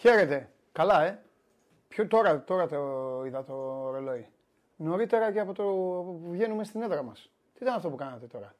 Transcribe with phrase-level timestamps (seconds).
[0.00, 0.50] Χαίρετε.
[0.72, 1.22] Καλά, ε.
[1.88, 3.54] Ποιο, τώρα, τώρα το είδα το
[3.90, 4.26] ρολόι.
[4.76, 7.30] Νωρίτερα και από το που βγαίνουμε στην έδρα μας.
[7.54, 8.54] Τι ήταν αυτό που κάνατε τώρα;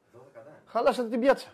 [0.65, 1.49] Χαλάσατε την πιάτσα.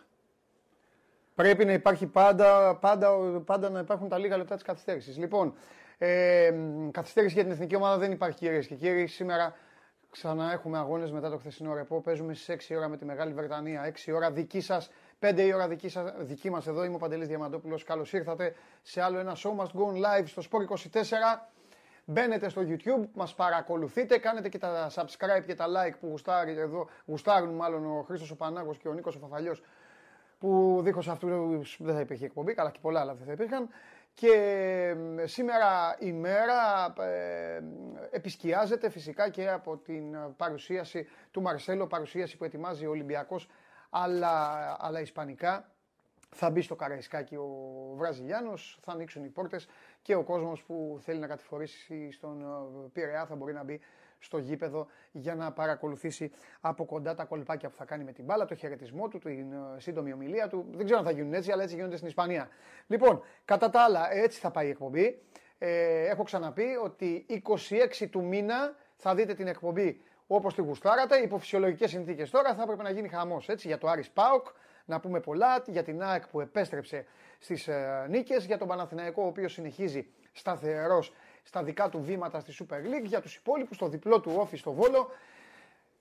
[1.35, 3.11] Πρέπει να υπάρχει πάντα, πάντα,
[3.45, 5.17] πάντα να υπάρχουν τα λίγα λεπτά της καθυστέρησης.
[5.17, 5.53] Λοιπόν,
[5.97, 6.53] ε,
[6.91, 9.07] καθυστέρηση για την εθνική ομάδα δεν υπάρχει κυρίες και κύριοι.
[9.07, 9.55] Σήμερα
[10.11, 12.01] ξανά έχουμε αγώνες μετά το χθεσινό ρεπό.
[12.01, 13.83] Παίζουμε στι 6 ώρα με τη Μεγάλη Βρετανία.
[13.83, 14.89] 6 ώρα δική σας,
[15.19, 16.83] 5 η ώρα δική, σας, δική μας εδώ.
[16.83, 17.83] Είμαι ο Παντελής Διαμαντόπουλος.
[17.83, 21.49] Καλώς ήρθατε σε άλλο ένα show must go on live στο Sport 24.
[22.05, 26.89] Μπαίνετε στο YouTube, μας παρακολουθείτε, κάνετε και τα subscribe και τα like που γουστάρει εδώ,
[27.05, 29.63] γουστάρουν μάλλον ο Χρήστος ο Πανάγος και ο Νίκος ο Φαφαλιός
[30.39, 33.69] που δίχως αυτούς δεν θα υπήρχε εκπομπή, καλά και πολλά άλλα δεν θα υπήρχαν.
[34.13, 37.61] Και σήμερα η μέρα ε,
[38.11, 43.49] επισκιάζεται φυσικά και από την παρουσίαση του Μαρσέλο, παρουσίαση που ετοιμάζει ο Ολυμπιακός
[44.03, 45.71] αλλά, αλλά ισπανικά.
[46.29, 47.47] Θα μπει στο Καραϊσκάκι ο
[47.95, 49.67] Βραζιλιάνος, θα ανοίξουν οι πόρτες
[50.01, 53.79] και ο κόσμος που θέλει να κατηφορήσει στον ε, Πειραιά θα μπορεί να μπει
[54.19, 56.31] στο γήπεδο για να παρακολουθήσει
[56.61, 59.79] από κοντά τα κολπάκια που θα κάνει με την μπάλα, το χαιρετισμό του, την ε,
[59.79, 60.65] σύντομη ομιλία του.
[60.71, 62.49] Δεν ξέρω αν θα γίνουν έτσι, αλλά έτσι γίνονται στην Ισπανία.
[62.87, 65.21] Λοιπόν, κατά τα άλλα, έτσι θα πάει η εκπομπή.
[65.57, 67.25] Ε, έχω ξαναπεί ότι
[67.99, 71.17] 26 του μήνα θα δείτε την εκπομπή όπως τη γουστάρατε.
[71.17, 74.47] Υπό φυσιολογικές συνθήκες τώρα θα έπρεπε να γίνει χαμός έτσι, για το Άρης Πάοκ,
[74.85, 77.05] να πούμε πολλά, για την ΑΕΚ που επέστρεψε
[77.39, 82.53] στις ε, νίκες, για τον Παναθηναϊκό ο οποίος συνεχίζει σταθερός στα δικά του βήματα στη
[82.59, 85.09] Super League, για τους υπόλοιπους, το διπλό του όφη στο Βόλο.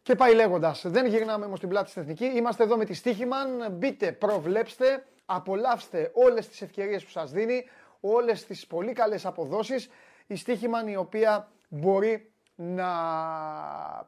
[0.02, 0.82] Και πάει λέγοντας.
[0.86, 2.24] Δεν γυρνάμε όμως την πλάτη στην εθνική.
[2.24, 3.72] Είμαστε εδώ με τη Στίχημαν.
[3.72, 7.64] Μπείτε, προβλέψτε, απολαύστε όλες τις ευκαιρίες που σας δίνει,
[8.00, 9.88] όλες τις πολύ καλές αποδόσεις.
[10.26, 12.90] Η Στίχημαν η οποία μπορεί να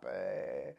[0.07, 0.73] ε,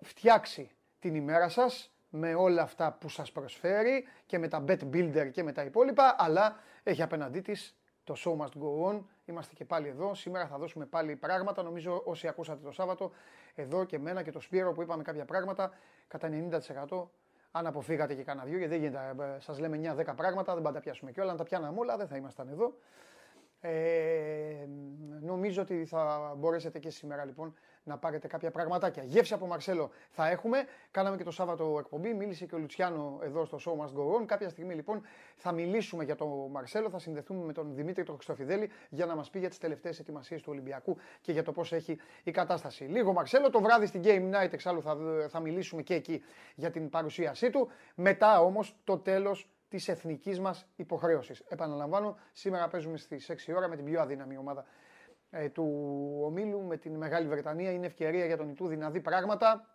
[0.00, 5.30] φτιάξει την ημέρα σας με όλα αυτά που σας προσφέρει και με τα bet builder
[5.32, 9.00] και με τα υπόλοιπα, αλλά έχει απέναντί της το show must go on.
[9.24, 10.14] Είμαστε και πάλι εδώ.
[10.14, 11.62] Σήμερα θα δώσουμε πάλι πράγματα.
[11.62, 13.10] Νομίζω όσοι ακούσατε το Σάββατο,
[13.54, 15.70] εδώ και μένα και το Σπύρο που είπαμε κάποια πράγματα,
[16.08, 16.28] κατά
[16.88, 17.08] 90%
[17.50, 20.80] αν αποφύγατε και κανένα δυο, γιατί δεν γίνεται, ε, σας λέμε 9-10 πράγματα, δεν πάντα
[20.80, 21.30] πιάσουμε κιόλα.
[21.30, 22.74] Αν τα πιάναμε όλα, δεν θα ήμασταν εδώ.
[23.60, 24.66] Ε,
[25.20, 29.02] νομίζω ότι θα μπορέσετε και σήμερα λοιπόν να πάρετε κάποια πραγματάκια.
[29.02, 30.64] Γεύση από Μαρσέλο θα έχουμε.
[30.90, 32.14] Κάναμε και το Σάββατο εκπομπή.
[32.14, 34.26] Μίλησε και ο Λουτσιάνο εδώ στο Show Must Go On.
[34.26, 35.02] Κάποια στιγμή λοιπόν
[35.36, 36.90] θα μιλήσουμε για το Μαρσέλο.
[36.90, 40.42] Θα συνδεθούμε με τον Δημήτρη τον Χριστοφιδέλη για να μας πει για τις τελευταίες ετοιμασίες
[40.42, 42.84] του Ολυμπιακού και για το πώς έχει η κατάσταση.
[42.84, 43.50] Λίγο Μαρσέλο.
[43.50, 44.96] Το βράδυ στην Game Night εξάλλου θα,
[45.28, 46.22] θα μιλήσουμε και εκεί
[46.54, 47.68] για την παρουσίασή του.
[47.94, 51.42] Μετά όμως το τέλος της εθνικής μας υποχρέωσης.
[51.48, 54.64] Επαναλαμβάνω, σήμερα παίζουμε στις 6 ώρα με την πιο αδύναμη ομάδα
[55.30, 55.64] ε, του
[56.22, 57.72] ομίλου, με την Μεγάλη Βρετανία.
[57.72, 59.68] Είναι ευκαιρία για τον Ιτούδη να δει πράγματα.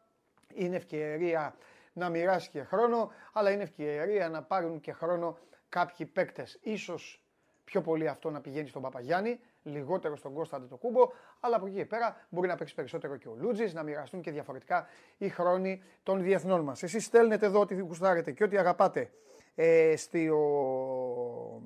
[0.53, 1.55] Είναι ευκαιρία
[1.93, 5.37] να μοιράσει και χρόνο, αλλά είναι ευκαιρία να πάρουν και χρόνο
[5.69, 6.59] κάποιοι παίκτες.
[6.61, 7.21] Ίσως
[7.63, 11.75] πιο πολύ αυτό να πηγαίνει στον Παπαγιάννη, λιγότερο στον Κώσταντε το Κούμπο, αλλά από εκεί
[11.75, 15.83] και πέρα μπορεί να παίξει περισσότερο και ο Λούτζης, να μοιραστούν και διαφορετικά οι χρόνοι
[16.03, 16.83] των διεθνών μας.
[16.83, 19.11] Εσείς στέλνετε εδώ ό,τι γουστάρετε και ό,τι αγαπάτε
[19.55, 21.61] ε, στο,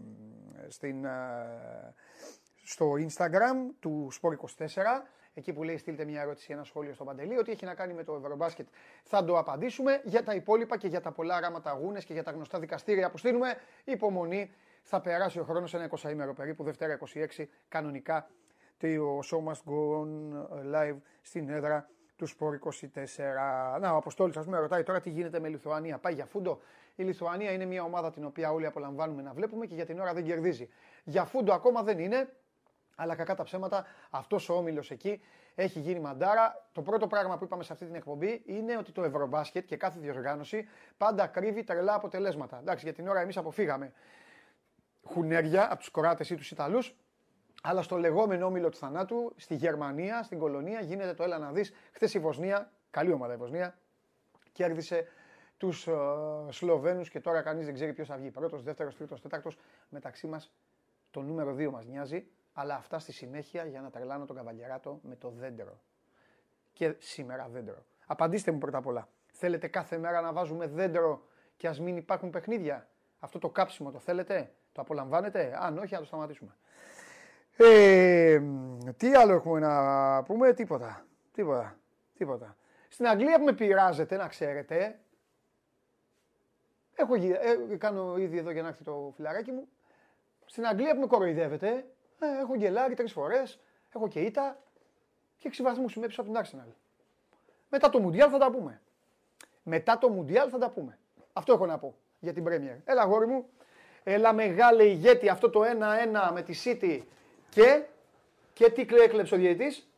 [0.67, 1.93] στην, ε,
[2.63, 4.83] στο Instagram του Sport24
[5.33, 8.03] εκεί που λέει στείλτε μια ερώτηση, ένα σχόλιο στο Παντελή, ότι έχει να κάνει με
[8.03, 8.67] το Ευρωμπάσκετ.
[9.03, 12.31] Θα το απαντήσουμε για τα υπόλοιπα και για τα πολλά γράμματα αγούνες και για τα
[12.31, 13.55] γνωστά δικαστήρια που στείλουμε.
[13.83, 14.51] Υπομονή,
[14.83, 16.99] θα περάσει ο χρόνος ένα 20 ημέρο περίπου, Δευτέρα
[17.37, 18.29] 26, κανονικά
[18.77, 20.07] το show must go on
[20.75, 23.79] live στην έδρα του Σπορ 24.
[23.79, 25.97] Να, ο Αποστόλης, ας πούμε, ρωτάει τώρα τι γίνεται με Λιθουανία.
[25.97, 26.59] Πάει για φούντο;
[26.99, 30.13] Η Λιθουανία είναι μια ομάδα την οποία όλοι απολαμβάνουμε να βλέπουμε και για την ώρα
[30.13, 30.69] δεν κερδίζει.
[31.03, 32.33] Για φούντο ακόμα δεν είναι.
[32.95, 35.21] Αλλά κακά τα ψέματα, αυτός ο όμιλος εκεί
[35.55, 36.67] έχει γίνει μαντάρα.
[36.71, 39.99] Το πρώτο πράγμα που είπαμε σε αυτή την εκπομπή είναι ότι το Ευρωμπάσκετ και κάθε
[39.99, 40.67] διοργάνωση
[40.97, 42.57] πάντα κρύβει τρελά αποτελέσματα.
[42.57, 43.93] Εντάξει, για την ώρα εμείς αποφύγαμε
[45.03, 46.95] χουνέρια από τους Κοράτε ή τους Ιταλούς,
[47.63, 51.73] αλλά στο λεγόμενο όμιλο του θανάτου, στη Γερμανία, στην κολονία, γίνεται το έλα να δεις.
[51.91, 53.77] Χθες η Βοσνία, καλή ομάδα η Βοσνία,
[54.51, 55.07] κέρδισε
[55.59, 58.31] τους uh, Σλοβαίνους και τώρα κανείς δεν ξέρει ποιος θα βγει.
[58.31, 59.57] Πρώτος, δεύτερος, τρίτος, τέταρτος.
[59.89, 60.51] Μεταξύ μας
[61.11, 65.15] το νούμερο 2 μας νοιάζει, αλλά αυτά στη συνέχεια για να τρελάνω τον καβαλιαράτο με
[65.15, 65.79] το δέντρο.
[66.73, 67.83] Και σήμερα δέντρο.
[68.05, 69.07] Απαντήστε μου πρώτα απ' όλα.
[69.31, 71.23] Θέλετε κάθε μέρα να βάζουμε δέντρο
[71.57, 72.87] και ας μην υπάρχουν παιχνίδια;
[73.19, 76.55] Αυτό το κάψιμο το θέλετε, το απολαμβάνετε; Αν όχι, να το σταματήσουμε.
[77.57, 78.41] Ε,
[78.97, 81.05] τι άλλο έχουμε να πούμε, τίποτα.
[81.31, 81.79] Τίποτα.
[82.17, 82.55] Τίποτα.
[82.89, 84.99] Στην Αγγλία που με πειράζετε, να ξέρετε,
[86.99, 89.67] έχω, ε, κάνω ήδη εδώ για να έρθει το φιλαράκι μου,
[90.45, 91.85] στην Αγγλία που με κοροϊδεύετε,
[92.19, 93.59] ε, έχω γκελάρει τρεις φορές,
[93.95, 94.59] έχω και ήττα
[95.37, 96.73] και έξι βαθμούς είμαι πίσω από την Arsenal.
[97.69, 98.81] Μετά το Μουντιάλ θα τα πούμε.
[99.63, 100.97] Μετά το Μουντιάλ θα τα πούμε.
[101.33, 102.77] Αυτό έχω να πω για την Premier.
[102.85, 103.49] Έλα, γόρι μου.
[104.03, 107.01] Έλα μεγάλε ηγέτη αυτό το 1-1 με τη City
[107.49, 107.83] και,
[108.53, 109.88] και τι έκλεψε ο διαιτητής;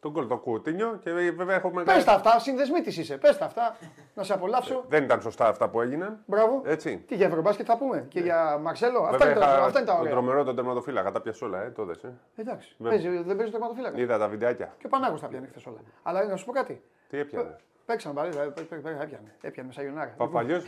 [0.00, 1.82] Τον κόλ το Κούτινιο και βέβαια έχουμε.
[1.82, 3.16] Πες τα αυτά, συνδεσμή της είσαι.
[3.18, 3.76] Πες τα αυτά,
[4.14, 4.84] να σε απολαύσω.
[4.88, 6.22] Δεν ήταν σωστά αυτά που έγιναν.
[6.26, 6.62] Μπράβο.
[6.64, 7.04] Έτσι.
[7.06, 8.98] Τι για Ευρωμπάσκετ θα πούμε και για Μαρσέλο.
[9.02, 10.12] Αυτά Βέβαια, είναι, τα, είχα αυτά είναι τα Τον ωραία.
[10.12, 12.12] τρομερό τον τερματοφύλακα, τα πιασε όλα, ε, το δες, ε.
[12.36, 12.74] Εντάξει.
[12.78, 12.98] Βέβαια.
[12.98, 13.98] Παίζει, δεν παίζει το τερματοφύλακα.
[13.98, 14.74] Είδα τα βιντεάκια.
[14.78, 15.78] Και ο Πανάγος τα πιάνει χθες όλα.
[16.02, 16.82] Αλλά να σου πω κάτι.
[17.08, 17.56] Τι έπιανε;
[17.86, 19.34] Παίξαν πάλι, δηλαδή, πέ- πέ- πέ- έπιανε.
[19.40, 20.14] Έπιανε με σαγιονάρα.
[20.16, 20.62] Παπαλιό.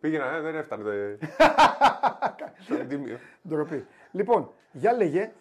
[0.00, 1.18] Πήγαινα, ε, δεν έφτανε.
[2.64, 3.18] Στο εντύμιο.
[3.48, 3.86] Ντροπή.
[4.10, 5.32] Λοιπόν, για λέγε.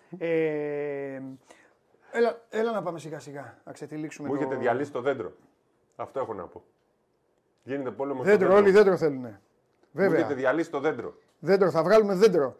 [2.16, 3.58] Ε, έλα, έλα να πάμε σιγά σιγά.
[3.64, 4.40] Να ξετυλίξουμε Μου το...
[4.42, 5.32] έχετε διαλύσει το δέντρο.
[5.96, 6.64] Αυτό έχω να πω.
[7.64, 8.24] Γίνεται πόλεμο.
[8.24, 9.22] στο Δέντρο, όλοι δέντρο θέλουν.
[9.22, 9.38] Μου
[9.92, 10.20] Βέβαια.
[10.20, 11.14] έχετε διαλύσει το δέντρο.
[11.40, 12.58] Δέντρο, θα βγάλουμε δέντρο.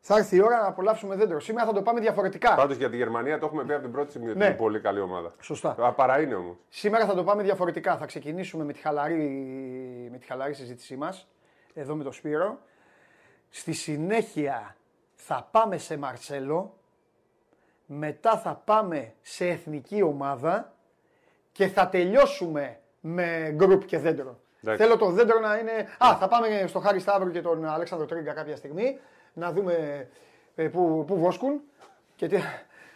[0.00, 1.40] Θα έρθει η ώρα να απολαύσουμε δέντρο.
[1.40, 2.54] Σήμερα θα το πάμε διαφορετικά.
[2.54, 4.44] Πάντως για τη Γερμανία το έχουμε πει από την πρώτη στιγμή ότι Ναι.
[4.46, 5.34] είναι πολύ καλή ομάδα.
[5.40, 5.74] Σωστά.
[5.78, 6.56] Α, παρά είναι όμως.
[6.68, 7.96] Σήμερα θα το πάμε διαφορετικά.
[7.96, 9.18] Θα ξεκινήσουμε με τη χαλαρή,
[10.12, 11.28] με τη χαλαρή συζήτησή μας,
[11.74, 12.58] εδώ με τον Σπύρο.
[13.50, 14.76] Στη συνέχεια
[15.14, 16.76] θα πάμε σε Μαρσέλο,
[17.86, 20.72] μετά θα πάμε σε εθνική ομάδα
[21.52, 24.38] και θα τελειώσουμε με γκρουπ και δέντρο.
[24.62, 24.82] Εντάξει.
[24.82, 25.72] Θέλω το δέντρο να είναι...
[25.98, 28.98] Α, θα πάμε στο Χάρη Σταύρου και τον Αλέξανδρο Τρίγκα κάποια στιγμή,
[29.32, 30.08] να δούμε
[30.54, 31.60] ε, πού, πού βόσκουν
[32.16, 32.36] και τι,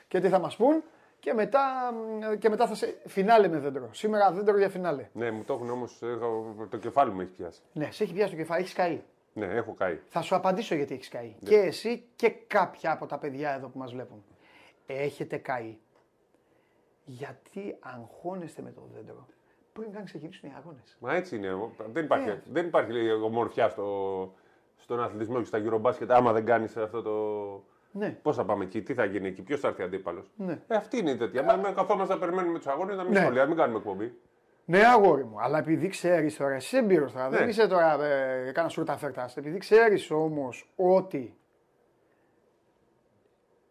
[0.08, 0.82] και τι θα μας πούν.
[1.20, 3.88] Και μετά, μ, και μετά θα σε φινάλε με δέντρο.
[3.92, 5.08] Σήμερα δέντρο για φινάλε.
[5.12, 5.98] Ναι, μου το έχουν όμως.
[6.70, 7.60] Το κεφάλι μου έχει πιάσει.
[7.72, 9.02] Ναι, σε έχει πιάσει το κεφάλι, έχεις καεί.
[9.32, 9.98] Ναι, έχω καεί.
[10.08, 11.34] Θα σου απαντήσω γιατί έχεις καεί.
[11.40, 11.48] Ναι.
[11.48, 14.24] Και εσύ και κάποια από τα παιδιά εδώ που μας βλέπουν.
[14.98, 15.78] Έχετε καεί.
[17.04, 19.26] Γιατί αγχώνεστε με το δέντρο
[19.72, 20.96] πριν καν ξεκινήσουν οι αγώνες.
[21.00, 21.56] Μα έτσι είναι.
[21.92, 22.42] Δεν υπάρχει, Ναι.
[22.52, 24.32] δεν υπάρχει λέει, ομορφιά στο,
[24.76, 27.14] στον αθλητισμό και στα γυρομπάσκετ άμα δεν κάνεις αυτό το.
[27.92, 28.10] Ναι.
[28.22, 30.62] Πώς θα πάμε εκεί, τι θα γίνει εκεί, ποιος θα έρθει αντίπαλος; Ναι.
[30.66, 31.42] Ε, αυτή είναι η τέτοια.
[31.42, 33.18] Μα με καθόμαστε να περιμένουμε τους αγώνες, να μην Ναι.
[33.20, 34.14] σχολεία, μην κάνουμε εκπομπή.
[34.64, 37.48] Ναι, αγόρι μου, αλλά επειδή ξέρεις τώρα, εσύ έμπειρο τώρα, δεν Ναι.
[37.48, 39.36] είσαι τώρα ε, κάνα σούρτα φέρτας.
[39.36, 41.34] Επειδή ξέρεις όμως ότι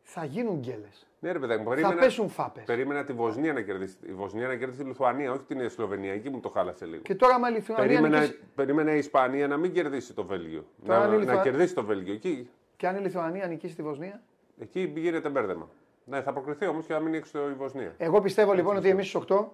[0.04, 1.09] θα γίνουν γκέλες.
[1.22, 2.64] Ναι, ρε παιδάκι μου, Θα περίμενα, πέσουν φάπες.
[2.64, 3.96] περίμενα τη Βοσνία να κερδίσει.
[4.08, 6.14] Η Βοσνία να κερδίσει τη Λιθουανία, όχι την Σλοβενία.
[6.14, 7.02] Εκεί μου το χάλασε λίγο.
[7.02, 10.66] Και τώρα με Λιθουανία Περίμενα, νικήσει- περίμενα η Ισπανία να μην κερδίσει το Βέλγιο.
[10.86, 12.14] Τώρα Να, είναι η να Λιθουα- κερδίσει το Βέλγιο.
[12.14, 14.22] Εκεί, Και αν η Λιθουανία νικήσει τη Βοσνία;
[14.60, 15.70] εκεί γίνεται μπέρδεμα.
[16.06, 17.94] Ναι, θα προκριθεί όμως και να μην έξω η Βοσνία.
[17.98, 19.46] Εγώ πιστεύω λοιπόν ότι εμείς στου 8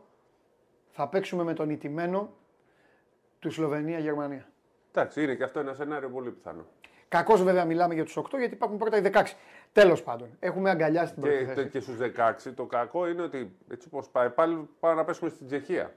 [0.90, 2.34] θα παίξουμε με τον ηττημένο
[3.40, 4.48] του Σλοβενία-Γερμανία.
[4.92, 6.66] Εντάξει, είναι και αυτό ένα σενάριο πολύ πιθανό.
[7.07, 9.22] Κακώς βέβαια μιλάμε για τους 8 γιατί υπάρχουν πρώτα οι 16.
[9.72, 11.68] Τέλος πάντων, έχουμε αγκαλιάσει την πρώτη Και, θέση.
[11.69, 15.46] και στους 16 το κακό είναι ότι έτσι όπως πάει, πάλι πάμε να πέσουμε στην
[15.48, 15.94] Τσεχία.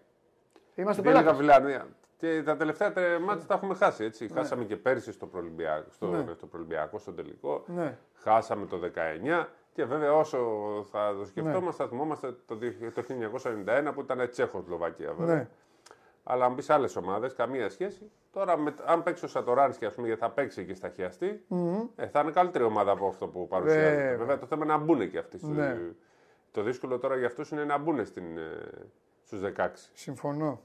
[0.74, 1.46] Είμαστε Δεν είναι πελάτες.
[1.46, 1.86] Γαβιλάνια.
[2.16, 4.04] Και τα τελευταία τε- μάτια τα έχουμε χάσει.
[4.04, 4.28] Έτσι.
[4.34, 6.24] Χάσαμε και πέρσι στο Προελμπιακό, στο, Ναι.
[6.36, 7.64] στο, προελμπιακό, στο τελικό.
[7.66, 7.96] Ναι.
[8.14, 9.48] Χάσαμε το 19.
[9.72, 10.38] Και βέβαια όσο
[10.90, 11.72] θα το σκεφτόμαστε, Ναι.
[11.72, 15.12] θα θυμόμαστε το, δι- το 1991 που ήταν Τσέχο-Σλοβακία.
[15.12, 15.48] Βέβαια.
[16.28, 16.34] Ναι.
[16.34, 18.10] Αλλά αν μπεις σε άλλες ομάδες, καμία σχέση.
[18.32, 21.44] Τώρα, με, αν παίξει ο Σατοράνσκι, ας πούμε, γιατί θα παίξει και στα χιαστή,
[21.96, 23.94] ε, θα είναι καλύτερη ομάδα από αυτό που παρουσιάζεται.
[23.94, 24.16] Βέβαια.
[24.16, 25.38] Βέβαια, το θέμα είναι να μπουν και αυτοί.
[25.38, 25.76] στου- Ναι.
[26.50, 28.42] Το δύσκολο τώρα για αυτούς είναι να μπουν στην, ε,
[29.24, 29.90] στους 16.
[29.94, 30.60] Συμφωνώ.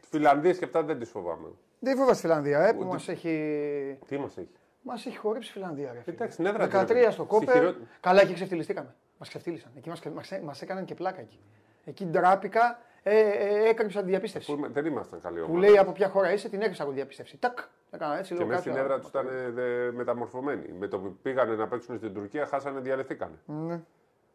[0.00, 1.48] Τη Φιλανδία και αυτά δεν τις φοβάμαι.
[1.78, 3.98] Δεν φοβάσαι τη Φιλανδία, ε, που Ούτε- μας έχει...
[4.06, 4.48] Τι μας έχει;
[4.82, 5.92] Μας έχει χορέψει η Φιλανδία.
[5.92, 6.14] Ρε, φίλε.
[6.16, 7.54] Εντάξει, την έδρα 13 του, ρε, στο στη κόπερ.
[7.54, 8.94] χειρό- Καλά, εκεί ξεφτυλιστήκαμε.
[9.18, 9.70] Μας ξεφτύλισαν.
[9.76, 11.40] Εκεί μας, μας, μας έκαναν και πλάκα εκεί.
[11.84, 14.52] Εκεί ντράπηκα, ε, ε, έκρυψα τη διαπίστευση.
[14.52, 15.52] Που, είμαι- δεν ήμασταν καλή ομάδα.
[15.52, 17.36] Που λέει από ποια χώρα είσαι, την έκρυψα από διαπίστευση.
[17.38, 17.58] Τάκ!
[17.90, 18.70] Έκανα έτσι, και λέω μέσα κάτι.
[18.70, 20.72] στην έδρα α, τους ήταν ε, δε- μεταμορφωμένοι.
[20.78, 23.38] Με το που πήγανε να παίξουν στην Τουρκία, χάσανε, διαλυθήκανε.
[23.46, 23.80] Ναι,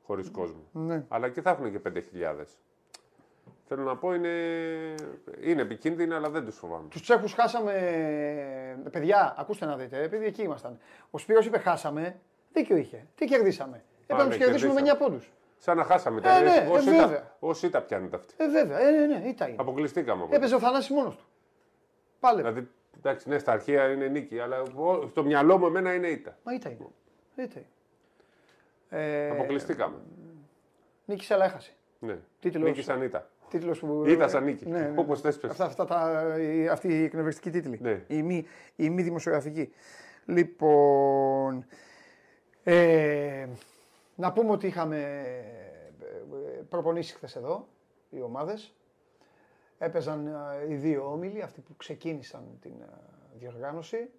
[0.06, 0.62] Χωρίς κόσμο.
[0.72, 1.04] ναι.
[1.08, 2.46] Αλλά και θα έχουν και 5.000.
[3.68, 4.30] Θέλω να πω είναι,
[5.42, 6.88] είναι επικίνδυνοι, αλλά δεν τους φοβάμαι.
[6.90, 7.74] Τους Τσέχους χάσαμε.
[8.84, 10.78] ε, Παιδιά, ακούστε να δείτε, επειδή εκεί ήμασταν.
[11.12, 12.20] Ο Σπύρος είπε χάσαμε.
[12.54, 13.06] Δίκιο είχε.
[13.16, 13.84] Τι κερδίσαμε.
[14.02, 15.10] Έπρεπε να τους ναι, κερδίσουμε με 9 κερδίσαμε.
[15.10, 15.32] πόντους.
[15.64, 17.08] Σαν να χάσαμε Ε, τα ναι, ε, όσοι, βέβαια.
[17.08, 18.34] τα, όσοι τα πιάνετε αυτοί.
[18.38, 19.56] Ε, βέβαια, ε, ναι, ναι, ήταν.
[19.58, 21.24] Αποκλειστήκαμε από Έπαιζε ο Θανάσης μόνος του.
[22.20, 22.38] Πάλε.
[22.38, 22.68] Δηλαδή,
[22.98, 26.38] εντάξει, ναι, στα αρχαία είναι νίκη, αλλά ο- στο μυαλό μου εμένα είναι ήττα.
[26.44, 26.78] Μα ήταν.
[27.36, 27.64] Ήταν.
[28.90, 29.96] Ε, Αποκλειστήκαμε.
[31.06, 31.72] νίκησε, αλλά έχασε.
[32.00, 32.18] Ναι.
[32.40, 32.64] τίτλος.
[32.70, 33.30] Νίκη σαν ήττα.
[33.50, 34.04] Τίτλος που...
[34.08, 34.66] Ήταν σαν νίκη.
[34.70, 34.94] Ναι, ναι.
[35.00, 35.50] Όπως θες πες.
[35.52, 37.80] Αυτά, αυτά τα, η- αυτή η εκνευριστική τίτλη.
[37.82, 38.02] Ναι.
[38.08, 39.74] Η, μη, η μη δημοσιογραφική.
[40.26, 41.66] Λοιπόν,
[42.64, 43.48] ε,
[44.16, 44.98] να πούμε ότι είχαμε
[46.02, 47.68] ε, προπονήσεις χθες εδώ
[48.10, 48.76] οι ομάδες.
[49.78, 52.88] Έπαιζαν ε, οι δύο όμιλοι, αυτοί που ξεκίνησαν την ε,
[53.34, 54.10] διοργάνωση.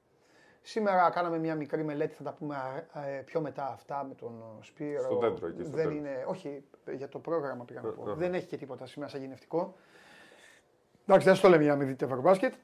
[0.62, 2.56] Σήμερα κάναμε μια μικρή μελέτη, θα τα πούμε
[2.92, 5.02] ε, πιο μετά αυτά με τον Σπύρο.
[5.02, 5.98] Στο δέντρο, εκεί στο Δεν τέλος.
[5.98, 8.02] είναι, όχι, για το πρόγραμμα πήγα να πω.
[8.02, 8.14] αχα.
[8.14, 9.74] Δεν έχει και τίποτα σήμερα σαν γυναυστικό.
[11.06, 12.54] Εντάξει, δεν στο λέμε για να μην δείτε Ευρωμπάσκετ.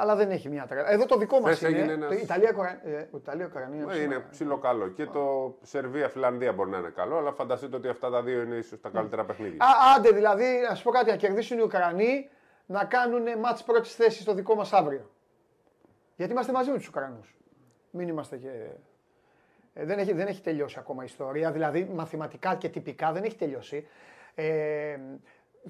[0.00, 0.90] Αλλά δεν έχει μια τρέλα.
[0.90, 1.78] Εδώ το δικό μας Χθες είναι.
[1.78, 2.80] έγινε Το ένας- Ιταλία, Κορα...
[2.88, 3.86] ε, Ιταλία, Ουκρανία.
[3.92, 4.88] Ε, Είναι ψηλό καλό.
[4.88, 8.80] Και το Σερβία-Φιλανδία μπορεί να είναι καλό, αλλά φανταστείτε ότι αυτά τα δύο είναι ίσως
[8.80, 9.64] τα καλύτερα παιχνίδια.
[9.64, 12.28] Α, άντε δηλαδή, να σου πω κάτι, να κερδίσουν οι Ουκρανοί
[12.66, 15.10] να κάνουν μάτς πρώτης θέσης στο δικό μας αύριο.
[16.16, 17.36] Γιατί είμαστε μαζί με τους Ουκρανούς.
[17.90, 18.50] Μην είμαστε και.
[19.74, 21.50] Ε, δεν, έχει, δεν έχει τελειώσει ακόμα η ιστορία.
[21.52, 23.86] Δηλαδή, μαθηματικά και τυπικά δεν έχει τελειώσει.
[24.34, 24.98] Ε,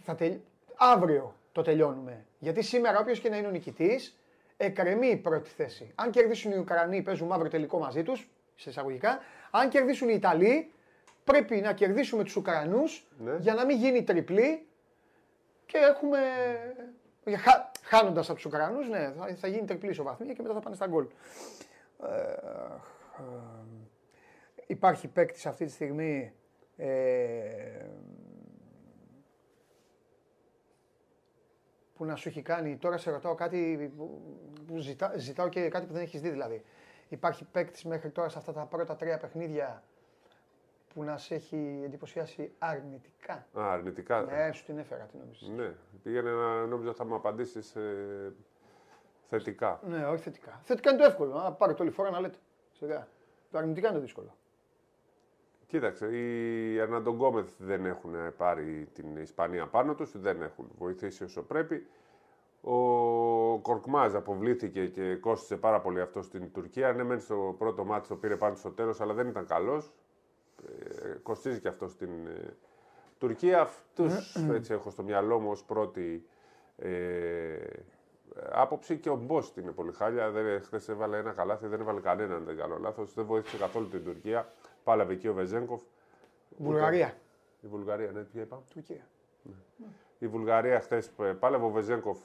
[0.04, 0.32] θα τελ...
[0.76, 2.24] Αύριο το τελειώνουμε.
[2.38, 4.18] Γιατί σήμερα, όποιος και να είναι ο νικητής,
[4.56, 5.92] εκκρεμεί η πρώτη θέση.
[5.94, 9.18] Αν κερδίσουν οι Ουκρανοί, παίζουμε αύριο τελικό μαζί τους, σε εισαγωγικά.
[9.50, 10.72] Αν κερδίσουν οι Ιταλοί,
[11.24, 13.36] πρέπει να κερδίσουμε τους Ουκρανούς Ναι.
[13.38, 14.66] για να μην γίνει τριπλή
[15.66, 16.18] και έχουμε.
[17.24, 17.70] Χα...
[17.82, 20.86] Χάνοντας από τους Ουκρανούς, ναι, θα, θα γίνει τριπλή ισοβαθμία και μετά θα πάνε στα
[20.86, 21.06] γκολ.
[22.02, 22.32] Ε, ε,
[24.66, 26.32] υπάρχει παίκτης αυτή τη στιγμή.
[26.76, 26.88] Ε,
[31.98, 34.20] που να σου έχει κάνει, τώρα σε ρωτάω κάτι που,
[34.66, 36.64] που ζητά, ζητάω και κάτι που δεν έχεις δει δηλαδή.
[37.08, 39.82] Υπάρχει παίκτης μέχρι τώρα σε αυτά τα πρώτα τρία παιχνίδια
[40.94, 44.22] που να σε έχει εντυπωσιάσει αρνητικά; Α, αρνητικά.
[44.22, 45.48] Ναι, σου την έφερα, τι νομίζεις.
[45.48, 47.76] Ναι, πήγαινε να νόμιζα θα μου απαντήσεις
[49.28, 49.80] θετικά.
[49.86, 50.60] Ναι, όχι θετικά.
[50.62, 51.34] Θετικά είναι το εύκολο.
[51.34, 52.38] Να πάρετε όλη φορά να λέτε.
[52.72, 53.08] Σιγά.
[53.50, 54.36] Το αρνητικά είναι το δύσκολο.
[55.68, 61.86] Κοίταξε, οι Αρναντογκόμεθ δεν έχουν πάρει την Ισπανία πάνω τους, δεν έχουν βοηθήσει όσο πρέπει.
[62.60, 66.92] Ο Κορκμάζ αποβλήθηκε και κόστησε πάρα πολύ αυτό στην Τουρκία.
[66.92, 69.92] Ναι, μεν στο πρώτο μάτι το πήρε πάνω στο τέλος, αλλά δεν ήταν καλός.
[71.04, 72.56] Ε, κοστίζει και αυτό στην ε,
[73.18, 73.60] Τουρκία.
[73.60, 76.26] Αυτούς έτσι έχω στο μυαλό μου ως πρώτη
[76.76, 77.56] ε,
[78.50, 80.30] άποψη και ο Μπόστ είναι πολύ χάλια.
[80.30, 83.14] Δεν, χθες έβαλε ένα καλάθι, δεν έβαλε κανέναν, αν δεν κάνω λάθος.
[83.14, 84.52] Δεν βοήθησε καθόλου την Τουρκία.
[84.88, 85.82] Πάλαβε εκεί ο Βεζέγκοφ.
[86.56, 87.12] Βουλγαρία.
[87.60, 89.08] Η Βουλγαρία, ναι, τι είπα; Τουρκία.
[90.18, 92.18] Η Βουλγαρία χθες πάλευε ο Βεζέγκοφ.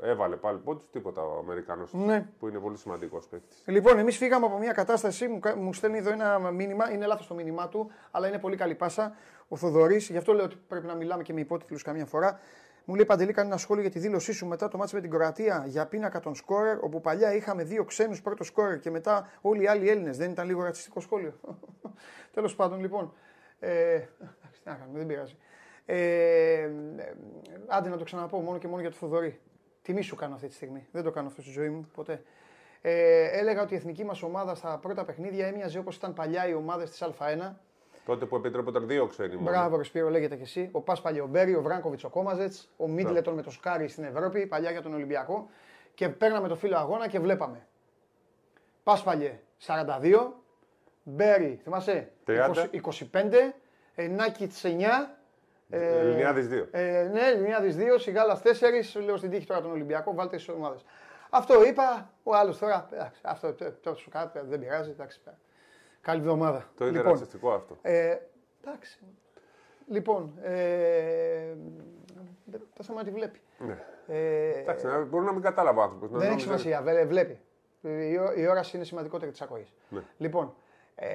[0.00, 1.92] Έβαλε πάλι πόντους, τίποτα ο Αμερικανός.
[1.92, 2.26] Ναι.
[2.38, 3.62] Που είναι πολύ σημαντικός παίκτης.
[3.66, 7.26] Λοιπόν, εμείς φύγαμε από μια κατάσταση, μου, κα- μου στέλνει εδώ ένα μήνυμα, είναι λάθος
[7.26, 9.14] το μήνυμά του, αλλά είναι πολύ καλή πάσα.
[9.48, 12.40] Ο Θοδωρής, γι' αυτό λέω ότι πρέπει να μιλάμε και με υπότιτλους καμιά φορά.
[12.84, 15.10] Μου λέει Παντελή, κάνει ένα σχόλιο για τη δήλωσή σου μετά το μάτς με την
[15.10, 19.62] Κροατία για πίνακα των σκόρερ, όπου παλιά είχαμε δύο ξένους πρώτο σκόρερ και μετά όλοι
[19.62, 20.16] οι άλλοι Έλληνες.
[20.16, 21.40] Δεν ήταν λίγο ρατσιστικό σχόλιο.
[22.34, 23.12] Τέλος πάντων, λοιπόν.
[23.58, 25.36] Ε, εντάξει, τι να κάνουμε, δεν πειράζει.
[25.86, 26.70] Ε, ε,
[27.66, 29.40] άντε να το ξαναπώ μόνο και μόνο για το Θοδωρή.
[29.82, 30.86] Τιμή σου κάνω αυτή τη στιγμή.
[30.92, 32.22] Δεν το κάνω αυτό στη ζωή μου ποτέ.
[32.80, 36.54] Ε, έλεγα ότι η εθνική μας ομάδα στα πρώτα παιχνίδια έμοιαζε όπως ήταν παλιά οι
[36.54, 37.52] ομάδες της Α1.
[38.04, 39.50] Τότε που επιτρέπονταν δύο ξένοι μόνο.
[39.50, 40.68] Μπράβο, ρε Σπύρο, λέγεται και εσύ.
[40.72, 44.70] Ο Πας Παλιομπέρι, ο Βράγκοβιτς, ο Κόμαζετς, ο Μίτλετον με το Σκάρι στην Ευρώπη, παλιά
[44.70, 45.48] για τον Ολυμπιακό.
[45.94, 47.66] Και παίρναμε το φύλλο αγώνα και βλέπαμε.
[48.82, 50.32] Πάσπαλιε 42,
[51.02, 52.50] Μπέρι, θυμάσαι, 30.
[52.72, 52.80] 20,
[53.12, 53.54] 25,
[53.94, 54.68] ε, Νάκητ 9.
[55.70, 56.68] Ε, Ελληνιάδης 2.
[56.70, 59.00] Ε, ναι, Ελληνιάδη 2, Σιγάλας 4.
[59.04, 60.84] Λέω στην τύχη τώρα τον Ολυμπιακό, βάλτε τι ομάδες.
[61.30, 62.88] Αυτό είπα, ο άλλος τώρα.
[62.92, 64.90] εντάξει, αυτό το, το, σου κάνω, δεν πειράζει.
[64.90, 65.20] Εντάξει,
[66.02, 66.70] καλή εβδομάδα.
[66.76, 67.76] Το είναι Λοιπόν, ρατσιστικό αυτό.
[67.82, 68.16] ε,
[68.64, 68.98] εντάξει.
[69.88, 71.54] Λοιπόν, ε,
[72.76, 73.40] το θέμα τη βλέπει.
[73.58, 73.78] Ναι.
[74.06, 76.10] Ε, Εντάξει, να- μπορεί να μην κατάλαβε ο άνθρωπος.
[76.10, 77.40] δεν έχει σημασία, βε- βλέπει.
[77.82, 79.72] Η, ω- η όραση είναι σημαντικότερη της ακοής.
[79.88, 80.00] Ναι.
[80.16, 80.54] Λοιπόν,
[80.94, 81.08] ε,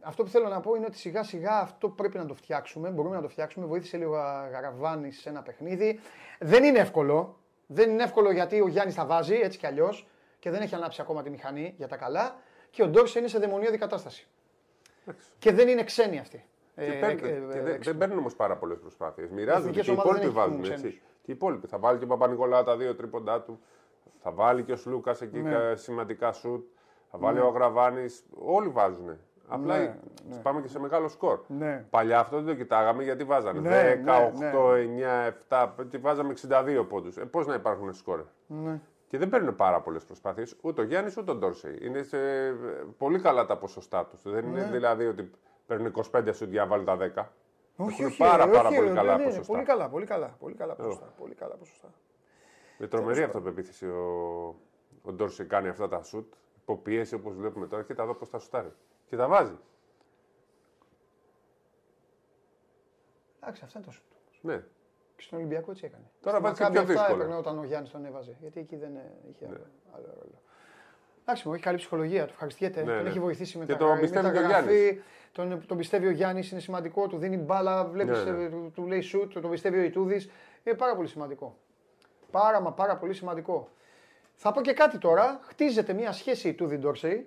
[0.00, 2.88] αυτό που θέλω να πω είναι ότι σιγά σιγά αυτό πρέπει να το φτιάξουμε.
[2.90, 3.66] Μπορούμε να το φτιάξουμε.
[3.66, 6.00] Βοήθησε λίγο ο Γαραβάνη σε ένα παιχνίδι.
[6.40, 7.36] Δεν είναι εύκολο.
[7.66, 11.00] Δεν είναι εύκολο γιατί ο Γιάννης τα βάζει έτσι κι αλλιώς και δεν έχει ανάψει
[11.00, 12.34] ακόμα τη μηχανή για τα καλά.
[12.72, 14.26] Και ο Ντόρσε είναι σε δαιμονίωδη κατάσταση.
[15.38, 16.44] Και δεν είναι ξένοι αυτοί.
[16.74, 19.30] Και Ε, παίρνουν- ε, ε, και ε, δεν, δεν παίρνουν όμως πάρα πολλές προσπάθειες.
[19.30, 20.62] Μοιράζονται εθνικές και οι ομάδες υπόλοιποι δεν έχουν βάζουν.
[20.62, 20.82] ξένους.
[20.84, 21.00] Έτσι.
[21.22, 21.66] Και οι υπόλοιποι.
[21.66, 23.60] Θα βάλει και ο Παπα-Νικολάου τα δύο τρίποντά του.
[24.22, 25.50] Θα βάλει και ο Σλούκας εκεί Ναι.
[25.50, 26.64] κα- σημαντικά σουτ.
[27.10, 28.24] Θα βάλει ο Αγραβάνης.
[28.44, 29.16] Όλοι βάζουν.
[29.48, 29.96] Απλά Ναι,
[30.42, 31.40] πάμε και σε μεγάλο σκορ.
[31.46, 31.84] Ναι.
[31.90, 36.32] Παλιά αυτό δεν το κοιτάγαμε γιατί βάζανε Ναι, 10, ναι, 8, 9, 7 και βάζαμε
[36.32, 37.16] 62 πόντους.
[37.16, 38.80] Ε, Πώς να υπάρχουν σκορ; Ναι.
[39.12, 41.78] Και δεν παίρνουν πάρα πολλές προσπάθειες ούτε ο Γιάννης ούτε ο Ντόρσεϊ.
[41.82, 42.52] Είναι σε ε,
[42.98, 44.22] πολύ καλά τα ποσοστά τους.
[44.22, 44.60] Δεν Ναι.
[44.60, 45.30] είναι δηλαδή ότι
[45.66, 47.00] παίρνουν 25 σου διάβαλε τα 10.
[47.76, 49.52] Όχι, Έχουν όχι, πάρα, όχι, πάρα όχι, πολύ ναι, καλά ναι, ναι, ποσοστά.
[49.52, 51.12] Πολύ καλά, πολύ καλά, πολύ καλά ποσοστά.
[51.18, 51.88] Πολύ καλά ποσοστά.
[52.78, 54.06] Με τρομερή αυτοπεποίθηση ο,
[55.02, 56.32] ο Ντόρσεϊ κάνει αυτά τα σουτ.
[56.62, 57.82] Υποπίεση όπως βλέπουμε τώρα.
[57.82, 58.72] Κοίτα εδώ πώς τα σουτάρει.
[59.06, 59.58] Και τα βάζει.
[63.40, 64.02] Εντάξει, αυτά είναι το σου.
[64.40, 64.64] Ναι.
[65.22, 66.04] Και στον Ολυμπιακό έτσι έκανε.
[66.22, 67.16] Τώρα Στην βάζει Μακάμπι πιο αυτά δύσκολα.
[67.22, 68.36] έπαιρνε όταν ο Γιάννης τον έβαζε.
[68.40, 70.42] Γιατί εκεί δεν ε, είχε άλλο, άλλο ρόλο.
[71.22, 72.82] Εντάξει, μου έχει καλή ψυχολογία, του ευχαριστιέται.
[72.82, 73.08] Ναι, τον ναι.
[73.08, 75.00] έχει βοηθήσει με Και τα τον γρα- πιστεύει και ο μεταγραφή.
[75.32, 77.06] Τον, τον πιστεύει ο Γιάννης, είναι σημαντικό.
[77.06, 78.48] Του δίνει μπάλα, βλέπεις, Ναι, ναι.
[78.48, 80.30] του, του λέει σουτ, τον πιστεύει ο Ιτούδης.
[80.64, 81.56] Είναι πάρα πολύ σημαντικό.
[82.30, 83.68] Πάρα μα πάρα πολύ σημαντικό.
[84.34, 85.40] Θα πω και κάτι τώρα.
[85.42, 87.26] Χτίζεται μια σχέση Ιτούδη Ντόρσεϊ.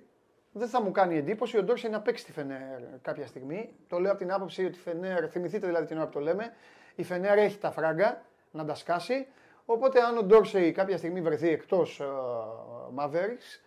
[0.51, 3.73] Δεν θα μου κάνει εντύπωση ο Ντόρσεϊ να παίξει τη Φενέρ κάποια στιγμή.
[3.87, 6.53] Το λέω από την άποψη ότι η Φενέρ, θυμηθείτε δηλαδή την ώρα που το λέμε,
[6.95, 8.21] η Φενέρ έχει τα φράγκα
[8.51, 9.27] να τα σκάσει.
[9.65, 13.59] Οπότε αν ο Ντόρσεϊ κάποια στιγμή βρεθεί εκτός uh, Mavericks,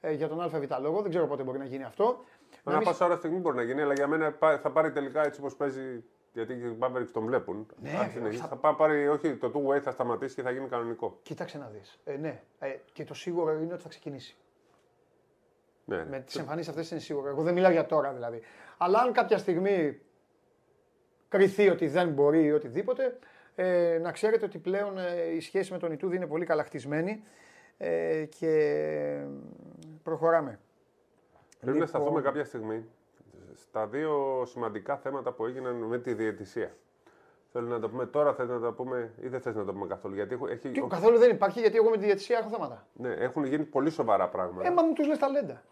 [0.00, 2.04] ε, για τον ΑΒ λόγο, δεν ξέρω πότε μπορεί να γίνει αυτό.
[2.64, 4.92] Να Ανά μην- πάσα ώρα στιγμή μπορεί να γίνει, αλλά για μένα πά- θα πάρει
[4.92, 6.04] τελικά έτσι όπως παίζει.
[6.32, 7.66] Γιατί οι Mavericks τον βλέπουν.
[7.82, 8.56] Ναι, Αν βέβαια, συνεχίσει, θα- θα...
[8.56, 11.18] πά- πάρει, όχι, το two way θα σταματήσει και θα γίνει κανονικό.
[11.22, 12.00] Κοίταξε να δεις.
[12.04, 14.36] Ε, ναι, ε, και το σίγουρο είναι ότι θα ξεκινήσει.
[15.84, 16.04] Ναι.
[16.10, 17.28] Με τις εμφανίσεις αυτές είναι σίγουρο.
[17.28, 18.42] Εγώ δεν μιλάω για τώρα δηλαδή.
[18.78, 20.00] Αλλά αν κάποια στιγμή
[21.30, 23.18] κριθεί ότι δεν μπορεί ή οτιδήποτε,
[23.54, 27.22] ε, να ξέρετε ότι πλέον ε, η σχέση με τον Ιτούδη είναι πολύ καλά χτισμένη
[27.78, 28.50] ε, και
[30.02, 30.58] προχωράμε.
[31.60, 32.84] Πρέπει να Λοιπόν- σταθούμε κάποια στιγμή
[33.54, 36.74] στα δύο σημαντικά θέματα που έγιναν με τη διαιτησία.
[37.52, 39.86] Θέλω να το πούμε τώρα, θες να το πούμε ή δεν θες να το πούμε
[39.86, 40.14] καθόλου.
[40.14, 42.86] Γιατί έχω- έχει, Τι, καθόλου δεν υπάρχει γιατί εγώ με τη διαιτησία έχω θέματα.
[42.92, 44.68] ναι, έχουν γίνει πολύ σοβαρά πράγματα.
[44.68, 45.62] Ε, μα μου τους λες ταλέντα.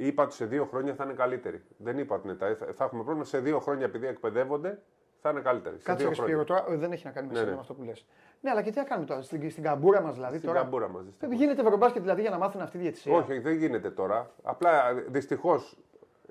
[0.00, 1.62] Είπα ότι σε δύο χρόνια θα είναι καλύτεροι.
[1.76, 2.56] Δεν είπα ότι είναι τα.
[2.74, 4.78] Θα έχουμε πρόβλημα σε δύο χρόνια επειδή εκπαιδεύονται,
[5.20, 5.76] θα είναι καλύτεροι.
[5.76, 6.44] Σε Κάτσε δύο ρε Σπύρο, χρόνια.
[6.64, 7.54] τώρα ε, δεν έχει να κάνει με Ναι, σένα ναι.
[7.56, 8.06] με αυτό που λες.
[8.40, 10.36] Ναι, αλλά και τι να κάνουμε τώρα, στην, στην καμπούρα μας δηλαδή.
[10.36, 11.28] Στην τώρα, καμπούρα μας, δυστυχώς.
[11.28, 14.30] Δεν γίνεται ευρωμπάσκετ δηλαδή για να μάθουν αυτή τη διαιτησία; Όχι, δεν γίνεται τώρα.
[14.42, 15.76] Απλά δυστυχώς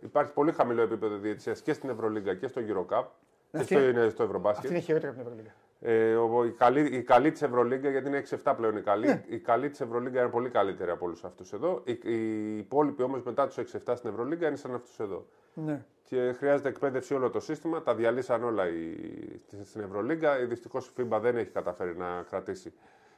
[0.02, 3.06] υπάρχει πολύ χαμηλό επίπεδο διαιτησίας και στην Ευρωλίγκα και στο Eurocup.
[3.52, 4.70] Και Αυτή- στο, είναι στο Αυτή Ευρωμπάσκετ.
[4.70, 5.54] είναι χειρότερη από την Ευρωλίγα.
[5.80, 9.24] Ε, ο, η καλή, η καλή της Ευρωλίγκα, γιατί είναι 6-7 πλέον η καλή, Ναι.
[9.28, 11.82] η καλή της Ευρωλίγκα είναι πολύ καλύτερη από όλους αυτούς εδώ.
[11.86, 15.26] Οι, οι υπόλοιποι όμως μετά τους 6-7 στην Ευρωλίγκα είναι σαν αυτούς εδώ.
[15.54, 15.86] Ναι.
[16.04, 17.82] Και χρειάζεται εκπαίδευση όλο το σύστημα.
[17.82, 18.96] Τα διαλύσαν όλα οι,
[19.64, 20.36] στην Ευρωλίγκα.
[20.46, 22.74] Δυστυχώς η FIBA δεν έχει καταφέρει να κρατήσει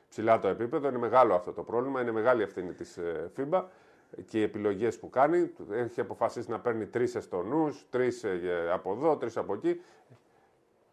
[0.10, 0.88] ψηλά το επίπεδο.
[0.88, 2.02] Είναι μεγάλο αυτό το πρόβλημα.
[2.02, 3.00] Είναι μεγάλη ευθύνη της
[3.38, 3.64] FIBA
[4.26, 5.52] και οι επιλογές που κάνει.
[5.72, 8.26] Έχει αποφασίσει να παίρνει τρεις εστονούς, τρεις
[8.74, 9.82] από εδώ, τρεις από εκεί.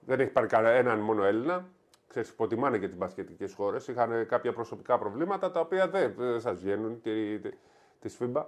[0.06, 1.64] Δεν έχει πάρει κανέναν μόνο Έλληνα.
[2.08, 3.88] Ξέρεις, υποτιμάνε και τις μπασκετικές χώρες.
[3.88, 7.48] Είχαν κάποια προσωπικά προβλήματα τα οποία δεν, δεν σας βγαίνουν τη, τη,
[8.00, 8.44] της FIBA.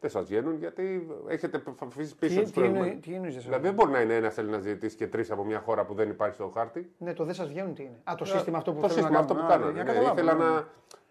[0.00, 3.44] Δεν σας βγαίνουν γιατί έχετε αφήσει πίσω Τι, τους τι, εννοεί- τι εννοείς δεν σας
[3.44, 6.08] Δηλαδή δεν μπορεί να είναι ένας Έλληνας διαιτητής και τρεις από μια χώρα που δεν
[6.10, 6.92] υπάρχει στο χάρτη.
[6.98, 9.18] Ναι, το δεν σας βγαίνουν τι είναι; Α, το σύστημα αυτό που το θέλουν σύστημα
[9.18, 9.68] να αυτό που κάνουν.
[9.68, 9.72] Α, κάνανε.
[9.72, 10.66] για Ναι, καταλάβω, ήθελα ναι, να.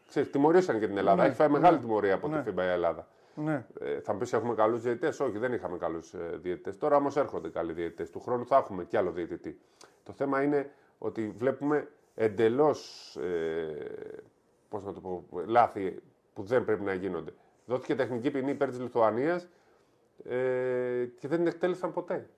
[0.08, 1.22] Ξέρεις, τιμωρήσαν και την Ελλάδα.
[1.22, 1.54] Ναι, Έχει φάει ναι.
[1.60, 2.42] μεγάλη τιμωρία από Ναι.
[2.44, 3.08] τη FIBA η Ελλάδα.
[3.36, 3.66] Ναι.
[3.80, 6.78] Ε, θα μου πεις έχουμε καλούς διαιτητές; Όχι, δεν είχαμε καλούς διαιτητές.
[6.78, 8.10] Τώρα όμως έρχονται καλοί διαιτητές.
[8.10, 9.60] Του χρόνου θα έχουμε κι άλλο διαιτητή.
[10.04, 13.16] Το θέμα είναι ότι βλέπουμε εντελώς.
[13.16, 13.76] Ε,
[14.70, 16.02] Πώς να το πω, λάθη
[16.34, 17.34] που δεν πρέπει να γίνονται.
[17.66, 19.48] Δόθηκε τεχνική ποινή υπέρ της Λιθουανίας
[20.24, 22.30] ε, και δεν την εκτέλεσαν ποτέ.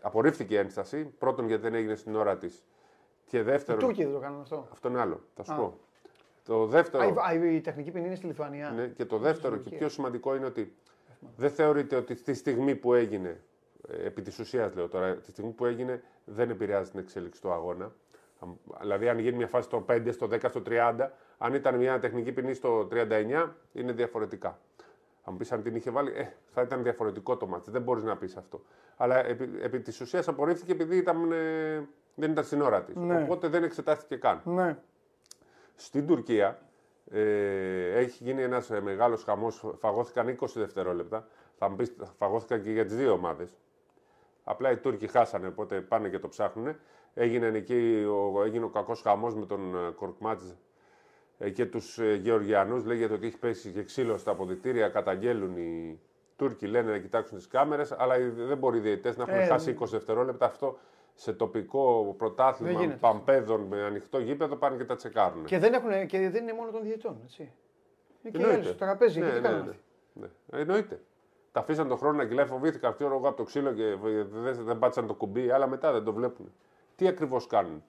[0.00, 1.04] Απορρίφθηκε η ένσταση.
[1.04, 2.64] Πρώτον, γιατί δεν έγινε στην ώρα της.
[3.26, 3.80] Και Οι δεύτερον.
[3.80, 4.68] Τούρκοι δεν το κάνουν αυτό.
[4.72, 5.20] Αυτό είναι άλλο.
[5.34, 5.56] Θα σου Α.
[5.56, 5.78] πω.
[6.44, 7.02] Το δεύτερο.
[7.04, 8.70] Α, η- α, η τεχνική ποινή είναι στη Λιθουανία.
[8.70, 9.78] Ναι, και το δεύτερο και Τουρκία.
[9.78, 10.74] πιο σημαντικό είναι ότι
[11.36, 13.40] δεν θεωρείται ότι στη στιγμή που έγινε,
[13.88, 17.52] ε, επί της ουσίας λέω τώρα, τη στιγμή που έγινε δεν επηρεάζει την εξέλιξη του
[17.52, 17.92] αγώνα.
[18.40, 21.98] Αν- Δηλαδή αν γίνει μια φάση στο 5, στο 10, στο 30, αν ήταν μια
[21.98, 24.48] τεχνική ποινή στο 39 είναι διαφορετικά.
[25.26, 27.70] Αν μου πεις αν την είχε βάλει, ε, θα ήταν διαφορετικό το μάτι.
[27.70, 28.62] Δεν μπορείς να πεις αυτό.
[28.96, 32.94] Αλλά επί, επί της ουσίας απορρίφθηκε επειδή ήταν, ε, δεν ήταν στην ώρα της.
[32.96, 33.22] Ναι.
[33.22, 34.40] Οπότε δεν εξετάστηκε καν.
[34.44, 34.76] Ναι.
[35.74, 36.58] Στην Τουρκία
[37.10, 39.64] ε, έχει γίνει ένας μεγάλος χαμός.
[39.78, 41.26] Φαγώθηκαν 20 δευτερόλεπτα.
[41.58, 43.50] Θα μου πεις, φαγώθηκαν και για τις δύο ομάδες.
[44.44, 46.76] Απλά οι Τούρκοι χάσανε, οπότε πάνε και το ψάχνουν.
[47.14, 50.42] Έγινε εκεί ο, έγινε ο κακός χαμός με τον ε, Κορκμάτζ
[51.38, 52.84] ε, και τους ε, Γεωργιανούς.
[52.84, 54.88] Λέγεται ότι έχει πέσει και ξύλο στα αποδητήρια.
[54.88, 56.00] Καταγγέλουν οι
[56.36, 57.92] Τούρκοι, λένε να κοιτάξουν τις κάμερες.
[57.92, 60.46] Αλλά οι- δεν μπορεί οι διαιτητές να έχουν Ε, χάσει 20 δευτερόλεπτα.
[60.46, 60.78] Αυτό
[61.14, 62.98] σε τοπικό Δεν πρωτάθλημα γίνεται.
[63.00, 65.44] παμπέδων με ανοιχτό γήπεδο πάνε και τα τσεκάρουν.
[65.44, 67.18] Και δεν, έχουν, και δεν είναι μόνο των διαιτών.
[67.24, 67.42] Έτσι.
[67.42, 67.52] Είναι
[68.22, 68.54] και οι Εννοείται.
[68.54, 69.20] άλλοι στο τραπέζι.
[69.20, 69.82] Ναι, και τι ναι, κάνουν ναι, αυτοί.
[70.12, 70.60] ναι.
[70.60, 71.00] Εννοείται.
[71.52, 73.96] Τα αφήσαν τον χρόνο να κυλάει, φοβήθηκαν ξέρω εγώ από το ξύλο και
[74.32, 76.52] δεν, δεν πάτησαν το κουμπί, αλλά μετά δεν το βλέπουν.
[76.96, 77.82] Τι ακριβώς κάνουν;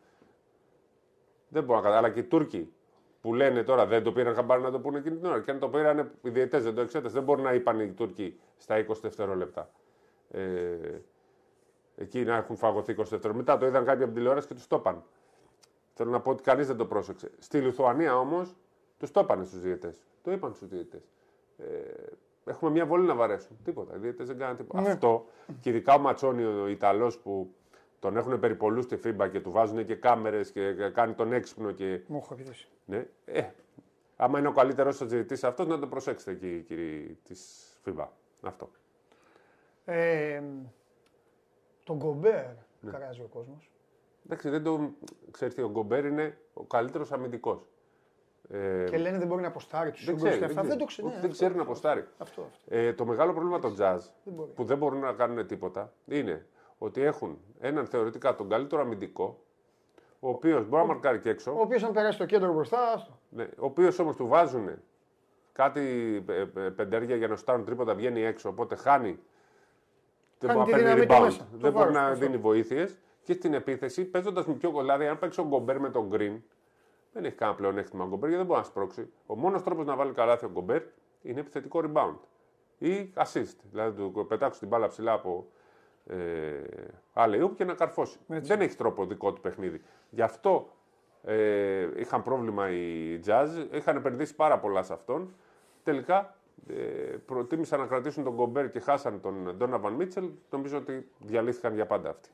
[1.48, 2.06] Δεν μπορώ να καταλάβω.
[2.06, 2.74] Αλλά και οι Τούρκοι
[3.22, 5.42] που λένε τώρα δεν το πήραν χαμπάρι να το πούνε εκείνη την ώρα.
[5.42, 7.14] Και αν το πήραν, οι διαιτές δεν το εξέτασαν.
[7.14, 9.70] Δεν μπορεί να είπαν οι Τούρκοι στα 20 δευτερόλεπτα.
[10.32, 10.40] Ε,
[11.96, 13.34] εκεί να έχουν φαγωθεί 20 δευτερόλεπτα.
[13.34, 15.04] Μετά το είδαν κάποιοι από την τηλεόραση και τους το είπαν.
[15.94, 17.32] Θέλω να πω ότι κανείς δεν το πρόσεξε.
[17.40, 18.56] Στη Λιθουανία όμως
[18.98, 19.96] τους το είπαν στους διαιτέ.
[20.22, 21.02] Το είπαν στους διαιτέ.
[21.58, 21.66] Ε,
[22.46, 23.58] έχουμε μια βολή να βαρέσουν.
[23.64, 23.96] Τίποτα.
[23.96, 24.82] Οι διαιτέ δεν κάνουν τίποτα.
[24.82, 24.90] Ναι.
[24.90, 25.26] Αυτό
[25.60, 27.54] και ειδικά ο Ματσόνι, ο Ιταλός που
[28.00, 32.02] τον έχουν περιπολού στη FIBA και του βάζουν και κάμερες και κάνει τον έξυπνο και.
[32.08, 32.68] Μου έχω επιδέσει.
[32.86, 33.42] Ναι, ε,
[34.16, 38.08] άμα είναι ο καλύτερος διαιτητής αυτός, να το προσέξετε εκεί, κύριοι της FIBA.
[38.42, 38.70] Αυτό.
[39.86, 40.42] Ε,
[41.86, 42.46] τον Γκομπέρ
[42.82, 42.92] Ναι.
[42.92, 43.70] καράζει ο κόσμος.
[44.26, 44.92] Εντάξει, δεν το
[45.32, 47.70] ξέρετε, ο Γκομπέρ είναι ο καλύτερος αμυντικός.
[48.50, 50.62] Ε, Και λένε δεν μπορεί να αποστάρει τους δεν σύγκρου ξέρει, και αυτά.
[50.62, 51.08] δεν, Δεν το ξέρει.
[51.08, 51.20] ξέρει.
[51.20, 52.06] Όχι, δεν ξέρει να αποστάρει.
[52.18, 52.60] Αυτό, αυτό.
[52.68, 54.52] Ε, το μεγάλο πρόβλημα των jazz Δεν μπορεί.
[54.52, 56.46] που δεν μπορούν να κάνουν τίποτα είναι
[56.78, 59.40] ότι έχουν έναν θεωρητικά τον καλύτερο αμυντικό,
[60.20, 62.92] ο οποίος μπορεί να μαρκάρει και έξω, Ο οποίος αν περάσει το κέντρο μπροστά.
[62.94, 63.20] άστο.
[63.30, 64.70] ναι, ο οποίος όμως του βάζουν
[65.52, 65.82] κάτι
[66.28, 69.20] ε, ε, πεντέρια για να στάρουν τρίποτα, βγαίνει έξω, οπότε χάνει.
[70.46, 72.06] Δεν Χάνει μπορεί να τη παίρνει δύναμη του rebound, μέσα, το δεν μπορεί βάρος, να
[72.06, 72.26] αυτό.
[72.26, 72.98] δίνει βοήθειες.
[73.24, 76.40] Και στην επίθεση, παίζοντας με πιο κολλάδι, αν παίξει ο Γκομπέρ με τον Green,
[77.14, 79.10] δεν έχει κανένα πλεονέκτημα ο Γκομπέρ γιατί δεν μπορεί να σπρώξει.
[79.26, 80.82] Ο μόνος τρόπος να βάλει καλάθι ο Γκομπέρ
[81.22, 82.16] είναι επιθετικό rebound
[82.78, 83.56] ή assist.
[83.72, 85.48] Δηλαδή του πετάξω την μπάλα ψηλά από
[86.06, 86.16] ε,
[87.14, 88.20] άλλη ούπ και να καρφώσει.
[88.28, 88.48] Έτσι.
[88.48, 89.82] Δεν έχει τρόπο δικό του παιχνίδι.
[90.10, 90.70] Γι' αυτό
[91.24, 95.36] ε, είχαν πρόβλημα οι Jazz, είχαν επενδύσει πάρα πολλά σε αυτόν.
[95.84, 96.35] Τελικά ε,
[97.26, 102.10] προτίμησαν να κρατήσουν τον Κομπέρ και χάσαν τον Ντόναβαν Μίτσελ, νομίζω ότι διαλύθηκαν για πάντα
[102.10, 102.30] αυτοί.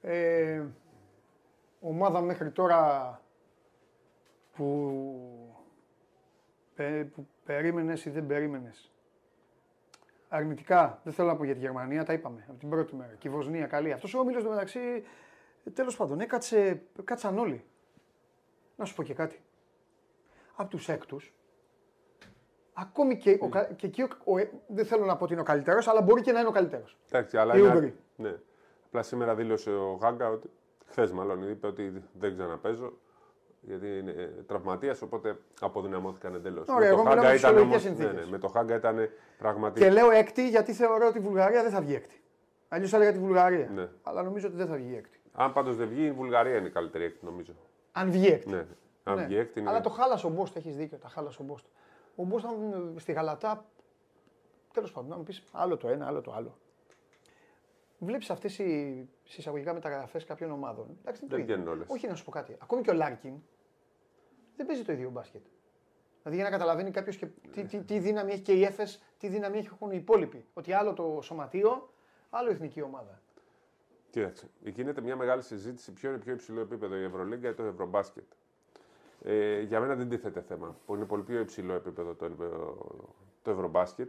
[0.00, 0.62] Ε,
[1.80, 3.20] ομάδα μέχρι τώρα
[4.52, 5.56] που,
[7.14, 8.92] που περίμενες ή δεν περίμενες.
[10.28, 13.14] Αρνητικά, δεν θέλω να πω για τη Γερμανία, τα είπαμε από την πρώτη μέρα.
[13.18, 13.92] Και η Βοσνία καλή.
[13.92, 15.04] Αυτός ο όμιλος μεταξύ,
[15.74, 17.64] τέλος πάντων, έκατσε, κάτσαν όλοι.
[18.76, 19.42] Να σου πω και κάτι.
[20.54, 21.34] Από τους έκτους,
[22.74, 25.88] Ακόμη και, ο, και εκεί, ο, ο, δεν θέλω να πω ότι είναι ο καλύτερος,
[25.88, 26.96] αλλά μπορεί και να είναι ο καλύτερος.
[27.10, 27.56] Εντάξει, αλλά.
[27.56, 28.34] Είναι, ναι.
[28.86, 30.50] Απλά σήμερα δήλωσε ο Γάγκα ότι.
[30.86, 32.92] Χθες μάλλον είπε ότι δεν ξαναπέζω.
[33.60, 36.68] Γιατί είναι τραυματίας, οπότε αποδυναμώθηκαν εντελώς.
[36.68, 39.08] Ωραία, εγώ μιλάω ήταν όμως, ναι, ναι, με το Χάγκα ήταν
[39.38, 39.86] πραγματικά.
[39.86, 42.22] Και λέω έκτη γιατί θεωρώ ότι η Βουλγαρία δεν θα βγει έκτη.
[42.68, 43.70] Αλλιώς έλεγα τη Βουλγαρία.
[43.74, 43.88] Ναι.
[44.02, 45.20] Αλλά νομίζω ότι δεν θα βγει έκτη.
[45.32, 47.52] Αν πάντως δεν βγει, η Βουλγαρία είναι η καλύτερη έκτη, νομίζω.
[47.92, 48.50] Αν βγει έκτη.
[48.50, 48.66] Ναι.
[49.04, 49.24] Αν ναι.
[49.24, 49.68] βγει έκτη είναι...
[49.68, 50.98] Αλλά το χάλασε ο Μπόστ, έχεις δίκιο.
[50.98, 51.64] Τα χάλασε ο Μπόστ.
[52.16, 52.46] Ο Μπόστ
[52.96, 53.66] στη Γαλατά.
[54.72, 56.58] Τέλος πάντων, να μου πεις άλλο το ένα, άλλο το άλλο.
[57.98, 60.98] Βλέπεις αυτές οι σε εισαγωγικά μεταγραφές κάποιων ομάδων.
[61.00, 61.86] Εντάξει, δεν βγαίνουν όλες.
[61.90, 62.56] Όχι να σου πω κάτι.
[62.60, 63.34] Ακόμη και ο Λάρκιν
[64.56, 65.42] δεν παίζει το ίδιο μπάσκετ.
[66.22, 69.28] Δηλαδή για να καταλαβαίνει κάποιος και τι, τι, τι, δύναμη έχει και η ΕΦΕΣ, τι
[69.28, 70.44] δύναμη έχουν οι υπόλοιποι.
[70.54, 71.90] Ότι άλλο το σωματείο,
[72.30, 73.22] άλλο η εθνική ομάδα.
[74.10, 78.24] Κοίταξε, γίνεται μια μεγάλη συζήτηση ποιο είναι πιο υψηλό επίπεδο, η Ευρωλίγκα ή το Ευρωμπάσκετ.
[79.26, 82.30] Ε, για μένα δεν τίθεται θέμα, που είναι πολύ πιο υψηλό επίπεδο το,
[83.42, 84.08] το Ευρωμπάσκετ.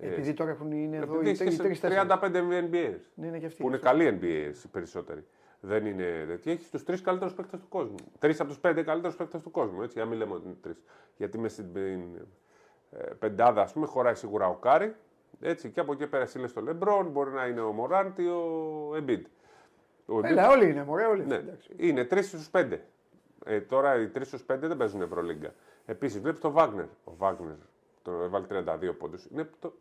[0.00, 1.36] Ε, Επειδή τώρα έχουν είναι εδώ οι
[1.82, 2.94] 35 NBA.
[3.14, 3.62] Ναι, είναι και αυτοί.
[3.62, 5.24] Που είναι καλοί NBA οι περισσότεροι.
[5.60, 6.52] Δεν είναι τέτοια.
[6.52, 7.94] Έχεις τους τρεις καλύτερους παίκτες του κόσμου.
[8.18, 9.82] Τρεις από τους πέντε καλύτερους παίκτες του κόσμου.
[9.82, 10.82] Έτσι, για μην λέμε ότι είναι τρεις.
[11.16, 11.66] Γιατί με στην
[12.90, 14.94] ε, πεντάδα, ας πούμε, χωράει σίγουρα ο Κάρι.
[15.40, 19.26] Έτσι, και από εκεί πέρα σύλλε το Λεμπρόν, μπορεί να είναι ο Μωράντι, ο Εμπίτ.
[20.22, 21.26] Έλα, όλοι είναι, μωρέ, όλοι.
[21.26, 21.42] Ναι.
[21.76, 22.84] Είναι τρεις στους πέντε.
[23.44, 25.54] Ε, τώρα οι τρεις στους πέντε δεν παίζουν Ευρωλίγκα.
[25.86, 26.86] Επίσης, βλέπεις το Βάγνερ.
[27.04, 27.56] Ο Βάγνερ
[28.02, 29.26] το έβαλε 32 πόντους.
[29.32, 29.72] Είναι το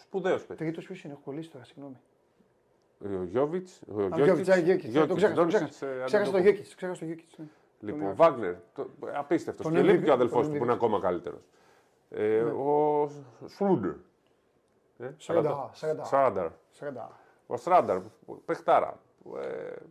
[0.00, 0.64] σπουδαίος παιδί.
[0.64, 1.96] Τρίτο ποιος είναι, έχω κολλήσει τώρα, συγγνώμη.
[3.20, 3.82] Ο Γιώβιτς.
[3.94, 4.92] Ο Γιώκητς.
[5.06, 5.34] Το ξέχασα
[6.30, 6.74] το Γιώκητς.
[6.74, 7.38] Ξέχασα το Γιώκητς.
[7.80, 8.54] Λοιπόν, Βάγνερ.
[9.14, 9.70] Απίστευτος.
[9.70, 11.40] Και λέει και ο αδελφός του που είναι ακόμα καλύτερος.
[12.10, 12.50] Ε, ναι.
[12.50, 13.08] Ο
[13.46, 13.94] Σρούντερ.
[16.02, 16.50] Σρούντερ.
[17.46, 18.00] Ο Σρούντερ.
[18.44, 19.00] Παιχτάρα.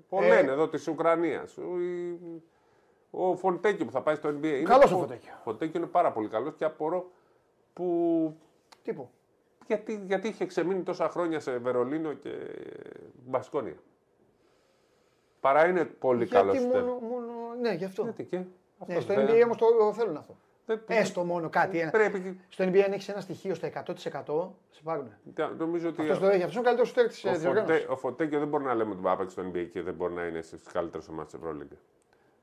[0.10, 1.58] Πολλοί είναι εδώ της Ουκρανίας.
[3.17, 4.63] Ο Φοντέκιο που θα πάει στο NBA.
[4.63, 5.34] Καλός ο Φοντέκιο.
[5.38, 7.12] Ο Φοντέκιο είναι πάρα πολύ καλός και απορώ
[7.73, 8.38] που.
[8.84, 9.10] Τύπου.
[9.67, 12.30] Γιατί, γιατί είχε ξεμείνει τόσα χρόνια σε Βερολίνο και
[13.25, 13.75] Μπασκόνια.
[15.39, 16.58] Παρά είναι πολύ καλός.
[16.58, 17.28] Γιατί μόνο, μόνο,
[17.62, 18.04] ναι, γι' αυτό.
[18.04, 18.41] Γιατί και,
[18.80, 20.38] αυτός ναι, στο NBA όμως το θέλουν αυτό.
[20.65, 21.80] Δεν, Έστω μόνο κάτι.
[21.80, 21.91] Ένα.
[21.91, 22.39] Πρέπει...
[22.49, 23.93] Στο NBA αν έχεις ένα στοιχείο στο 100%
[24.69, 25.12] σε πάρουν.
[25.58, 26.10] Νομίζω ότι.
[26.10, 26.43] Αυτό το έχει.
[26.43, 27.86] Αυτό είναι ο καλύτερο στέρ της διοργάνωσης.
[27.89, 30.41] Ο Φωτέκιο δεν μπορεί να λέμε ότι πάει στο NBA και δεν μπορεί να είναι
[30.41, 31.75] στις καλύτερες ομάδες της Ευρωλίγκα.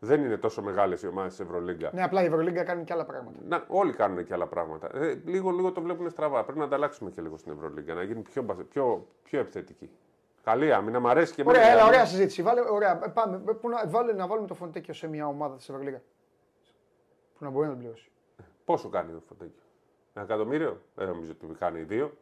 [0.05, 1.91] Δεν είναι τόσο μεγάλες οι ομάδες της Ευρωλίγκα.
[1.93, 3.39] Ναι, απλά η Ευρωλίγκα κάνει και άλλα πράγματα.
[3.49, 4.89] Να, όλοι κάνουν και άλλα πράγματα.
[4.95, 6.45] Ε, λίγο, λίγο το βλέπουν στραβά.
[6.45, 9.91] Πρέπει να ανταλλάξουμε και λίγο στην Ευρωλίγκα, να γίνει πιο, πιο, πιο επιθετική.
[10.45, 12.43] Καλή άμυνα, μου αρέσει και Ωραία, έλα, ωραία συζήτηση.
[12.43, 12.99] Βάλε, ωραία.
[12.99, 16.03] Πάμε, που να, βάλε, να βάλουμε το Φοντέκιο σε μια ομάδα της Ευρωλίγκα.
[17.39, 18.11] Που να μπορεί να τον πληρώσει.
[18.65, 19.63] Πόσο κάνει το Φοντέκιο,
[20.15, 22.13] Ένα εκατομμύριο, δεν νομίζω ότι κάνει δύο.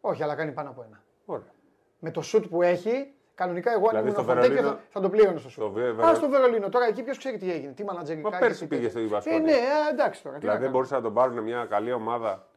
[0.00, 1.02] Όχι, αλλά κάνει πάνω από ένα.
[1.24, 1.52] Ωραία.
[1.98, 5.38] Με το σουτ που έχει, Κανονικά εγώ αν δηλαδή ήμουν Φοντέκιο θα, θα το πλήρωνε
[5.38, 5.74] στο σου.
[6.04, 6.68] Α στο Βερολίνο.
[6.68, 7.72] Τώρα εκεί ποιος ξέρει τι έγινε.
[7.72, 8.30] Τι μανατζερικά.
[8.30, 9.38] Μα πέρσι πήγε στη Βασκόνια.
[9.38, 9.58] Ε, ναι,
[9.90, 10.38] εντάξει τώρα.
[10.38, 12.48] Δηλαδή δεν μπορούσαν να τον πάρουν μια καλή ομάδα,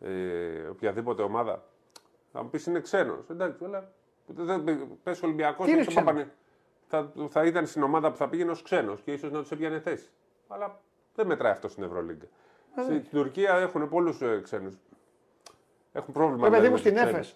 [0.00, 0.08] ε,
[0.70, 1.64] οποιαδήποτε ομάδα.
[2.32, 3.28] Θα μου πεις είναι ξένος.
[3.30, 3.92] Εντάξει, αλλά
[5.02, 5.68] πες Ολυμπιακός
[6.86, 9.80] θα, θα ήταν στην ομάδα που θα πήγαινε ως ξένος και ίσως να τους έπιανε
[9.80, 10.08] θέση.
[10.48, 10.80] Αλλά
[11.14, 12.26] δεν μετράει αυτό στην Ευρωλίγκα.
[12.76, 14.78] Ε, στην Τουρκία έχουν πολλούς ε, ξένους.
[15.92, 16.42] Έχουν πρόβλημα.
[16.42, 16.76] Βέβαια, παιδί μου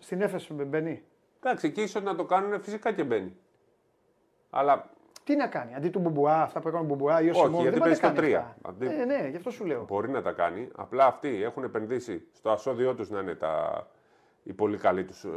[0.00, 1.04] στην Έφες μπαίνει.
[1.44, 3.36] Εντάξει, εκεί ίσως να το κάνουν φυσικά και μπαίνει.
[4.50, 4.90] Αλλά.
[5.24, 7.78] Τι να κάνει, αντί του Μπουμπουά, αυτά που έκανε ο Μπουμπουά ή ο Όχι, γιατί
[7.78, 8.42] παίζει το 3.
[8.62, 8.86] Αντί...
[8.86, 9.84] Ε, ναι, γι' αυτό σου λέω.
[9.88, 10.68] Μπορεί να τα κάνει.
[10.74, 13.86] Απλά αυτοί έχουν επενδύσει στο ασώδιό τους να είναι τα...
[14.42, 15.28] οι πολύ καλοί τους ε,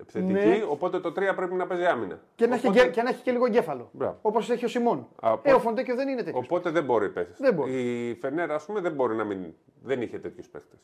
[0.00, 0.32] επιθετικοί.
[0.32, 0.64] Ναι.
[0.68, 2.20] Οπότε το 3 πρέπει να παίζει άμυνα.
[2.34, 2.68] Και, οπότε...
[2.68, 3.90] να, έχει, και να έχει και λίγο εγκέφαλο.
[4.22, 5.08] Όπως έχει ο Σιμών.
[5.42, 6.44] Ε, ο Φοντέκιο δεν είναι τέτοιος.
[6.44, 7.32] Οπότε δεν μπορεί πέσει.
[7.66, 9.54] Η Φενέρα, ας πούμε, δεν μπορεί να μην.
[9.82, 10.76] Δεν είχε τέτοιους παίχτε.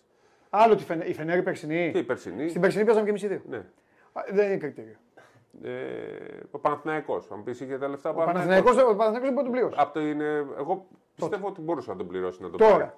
[0.50, 1.90] Άλλο τη Φενέρα, η Φενέρα η περσινή.
[1.92, 2.48] Και η περσινή.
[2.48, 3.42] Στην περσινή παίζαμε και εμείς δύο.
[3.48, 3.64] Ναι.
[4.30, 4.96] Δεν είναι κριτήριο.
[5.62, 7.30] Ε, ο Παναθηναϊκός.
[7.30, 8.76] Αν πεις είχε τα λεφτά ο Παναθηναϊκός.
[8.76, 9.76] Ο Παναθηναϊκός δεν μπορεί να τον πληρώσει.
[9.78, 12.42] Από το είναι, εγώ πιστεύω ότι μπορούσε να τον πληρώσει.
[12.42, 12.76] Να τον Τώρα.
[12.76, 12.92] Πάρει.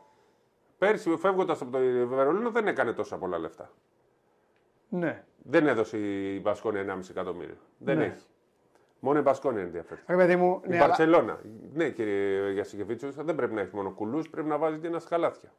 [0.79, 3.71] Πέρσι φεύγοντας από το Βερολίνο δεν έκανε τόσα πολλά λεφτά.
[4.89, 5.25] Ναι.
[5.43, 7.57] Δεν έδωσε η Μπασκόνια 1,5 εκατομμύριο.
[7.79, 8.05] Δεν ναι.
[8.05, 8.27] έχει.
[9.01, 10.01] Μόνο η Μπασκόνια ενδιαφέρει.
[10.07, 11.33] Ρε μου, η ναι, Μπαρσελόνα.
[11.33, 11.41] Αλλά...
[11.75, 15.53] Ναι, κύριε Γιασικεβίτσιος, δεν πρέπει να έχει μόνο κουλούς, πρέπει να βάζει και ένα σκαλάθια.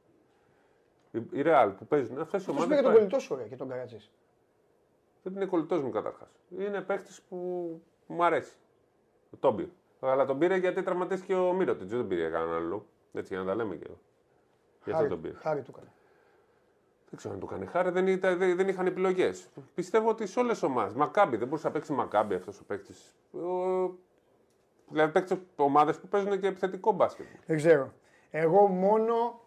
[1.32, 2.70] Η Ρεάλ που παίζουν αυτές οι ομάδες.
[2.70, 4.12] Αυτό πήγε τον κολλητό ωραία και τον Καρατζής.
[5.26, 6.30] Δεν είναι κολλητός μου καταρχάς.
[6.58, 7.38] Είναι παίχτης που
[8.08, 8.56] μου αρέσει.
[9.32, 9.72] Ο Τόμπι.
[10.00, 11.88] Αλλά τον πήρε γιατί τραυματίστηκε ο Μύρωτιτ.
[11.90, 12.86] Δεν τον πήρε για κανέναν άλλο.
[13.14, 13.98] Έτσι για να τα λέμε και εδώ.
[14.86, 15.34] Γι' αυτό τον πήρε.
[15.34, 15.92] Χάρη του έκανε.
[17.10, 19.50] Δεν ξέρω αν του έκανε χάρη, δεν, ήταν, δεν, δεν είχαν επιλογές.
[19.76, 20.94] Πιστεύω ότι σε όλες τι ομάδες.
[20.94, 22.94] Μακάμπι, δεν μπορούσε να παίξει Μακάμπι αυτός ο παίκτη.
[24.90, 27.26] Δηλαδή παίξει ομάδες που παίζουν και επιθετικό μπάσκετ.
[27.46, 27.94] Δεν ξέρω.
[28.32, 29.40] Εγώ μόνο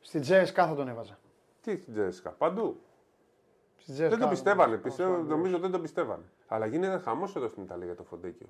[0.00, 1.18] στη Τζέσκα θα τον έβαζα.
[1.60, 2.80] Τι στην Τζέσκα, παντού.
[3.84, 4.74] Στη Τζέσκα Δεν το πιστεύανε.
[4.76, 6.22] θα- Πιστεύω, νομίζω δεν το πιστεύανε.
[6.46, 8.46] Αλλά γίνεται χαμός εδώ στην Ιταλία για το Φοντέκιο.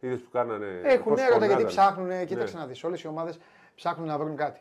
[0.00, 0.80] Είδες που κάνανε.
[0.84, 1.66] Έχουν πώς έρωτα γιατί φωνάζανε.
[1.66, 2.26] ψάχνουν.
[2.26, 2.60] Κοίταξε Ναι.
[2.60, 2.84] να δεις.
[2.84, 3.38] Όλες οι ομάδες
[3.74, 4.60] ψάχνουν να βρουν κάτι.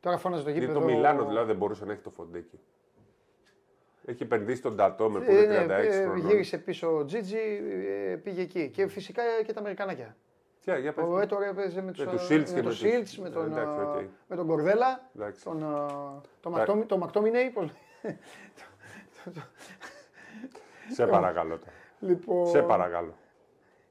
[0.00, 0.86] Τώρα φώναζε το Γιατί γήπεδο.
[0.86, 2.58] το Μιλάνο δηλαδή δεν μπορούσε να έχει το Φοντέκιο.
[4.06, 6.26] Έχει επενδύσει τον Τατόμε που Ε, είναι ναι, 36 ε, χρονών.
[6.26, 7.36] γύρισε πίσω ο Τζίτζι,
[8.10, 8.68] ε, πήγε εκεί.
[8.70, 10.16] Και φυσικά και τα Αμερικανάκια.
[10.64, 11.18] Τι, για πες Ο μου.
[11.18, 13.46] Έτορ έπαιζε με, τους, τους ε, Shields με και με τον τους- Shields, με τον,
[13.46, 14.00] Εντάξει, ε, οκ.
[14.28, 15.44] με τον Κορδέλα, Εντάξει.
[15.44, 16.50] τον, ε, τον, Εντάξει.
[16.50, 17.52] Μακτόμι- τον Μακτόμινεϊ.
[19.30, 19.50] Πώς-
[20.92, 21.58] Σε παρακαλώ.
[21.58, 21.72] τώρα.
[22.00, 23.14] Λοιπόν, Σε παρακαλώ.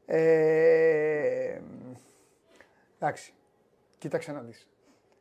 [0.05, 1.61] Ε,
[2.99, 3.33] εντάξει.
[3.97, 4.67] Κοίταξε να δεις.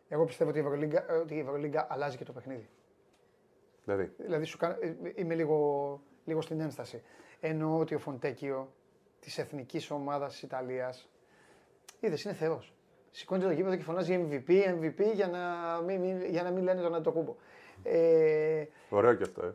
[0.09, 2.69] Εγώ πιστεύω ότι η Ευρωλίγκα, ε, ότι η Ευρωλίγκα αλλάζει και το παιχνίδι.
[3.85, 7.03] Δηλαδή, Δηλαδή σου κα- ε, είμαι λίγο, λίγο στην ένσταση.
[7.41, 8.73] Εννοώ ότι ο Φοντέκιο
[9.21, 11.09] της εθνικής ομάδας της Ιταλίας
[12.01, 12.75] είδες είναι Θεός.
[13.11, 15.41] Σηκώνει το γήπεδο και φωνάζει MVP, MVP για να
[15.85, 17.35] μην, μην- για να μην λένε τον Αντοκούμπο.
[17.83, 19.43] Ε, ωραίο και αυτό.
[19.47, 19.55] Ε.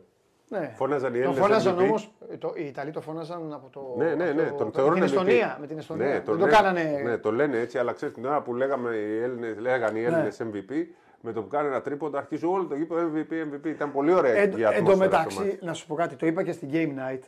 [0.58, 0.72] ναι.
[0.76, 1.82] Φώναζαν οι Το Έλληνες φώναζαν MVP.
[1.82, 2.12] όμως.
[2.54, 3.94] Οι Ιταλοί το φώναζαν από το.
[3.96, 4.42] Ναι, ναι, ναι.
[4.42, 5.04] από το- Τον με θεωρούν την MVP.
[5.06, 5.56] Εστονία.
[5.60, 6.06] Με την Εστονία.
[6.06, 7.00] Ναι, Δεν τον το λένε- κάνανε.
[7.04, 10.40] Ναι, το λένε έτσι, αλλά ξέρεις την ώρα που λέγαμε οι Έλληνες, λέγανε οι Έλληνες
[10.40, 10.86] MVP,
[11.20, 13.64] με το που κάνει ένα τρίποντο αρχίζει όλο το γήπεδο MVP, MVP.
[13.68, 15.58] Ήταν πολύ ωραία Εν, η εν τω ατμόσφαιρα στο μεταξύ, μάτι.
[15.62, 17.20] να σου πω κάτι, το είπα και στην Game Night.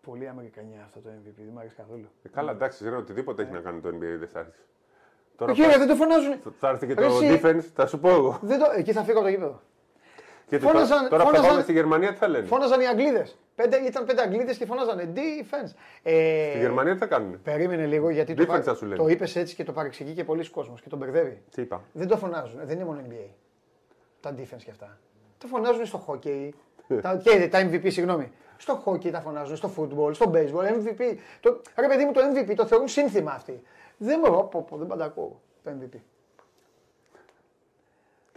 [0.00, 2.08] Πολύ Αμερικανιά αυτό το MVP, δεν μου αρέσει καθόλου.
[2.22, 4.60] Ε, καλά, εντάξει, ξέρω οτιδήποτε έχει να κάνει το NBA δεν θα έρθεις.
[4.60, 4.64] Ε,
[5.36, 6.34] Τώρα Κύριε, θα, δεν το φωνάζουν.
[6.58, 8.38] θα έρθει και Ρε, το εσύ- defense, θα σου πω εγώ.
[8.42, 8.64] Δεν το...
[8.76, 9.60] Εκεί θα φύγω από το γήπεδο.
[10.48, 12.86] Και Φώναζαν- τώρα, τώρα που θα φώναζαν- πάμε στη Γερμανία τι θα λένε; Φώναζαν οι
[12.86, 13.36] Αγγλίδες.
[13.86, 15.72] Ήταν πέντε Αγγλίδες και φώναζαν defense.
[16.02, 17.42] Ε, Στη Γερμανία τι θα κάνουν.
[17.42, 18.96] Περίμενε λίγο γιατί το, Defense πα- θα σου λένε.
[18.96, 21.42] το είπες έτσι και το παρεξηγεί και πολλοί κόσμος και τον μπερδεύει.
[21.54, 23.28] Τι είπα; Δεν το φωνάζουν, δεν είναι μόνο NBA.
[24.20, 24.98] Τα defense και αυτά.
[25.38, 26.48] Τα φωνάζουν στο hockey.
[27.02, 28.32] τα, και τα MVP, συγγνώμη.
[28.56, 31.16] Στο hockey τα φωνάζουν, στο football, στο baseball, MVP.
[31.40, 33.62] Το, ρε παιδί μου, το MVP το θεωρούν σύνθημα αυτοί.
[33.96, 35.96] Δεν μπορώ, πω, πω, δεν παντακώ το MVP.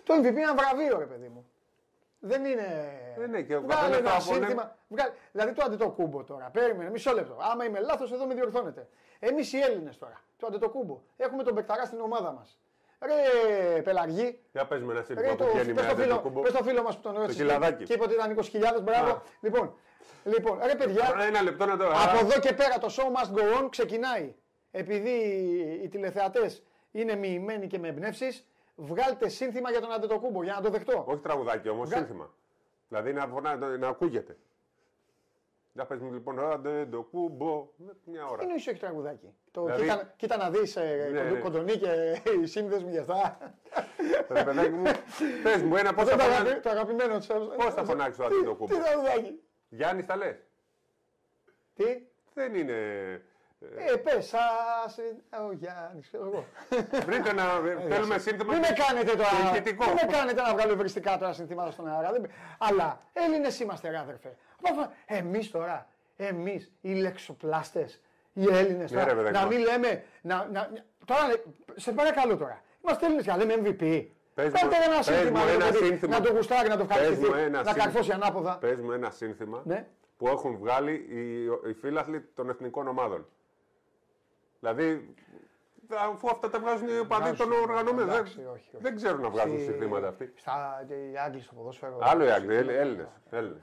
[0.03, 1.45] Το MVP είναι ένα βραβείο, ρε παιδί μου.
[2.19, 2.91] Δεν είναι.
[3.23, 4.45] Ε, ναι, και ο Βγάλε καθένας ένα το απονέμει.
[4.45, 4.75] σύνθημα.
[4.87, 5.11] Βγάλε...
[5.31, 6.49] Δηλαδή το αντετοκούμπο τώρα.
[6.53, 7.37] Περίμενε, μισό λεπτό.
[7.51, 8.87] Άμα είμαι λάθος, εδώ με διορθώνετε.
[9.19, 12.59] Εμείς οι Έλληνες τώρα, το αντετοκούμπο, έχουμε τον Μπεκταρά στην ομάδα μας.
[13.01, 15.93] Ρε Πελαργή, Για πες με ένα ρε, σύνθημα το, που βγαίνει πες με το ένα
[16.01, 16.41] φίλο, τέτοιο κουμπό.
[16.41, 17.83] πες το φίλο μας που τον ρώτησε κιλαδάκι.
[17.83, 18.37] και είπε ότι ήταν
[18.77, 19.11] 20.000, μπράβο.
[19.11, 19.21] Α.
[19.41, 19.73] Λοιπόν,
[20.23, 21.85] λοιπόν, ρε παιδιά, Ένα λεπτό να το.
[21.87, 24.35] από Α, εδώ και πέρα το show must go on ξεκινάει.
[24.71, 25.09] Επειδή
[25.83, 28.47] οι τηλεθεατές είναι μοιημένοι και με εμπνεύσεις,
[28.79, 31.03] βγάλτε σύνθημα για τον Αντετοκούμπο για να το δεχτώ.
[31.07, 32.33] Όχι τραγουδάκι όμως, Βγα- σύνθημα.
[32.87, 34.37] Δηλαδή να, να, να, να ακούγεται.
[35.73, 37.67] Για πες μου λοιπόν, άντε το κούμπο.
[38.05, 38.43] Μια ώρα.
[38.43, 39.33] Είναι ίσω έχει τραγουδάκι.
[39.51, 41.39] Το Δηλαδή- κοίτα, κοίτα να δεις ε, Ναι, κοντο- ναι.
[41.41, 43.37] κοντονή και οι σύνδεσμοι για αυτά.
[44.29, 44.91] Ρε παιδάκι μου,
[45.43, 46.61] πες μου ένα, πώς Αυτό θα το, αγαπη- φωνάξει.
[46.61, 47.27] το αγαπημένο της.
[47.57, 48.73] Πώς θα φωνάξει το άντε το κούμπο.
[48.75, 49.39] Τι τραγουδάκι.
[49.69, 50.35] Γιάννης τα λες;
[51.73, 51.83] Τι;
[52.33, 52.75] Δεν είναι...
[53.93, 54.37] Ε, πες, σα.
[55.45, 56.45] Ο Γιάννης, ξέρω εγώ.
[57.05, 57.43] Βρείτε να...
[57.89, 58.51] Θέλουμε σύνθημα...
[58.53, 59.29] Μην με κάνετε τώρα.
[59.51, 59.85] ηχητικό.
[59.85, 62.11] Μην με κάνετε να βγάλω ευριστικά τώρα συνθήματα στον αέρα.
[62.11, 62.25] Δεν...
[62.57, 64.35] Αλλά Έλληνες είμαστε, ρε αδερφέ.
[65.05, 68.01] Εμείς τώρα, εμείς οι λεξοπλάστες,
[68.33, 69.47] οι Έλληνες Ναι, ρε, παιδάκι να μου.
[69.47, 70.03] μην λέμε.
[70.21, 70.69] Να, να,
[71.05, 71.21] τώρα,
[71.75, 72.61] σε παρακαλώ τώρα.
[72.83, 74.05] Είμαστε Έλληνες και να λέμε MVP.
[74.33, 76.19] Πες Κάντε μου- ένα πες σύνθημα, μου ρε ένα παιδί, σύνθημα.
[76.19, 77.83] να το γουστάρει, να το Πες ευχαριστηθεί, μου ένα να σύνθημα.
[77.85, 78.57] καρφώσει ανάποδα.
[78.57, 79.87] Πες μου ένα σύνθημα Ναι.
[80.17, 83.27] που έχουν βγάλει οι, οι φίλαθλοι των εθνικών ομάδων.
[84.59, 85.13] Δηλαδή,
[85.99, 88.09] αφού αυτά τα βγάζουν οι οπαδοί των Βγάζουν, οργανωμένων.
[88.09, 88.83] εντάξει, Δεν, όχι, όχι.
[88.83, 90.33] δεν ξέρουν να βγάζουν Στη- συνθήματα αυτοί.
[90.35, 91.97] Στα, οι Άγγλοι στο ποδόσφαιρο.
[92.01, 93.07] Άλλο οι Άγγλοι, Έλληνες.
[93.29, 93.61] Έλληνες.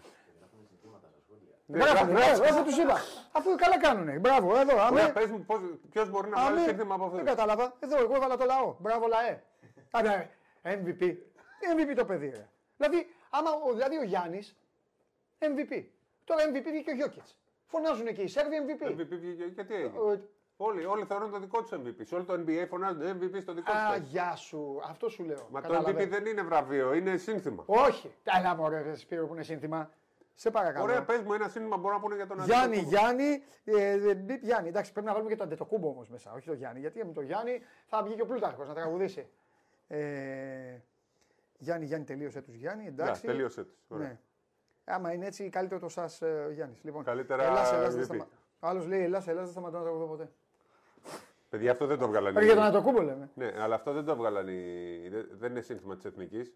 [1.68, 2.96] Ναι, Μπράβο, γράφουν- μπράβο, εγώ τους είπα.
[3.32, 4.12] Αφού καλά κάνουνε.
[4.18, 4.72] Μπράβο, εδώ.
[4.72, 5.10] Ωραία, Αμέ.
[5.14, 6.68] πες μου πώς, ποιος μπορεί να βγάλει Αμέ.
[6.68, 7.16] σύνθημα από αυτό.
[7.16, 7.74] Δεν κατάλαβα.
[7.80, 8.76] Εδώ, εγώ έβαλα το λαό.
[8.80, 9.42] Μπράβο, λαέ.
[9.90, 10.30] Άντε,
[10.62, 11.02] MVP.
[11.72, 12.48] MVP το παιδί, ρε.
[12.76, 14.56] Δηλαδή, άμα, ο- δηλαδή ο Γιάννης
[15.38, 15.84] MVP.
[16.24, 17.38] Τώρα MVP βγήκε ο Γιώκητς.
[17.66, 18.86] Φωνάζουν και οι Σέρβοι MVP.
[18.86, 19.92] MVP βγήκε, γιατί έγινε;
[20.56, 21.94] Ο- Όλοι, όλοι θεωρούν το δικό τους MVP.
[22.04, 24.06] Σε όλο το NBA φωνάζουν MVP στο δικό Α, τους.
[24.08, 24.80] γεια σου.
[24.88, 25.48] Αυτό σου λέω.
[25.50, 26.04] Μα το Κατάλαβε.
[26.04, 27.62] MVP δεν είναι βραβείο, είναι σύνθημα.
[27.66, 28.14] Όχι.
[28.38, 29.90] Έλα μου, ρε Σπύρο που είναι σύνθημα.
[30.34, 30.84] Σε παρακαλώ.
[30.84, 32.96] Ωραία, πες μου ένα σύνθημα μπορούν να πούνε για τον Γιάννη, Αντετοκούμπο.
[32.96, 34.68] Γιάννη, ε, ε, μπιπ, Γιάννη.
[34.68, 36.80] Εντάξει, πρέπει να βάλουμε και το αντετοκούμπο όμως μέσα, όχι το Γιάννη.
[36.80, 39.26] Γιατί με το Γιάννη θα βγει και ο Πλούταρχος να τραγουδήσει.
[39.88, 39.98] Ε,
[41.58, 42.82] Γιάννη, Γιάννη, τελείωσε τους Γιάννη.
[42.84, 43.22] Να, Εντάξει.
[43.22, 43.78] τελείωσε τους.
[43.88, 44.06] Ωραία.
[44.08, 44.18] Ναι.
[44.84, 46.84] Άμα είναι έτσι, καλύτερο το σας ε, Γιάννης.
[46.84, 48.04] Λοιπόν, Καλύτερα Ελλάς, Ελλάς, δεν MVP.
[48.04, 48.28] σταμα...
[48.60, 50.30] Άλλος λέει Ελλάς, Ελλάς δεν σταματώ να τραγουδώ ποτέ.
[51.56, 52.40] Παιδιά, αυτό δεν το βγάλανε.
[52.40, 53.30] Ε, για τον αντετοκούμπο λέμε.
[53.34, 54.52] Ναι, αλλά αυτό δεν το βγάλανε.
[54.52, 56.52] οι- δεν- Δεν είναι σύνθημα της εθνικής.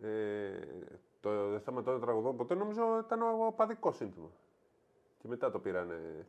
[0.00, 0.58] Ε,
[1.20, 4.30] το δεν σταματώ να τραγουδώ ποτέ νομίζω ήταν ο παδικό σύνθημα.
[5.18, 6.26] Και μετά το πήρανε.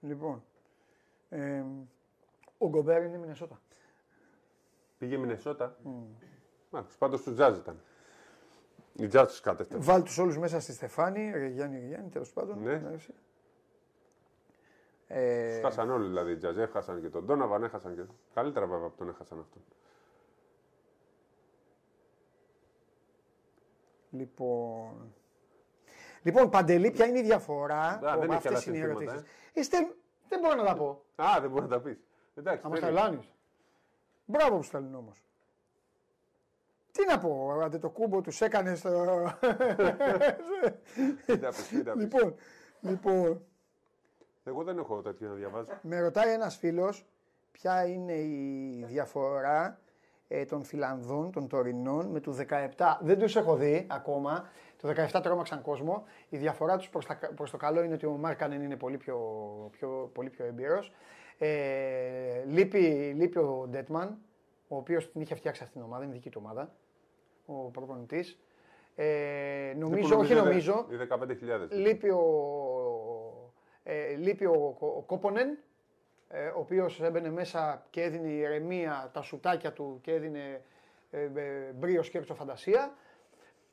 [0.00, 0.44] Λοιπόν,
[1.28, 1.64] Ε,
[2.58, 3.60] ο Γκομπέρ είναι Μινεσότα.
[4.98, 5.76] Πήγε Μινεσότα.
[6.70, 6.82] Mm.
[6.98, 7.80] Πάντως του τζάζ ήταν.
[8.96, 9.76] Η τζάζ τους κάτευτε.
[9.78, 12.62] Βάλει τους όλους μέσα στη Στεφάνη, Ρεγιάννη, Ρεγιάννη, τέλος πάντων.
[12.62, 12.82] Ναι.
[15.06, 15.60] Ε...
[15.60, 16.58] χάσαν όλοι δηλαδή οι τζάζ.
[16.58, 18.02] Έχασαν και τον Ντόναβαν, έχασαν και.
[18.34, 19.62] Καλύτερα βέβαια από τον έχασαν αυτόν.
[24.10, 25.14] Λοιπόν.
[26.22, 27.80] Λοιπόν, Παντελή, ποια είναι η διαφορά.
[27.80, 29.16] Α, δεν αυτές είναι οι ερωτήσει.
[29.54, 29.78] Ε.
[30.28, 31.04] δεν μπορώ να τα πω.
[31.14, 31.98] Α, δεν μπορείς να τα πεις.
[32.34, 32.62] Εντάξει.
[32.62, 33.18] Θα μας
[34.24, 35.24] Μπράβο που στέλνουν όμως.
[36.92, 39.32] Τι να πω, άντε το κούμπο τους έκανες στο.
[41.96, 42.34] λοιπόν,
[42.80, 43.42] λοιπόν.
[44.44, 45.68] Εγώ δεν έχω τέτοιο να διαβάζω.
[45.82, 47.06] Με ρωτάει ένας φίλος
[47.52, 49.80] ποια είναι η διαφορά
[50.28, 52.36] ε, των Φιλανδών, των Τωρινών με του
[52.76, 52.96] 17.
[53.00, 54.48] Δεν τους έχω δει ακόμα.
[54.76, 56.04] Το 17 τρόμαξαν κόσμο.
[56.28, 56.90] Η διαφορά τους
[57.34, 59.18] προς το καλό είναι ότι ο Μάρκανεν είναι πολύ πιο,
[59.72, 60.92] πιο, πολύ πιο εμπειρός.
[61.38, 64.18] Ε, λείπει, λείπει ο Ντέτμαν,
[64.68, 66.74] ο οποίος την είχε φτιάξει αυτήν την ομάδα, είναι δική του ομάδα.
[67.66, 68.38] Ο προπονητής.
[68.94, 70.86] Ε, νομίζω, όχι νομίζω.
[70.90, 71.68] Οι 15.000.
[71.70, 72.22] Λείπει ο,
[73.82, 75.58] ε, λείπει ο, ο, ο Κόπονεν,
[76.28, 80.62] ε, ο οποίος έμπαινε μέσα και έδινε ηρεμία τα σουτάκια του και έδινε
[81.10, 82.94] ε, ε, μπρίο σκέψη φαντασία.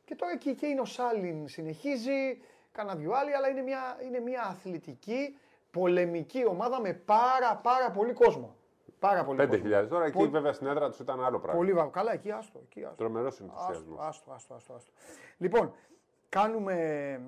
[0.06, 4.20] Και τώρα εκεί και είναι ο Σάλιν συνεχίζει, κάνα δυο άλλοι, αλλά είναι μια, είναι
[4.20, 5.38] μια αθλητική
[5.72, 8.56] πολεμική ομάδα με πάρα πάρα πολύ κόσμο.
[9.00, 11.60] Πάρα πολύ 5.000 τώρα, εκεί βέβαια στην έδρα τους ήταν άλλο πράγμα.
[11.60, 11.88] Πολύ βα...
[11.88, 12.60] Καλά, εκεί άστο.
[12.64, 12.96] Εκεί, άστο.
[12.96, 14.00] Τρομερός ενθουσιασμός.
[14.00, 14.92] Άστο, άστο, άστο, άστο.
[15.38, 15.74] Λοιπόν,
[16.30, 17.22] κάνουμε,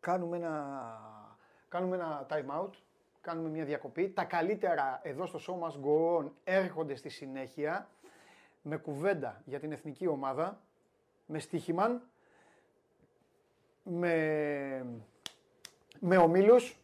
[0.00, 1.00] κάνουμε, ένα,
[1.68, 2.70] κάνουμε ένα time out,
[3.20, 4.10] κάνουμε μια διακοπή.
[4.10, 7.88] Τα καλύτερα εδώ στο show must go on έρχονται στη συνέχεια
[8.62, 10.60] με κουβέντα για την εθνική ομάδα,
[11.26, 12.02] με στοίχημαν,
[13.82, 14.86] με,
[16.00, 16.78] με ομίλους,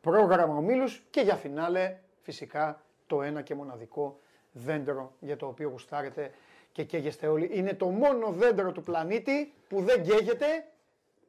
[0.00, 4.20] πρόγραμμα ομίλους και για φινάλε φυσικά το ένα και μοναδικό
[4.52, 6.30] δέντρο για το οποίο γουστάρετε
[6.72, 7.50] και καίγεστε όλοι.
[7.52, 10.46] Είναι το μόνο δέντρο του πλανήτη που δεν καίγεται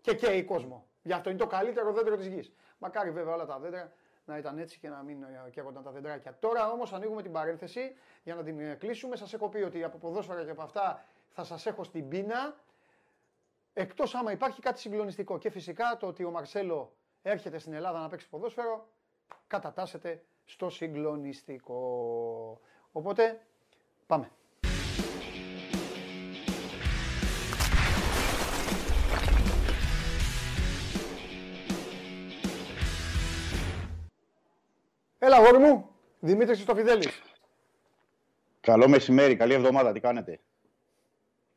[0.02, 0.86] και καίει κόσμο.
[1.04, 2.52] Γι' αυτό είναι το καλύτερο δέντρο της γης.
[2.78, 3.92] Μακάρι βέβαια όλα τα δέντρα
[4.26, 6.38] να ήταν έτσι και να μην καίγονταν τα δεντράκια.
[6.40, 9.16] Τώρα όμως ανοίγουμε την παρένθεση για να την κλείσουμε.
[9.16, 12.56] Σας έχω πει ότι από ποδόσφαιρα και από αυτά θα σας έχω στην πείνα.
[13.74, 15.38] Εκτός άμα υπάρχει κάτι συγκλονιστικό.
[15.38, 18.90] Και φυσικά το ότι ο Μαρσέλο έρχεται στην Ελλάδα να παίξει ποδόσφαιρο,
[19.48, 22.60] κατατάσσεται στο συγκλονιστικό.
[22.92, 23.42] Οπότε,
[24.08, 24.32] πάμε.
[35.20, 35.90] Έλα, γόρι μου.
[36.20, 37.22] Δημήτρης Στοφιδέλης.
[38.60, 39.92] Καλό μεσημέρι, καλή εβδομάδα.
[39.92, 40.40] Τι κάνετε;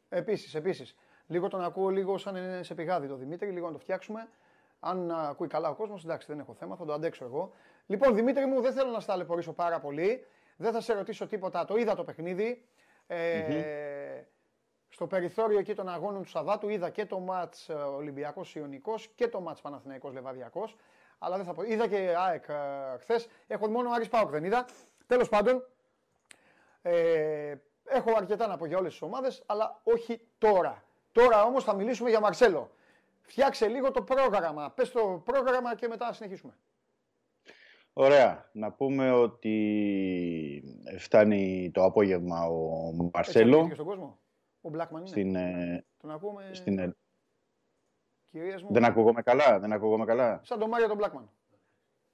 [0.09, 0.97] Επίσης, επίσης.
[1.27, 4.29] Λίγο τον ακούω λίγο σαν είναι σε πηγάδι το Δημήτρη, λίγο να το φτιάξουμε.
[4.81, 7.53] Αν ακούει καλά ο κόσμος, εντάξει, δεν έχω θέμα, θα το αντέξω εγώ.
[7.87, 10.27] Λοιπόν, Δημήτρη μου, δεν θέλω να στα ταλαιπωρήσω πάρα πολύ.
[10.57, 11.65] Δεν θα σε ρωτήσω τίποτα.
[11.65, 12.65] Το είδα το παιχνίδι.
[13.07, 14.23] Ε,
[14.89, 19.29] Στο περιθώριο εκεί των αγώνων του Σαββάτου είδα και το μάτς ε, Ολυμπιακός Ιωνικός και
[19.29, 20.77] το μάτς Παναθηναϊκός Λεβαδιακός.
[21.19, 21.63] Αλλά δεν θα πω.
[21.63, 23.29] Είδα και ΑΕΚ ε, χθες.
[23.47, 24.67] Έχω μόνο Άρης Πάοκ δεν είδα.
[25.07, 25.67] Τέλος πάντων,
[26.83, 30.85] ε, έχω αρκετά να πω για όλες τις ομάδες, αλλά όχι τώρα.
[31.13, 32.71] Τώρα όμως θα μιλήσουμε για Μαρσέλο.
[33.21, 34.71] Φτιάξε λίγο το πρόγραμμα.
[34.71, 36.57] Πες το πρόγραμμα και μετά συνεχίσουμε.
[37.93, 38.51] Ωραία.
[38.53, 39.55] Να πούμε ότι
[40.99, 43.59] φτάνει το απόγευμα ο Μαρσέλο.
[43.59, 44.19] Έτσι στον κόσμο.
[44.61, 45.11] Ο Μπλάκμαν είναι.
[45.11, 46.51] Στην, ε, Τον ακούμε...
[46.53, 46.79] Στην...
[46.79, 46.97] Ε,
[48.31, 48.73] Κυρίες μου.
[48.73, 49.59] Δεν ακούγομαι καλά.
[49.59, 50.41] Δεν ακούγομαι καλά.
[50.45, 51.31] Σαν τον Μάριο τον Μπλάκμαν.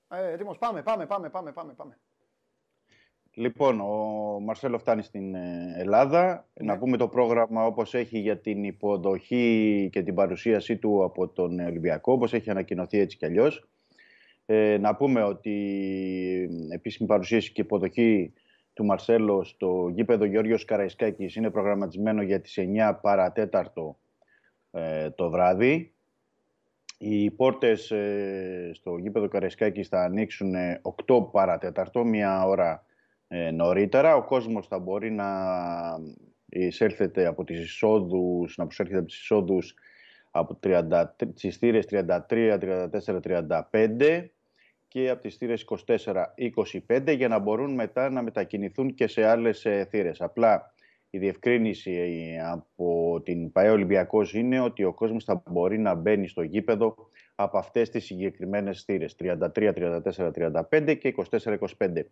[0.09, 0.59] Ε, έτοιμος.
[0.59, 1.73] Πάμε, πάμε, πάμε, πάμε, πάμε.
[1.73, 1.99] πάμε.
[3.35, 3.95] Λοιπόν, ο
[4.41, 6.49] Μαρσέλο φτάνει στην ε, Ελλάδα.
[6.55, 6.73] Ναι.
[6.73, 11.59] Να πούμε το πρόγραμμα όπως έχει για την υποδοχή και την παρουσίασή του από τον
[11.59, 13.69] Ολυμπιακό, όπως έχει ανακοινωθεί έτσι κι αλλιώς.
[14.51, 15.57] Ε, να πούμε ότι
[16.73, 18.33] επίσημη παρουσίαση και υποδοχή
[18.73, 23.99] του Μαρσέλο στο γήπεδο Γεώργιος Καραϊσκάκης είναι προγραμματισμένο για τις 9 παρατέταρτο
[24.71, 25.93] ε, το βράδυ.
[26.99, 30.55] Οι πόρτες ε, στο γήπεδο Καραϊσκάκης θα ανοίξουν
[31.07, 32.85] 8 παρατέταρτο, μία ώρα
[33.29, 34.17] ε, νωρίτερα.
[34.17, 35.29] Ο κόσμος θα μπορεί να
[36.49, 39.75] εισέλθετε από τις εισόδους, να προσέρχεται από τις εισόδους
[40.31, 44.29] από 30, τις θύρες 33, 34, 35
[44.89, 45.65] και από τις θύρες
[46.87, 50.21] 24-25 για να μπορούν μετά να μετακινηθούν και σε άλλες ε, θύρες.
[50.21, 50.73] Απλά
[51.11, 56.29] η διευκρίνηση ε, από την ΠαΕ Ολυμπιακός είναι ότι ο κόσμος θα μπορεί να μπαίνει
[56.29, 56.95] στο γήπεδο
[57.35, 60.31] από αυτές τις συγκεκριμένες θύρες 33, 34,
[60.71, 62.03] 35 και 24, 25.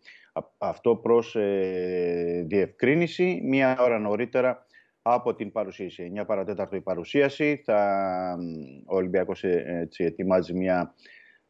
[0.59, 4.66] Αυτό προς ε, διευκρίνηση μία ώρα νωρίτερα
[5.03, 6.12] από την παρουσίαση.
[6.16, 7.62] 9 παρατέταρτο η παρουσίαση.
[7.64, 8.39] Θα,
[8.87, 10.95] ο Ολυμπιακός ε, έτσι, ετοιμάζει μια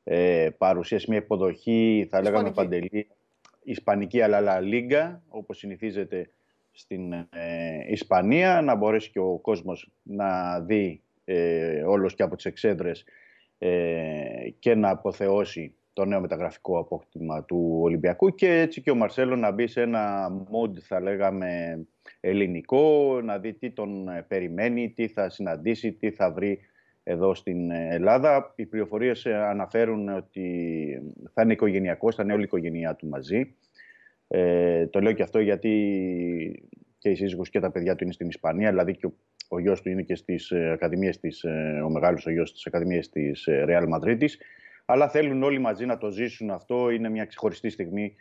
[0.08, 3.06] ε, παρουσίαση, μια υποδοχή, θα λέγαμε παντελή.
[3.62, 6.30] Ισπανική αλλά Λίγκα, όπως συνηθίζεται
[6.72, 7.26] στην ε,
[7.88, 13.04] Ισπανία, να μπορέσει και ο κόσμος να δει ε, όλος και από τις εξέδρες
[13.58, 19.36] ε, και να αποθεώσει το νέο μεταγραφικό απόκτημα του Ολυμπιακού και έτσι και ο Μαρσέλο
[19.36, 21.80] να μπει σε ένα mood θα λέγαμε
[22.20, 26.58] ελληνικό, να δει τι τον περιμένει, τι θα συναντήσει, τι θα βρει
[27.08, 28.52] εδώ στην Ελλάδα.
[28.56, 30.48] Οι πληροφορίες αναφέρουν ότι
[31.32, 33.54] θα είναι οικογενειακός, θα είναι όλη η οικογένειά του μαζί.
[34.28, 35.72] Ε, το λέω και αυτό γιατί
[36.98, 39.12] και η σύζυγος και τα παιδιά του είναι στην Ισπανία, δηλαδή και ο,
[39.48, 42.66] ο γιος του είναι και στις ε, ακαδημίες της, ε, ο μεγάλος ο γιος στις
[42.66, 44.26] ακαδημίες της ε, Real Madrid.
[44.84, 46.90] Αλλά θέλουν όλοι μαζί να το ζήσουν αυτό.
[46.90, 48.14] Είναι μια ξεχωριστή στιγμή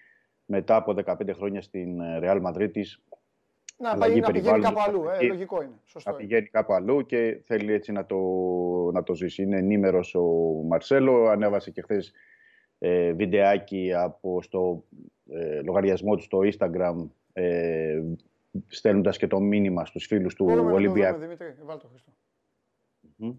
[0.46, 2.72] μετά από 15 χρόνια στην Real Madrid
[3.78, 5.04] να, πάει, να πηγαίνει κάπου αλλού.
[5.20, 5.80] Ε, λογικό είναι.
[5.86, 8.18] Σωστό να πηγαίνει κάπου αλλού και θέλει έτσι να το,
[8.94, 9.44] να το ζήσει.
[9.44, 10.24] Είναι ενήμερος ο
[10.68, 11.28] Μαρσέλο.
[11.28, 12.14] Ανέβασε και χθες
[12.80, 14.84] ε, βιντεάκι από στο
[15.30, 18.02] ε, λογαριασμό του στο Instagram ε,
[18.68, 21.20] στέλνοντας και το μήνυμα στους φίλους του Ολυμπιακού.
[21.20, 21.88] Δημήτρη, βάλτε
[23.18, 23.36] το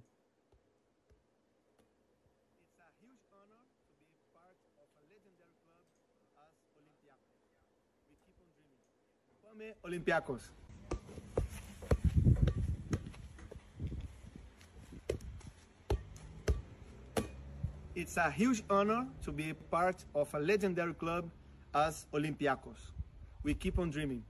[9.86, 10.50] Ολυμπιακός.
[17.94, 21.24] It's a huge honor to be part of a legendary club
[21.74, 22.80] as Olympiacos.
[23.44, 24.22] We keep on dreaming.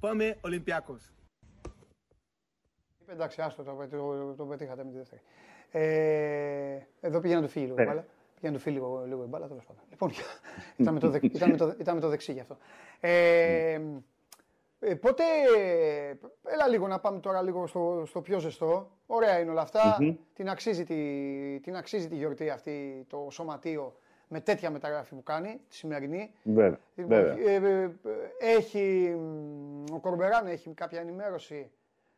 [0.00, 1.12] Πάμε Ολυμπιακός.
[3.06, 5.20] Εντάξει, άστο το, το, το πετύχατε με τη δεύτερη.
[5.70, 8.06] Ε, εδώ πήγαινε να του φύγει λίγο η μπάλα.
[8.34, 9.82] Πήγαινε να του φύγει λίγο, λίγο η μπάλα, τέλος πάντων.
[9.90, 10.10] Λοιπόν,
[10.76, 12.56] ήταν με, το, ήταν, με το, ήταν με το δεξί γι' αυτό.
[13.00, 13.80] Ε,
[14.80, 15.24] ε, ποτέ,
[16.44, 18.90] έλα λίγο να πάμε τώρα λίγο στο, στο πιο ζεστό.
[19.06, 19.68] Ωραία είναι όλα
[20.34, 20.94] Την, αξίζει τη,
[21.62, 23.96] την αξίζει τη γιορτή αυτή το σωματείο
[24.28, 26.30] με τέτοια μεταγραφή που κάνει, τη σημερινή.
[26.42, 26.78] Βέβαια.
[26.94, 27.90] Λοιπόν, ε, ε,
[28.38, 29.16] έχει,
[29.92, 31.70] ο Κορμπεράν έχει κάποια ενημέρωση;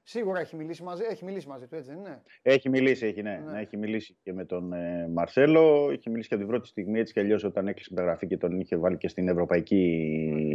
[0.03, 3.43] Σίγουρα έχει μιλήσει μαζί, έχει μιλήσει μαζί του, έτσι δεν είναι; Έχει μιλήσει, έχει, ναι.
[3.47, 3.61] ναι.
[3.61, 5.91] Έχει μιλήσει και με τον ε, Μαρσέλο.
[5.91, 8.77] Έχει μιλήσει και την πρώτη στιγμή, έτσι κι αλλιώς όταν έκλεισε μεταγραφή και τον είχε
[8.77, 9.77] βάλει και στην ευρωπαϊκή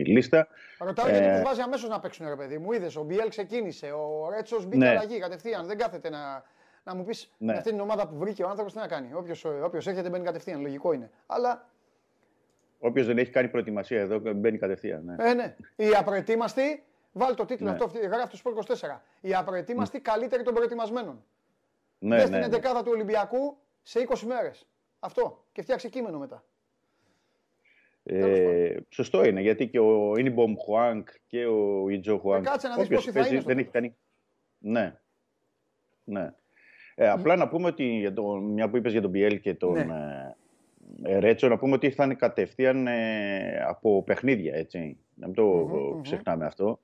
[0.06, 0.48] λίστα.
[0.80, 1.12] Ρωτάω ε...
[1.12, 2.72] γιατί τους βάζει αμέσως να παίξουν, ρε παιδί μου.
[2.72, 4.90] Είδες, ο Μπιέλ ξεκίνησε, ο Ρέτσος μπήκε ναι.
[4.90, 5.68] αλλαγή κατευθείαν.
[5.68, 6.44] Δεν κάθεται να,
[6.84, 7.54] να μου πεις ναι.
[7.54, 9.14] αυτή την ομάδα που βρήκε ο άνθρωπος τι να κάνει.
[9.64, 11.10] Όποιος έρχεται μπαίνει κατευθείαν, λογικό είναι.
[11.26, 11.70] Αλλά
[12.80, 15.04] Όποιος δεν έχει κάνει προετοιμασία εδώ μπαίνει κατευθείαν.
[15.06, 15.30] Ναι.
[15.30, 15.56] Ε, ναι.
[15.76, 16.84] Οι απροετοίμαστοι
[17.18, 17.78] Βάλει το τίτλο ναι.
[17.84, 18.98] αυτό, γράφει το Sport 24.
[19.22, 20.02] Οι απροετοίμαστοι ναι.
[20.02, 21.24] καλύτεροι των προετοιμασμένων.
[22.00, 22.60] Ναι, ναι, στην 11 ναι.
[22.60, 24.68] του Ολυμπιακού σε 20 μέρες.
[25.00, 25.44] Αυτό.
[25.52, 26.44] Και φτιάξει κείμενο μετά.
[28.04, 32.46] Ε, σωστό είναι, γιατί και ο Ινιμπομ Χουάνκ και ο Ιτζο Χουάνκ.
[32.46, 33.42] Ε, κάτσε να δεις πώς θα είναι.
[33.42, 33.96] Δεν έχει κάνει.
[34.58, 35.00] Ναι.
[36.04, 36.34] ναι.
[36.96, 39.74] Ε, απλά να πούμε ότι, για το, μια που είπες για τον Πιέλ και τον
[39.74, 40.36] ναι.
[41.04, 44.98] ε, Ρέτσο, να πούμε ότι θα είναι κατευθείαν ε, από παιχνίδια, έτσι.
[45.16, 46.80] Να μην το mm-hmm, ξεχνάμε αυτό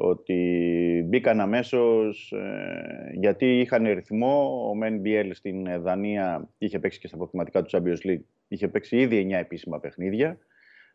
[0.00, 4.66] ότι μπήκαν αμέσως ε, γιατί είχαν ρυθμό.
[4.70, 8.22] Ο Μεν Μπιέλ στην Δανία είχε παίξει και στα αποκλειματικά του Champions League.
[8.48, 10.38] Είχε παίξει ήδη 9 επίσημα παιχνίδια.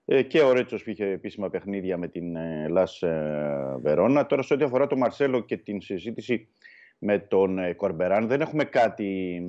[0.05, 4.25] Ε, και ο Ρέτσος είχε επίσημα παιχνίδια με την ε, Λας ε, Βερόνα.
[4.25, 6.47] Τώρα, σε ό,τι αφορά τον Μαρσέλο και την συζήτηση
[6.97, 9.41] με τον ε, Κορμπεράν, δεν έχουμε κάτι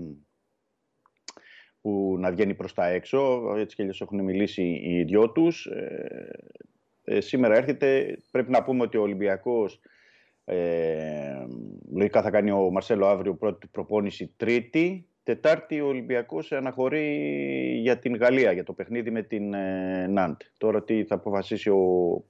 [1.80, 3.52] που να βγαίνει προς τα έξω.
[3.56, 5.68] Έτσι κι αλλιώς έχουν μιλήσει οι δυο τους
[7.04, 8.18] ε, σήμερα έρχεται.
[8.30, 9.80] Πρέπει να πούμε ότι ο Ολυμπιακός
[10.44, 11.46] ε,
[11.92, 15.08] λογικά θα κάνει ο Μαρσέλο αύριο πρώτη προπόνηση τρίτη.
[15.22, 17.06] Τετάρτη ο Ολυμπιακός αναχωρεί
[17.80, 20.40] για την Γαλλία, για το παιχνίδι με την ε, Ναντ.
[20.58, 22.24] Τώρα τι θα αποφασίσει ο,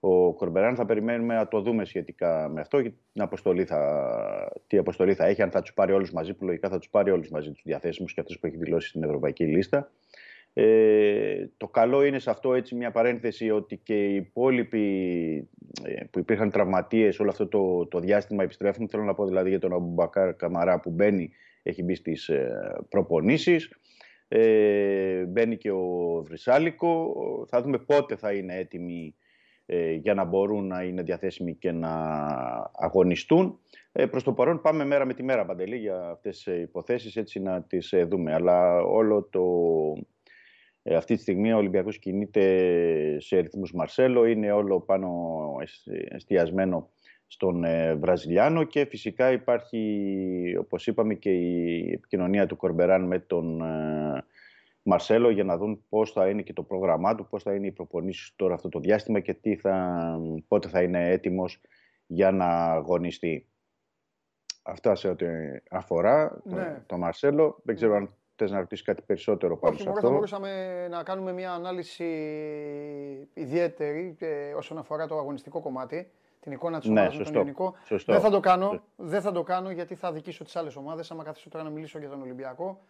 [0.00, 4.78] ο Κορμπεράν θα περιμένουμε να το δούμε σχετικά με αυτό και την αποστολή θα, τι
[4.78, 7.28] αποστολή θα έχει, αν θα τους πάρει όλους μαζί, που λογικά θα τους πάρει όλους
[7.30, 9.90] μαζί τους διαθέσιμους και αυτούς που έχει δηλώσει στην Ευρωπαϊκή Λίστα.
[10.52, 15.48] Ε, το καλό είναι σε αυτό έτσι μια παρένθεση ότι και οι υπόλοιποι
[15.84, 18.88] ε, που υπήρχαν τραυματίες όλο αυτό το, το διάστημα επιστρέφουν.
[18.88, 21.30] Θέλω να πω δηλαδή για τον Αμπουμπακάρ Καμαρά που μπαίνει,
[21.62, 23.74] έχει μπει στις ε, προπονήσεις.
[24.28, 27.14] Ε, μπαίνει και ο Βρυσάλικο.
[27.48, 29.14] Θα δούμε πότε θα είναι έτοιμοι
[29.66, 31.92] ε, για να μπορούν να είναι διαθέσιμοι και να
[32.72, 33.58] αγωνιστούν.
[33.92, 37.40] Ε, προς το παρόν πάμε μέρα με τη μέρα, Παντελή, για αυτές τις υποθέσεις, έτσι
[37.40, 38.34] να τις ε, δούμε.
[38.34, 39.42] Αλλά όλο το,
[40.82, 45.10] ε, αυτή τη στιγμή ο Ολυμπιακός κινείται σε ρυθμούς Μαρσέλο, είναι όλο πάνω
[46.08, 46.90] εστιασμένο
[47.26, 53.60] στον ε, Βραζιλιάνο και φυσικά υπάρχει, όπως είπαμε, και η επικοινωνία του Κορμπεράν με τον
[53.60, 54.24] ε,
[54.82, 57.72] Μαρσέλο για να δουν πώς θα είναι και το πρόγραμμά του, πώς θα είναι οι
[57.72, 60.16] προπονήσεις τώρα αυτό το διάστημα και τι θα,
[60.48, 61.60] πότε θα είναι έτοιμος
[62.06, 63.48] για να αγωνιστεί.
[64.62, 65.26] Αυτά σε ό,τι
[65.70, 66.82] αφορά ναι.
[66.86, 67.60] τον Μαρσέλο.
[67.64, 68.14] Δεν ξέρω αν
[68.46, 70.08] θε να ρωτήσει κάτι περισσότερο πάνω Όχι, σε μόνο αυτό.
[70.10, 72.04] θα μπορούσαμε να κάνουμε μια ανάλυση
[73.34, 76.10] ιδιαίτερη ε, όσον αφορά το αγωνιστικό κομμάτι.
[76.40, 77.38] Την εικόνα της Ναι, ομάδας με τον σωστό.
[77.40, 77.74] ελληνικό.
[77.84, 78.12] Σωστό.
[78.12, 78.66] Δεν θα το κάνω.
[78.68, 78.82] Σωστό.
[78.96, 81.10] Δεν θα το κάνω γιατί θα δικήσω τις άλλες ομάδες.
[81.10, 82.80] Άμα καθίσω τώρα να μιλήσω για τον Ολυμπιακό,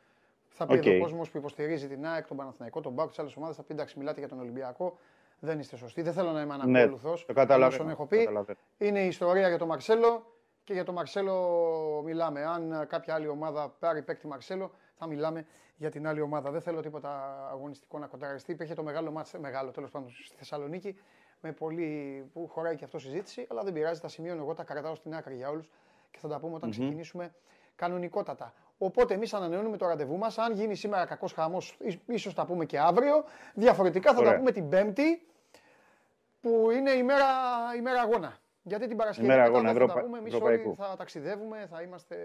[0.49, 0.87] θα πει Οκ.
[0.87, 3.57] εδώ ο κόσμος που υποστηρίζει την ΑΕΚ, τον Παναθηναϊκό, τον ΠΑΟΚ, τις άλλες ομάδες.
[3.57, 4.97] Θα πει εντάξει, μιλάτε για τον Ολυμπιακό.
[5.39, 6.03] Δεν είστε σωστοί.
[6.03, 7.13] Δεν θέλω να είμαι Ναι, ανακόλουθο.
[7.27, 8.19] το καταλαβαίνω, Όσων έχω το πει.
[8.19, 8.59] καταλαβαίνω.
[8.79, 10.27] Είναι η ιστορία για τον Μαρσέλο
[10.65, 12.45] και για τον Μαρσέλο μιλάμε.
[12.45, 14.71] Αν κάποια άλλη ομάδα πάρει παίκτη Μαρσέλο,
[15.01, 15.47] θα μιλάμε
[15.77, 16.51] για την άλλη ομάδα.
[16.51, 17.11] Δεν θέλω τίποτα
[17.51, 18.53] αγωνιστικό να κοντραριστεί.
[18.53, 20.99] Υπήρχε το μεγάλο ματς, μεγάλο τέλος πάντων στη Θεσσαλονίκη,
[21.41, 24.95] με πολύ, που χωράει και αυτό συζήτηση, αλλά δεν πειράζει, τα σημειώνω εγώ, τα κρατάω
[24.95, 25.71] στην άκρη για όλους
[26.11, 27.35] και θα τα πούμε όταν ξεκινήσουμε
[27.77, 28.55] κανονικότατα.
[28.79, 30.39] Οπότε εμείς ανανεώνουμε το ραντεβού μας.
[30.39, 31.77] Αν γίνει σήμερα κακός χαμός,
[32.07, 33.25] ίσως τα πούμε και αύριο.
[33.55, 34.39] Διαφορετικά θα τα Ωραία.
[34.39, 35.27] πούμε την Πέμπτη,
[36.41, 37.27] που είναι η μέρα,
[37.77, 38.39] η μέρα αγώνα.
[38.71, 40.19] Γιατί την Παρασκευή Ημέρα μετά αγώνα δεν θα τα Ευρωπα- πούμε.
[40.19, 40.69] Εμείς Ευρωπαϊκού.
[40.79, 42.17] όλοι θα ταξιδεύουμε, θα είμαστε...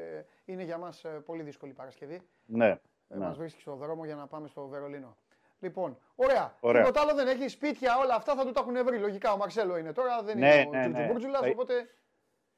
[0.46, 2.22] είναι για μας ε, πολύ δύσκολη η Παρασκευή.
[2.46, 2.68] Ναι.
[2.68, 2.78] Ε,
[3.08, 3.26] ναι.
[3.26, 5.18] Μας βρίσκει στον δρόμο για να πάμε στο Βερολίνο.
[5.60, 6.56] Λοιπόν, ωραία.
[6.60, 6.82] Ωραία.
[6.82, 7.48] Τίποτα άλλο δεν έχει.
[7.48, 8.98] Σπίτια, όλα αυτά θα του τα έχουν βρει.
[8.98, 11.08] Λογικά ο Μαρσέλο είναι τώρα, δεν Ναι, είναι ο ναι, Τζουτζου ναι.
[11.08, 11.74] Μπούρτζουλας, Θα- οπότε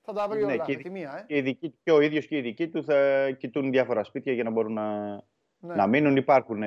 [0.01, 1.17] θα τα βρει Ναι, όλα και- με τη μία.
[1.17, 1.23] Ε.
[1.27, 4.43] Και, οι δικοί- και ο ίδιος και οι δικοί του θα κοιτούν διάφορα σπίτια για
[4.43, 5.13] να μπορούν να,
[5.59, 5.75] Ναι.
[5.75, 6.15] να μείνουν.
[6.15, 6.63] Υπάρχουν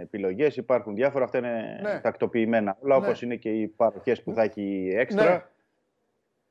[0.00, 1.24] επιλογές, υπάρχουν διάφορα.
[1.24, 2.00] Αυτά είναι Ναι.
[2.00, 2.76] τακτοποιημένα.
[2.80, 3.04] Όλα Ναι.
[3.06, 5.50] όπως είναι και οι παροχές που θα έχει έξτρα.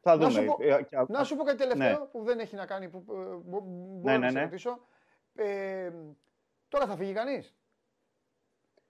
[0.05, 0.11] Ναι.
[0.11, 0.39] Θα Να δούμε.
[0.41, 2.05] σου πω- Ε, και α- Να σου πω κάτι τελευταίο Ναι.
[2.05, 2.89] που δεν έχει να κάνει.
[2.89, 4.43] Που, ε, μπο- μπορώ Ναι, να ναι, σε ναι.
[4.43, 4.79] ρωτήσω.
[5.35, 5.89] Ε,
[6.67, 7.55] τώρα θα φύγει κανείς;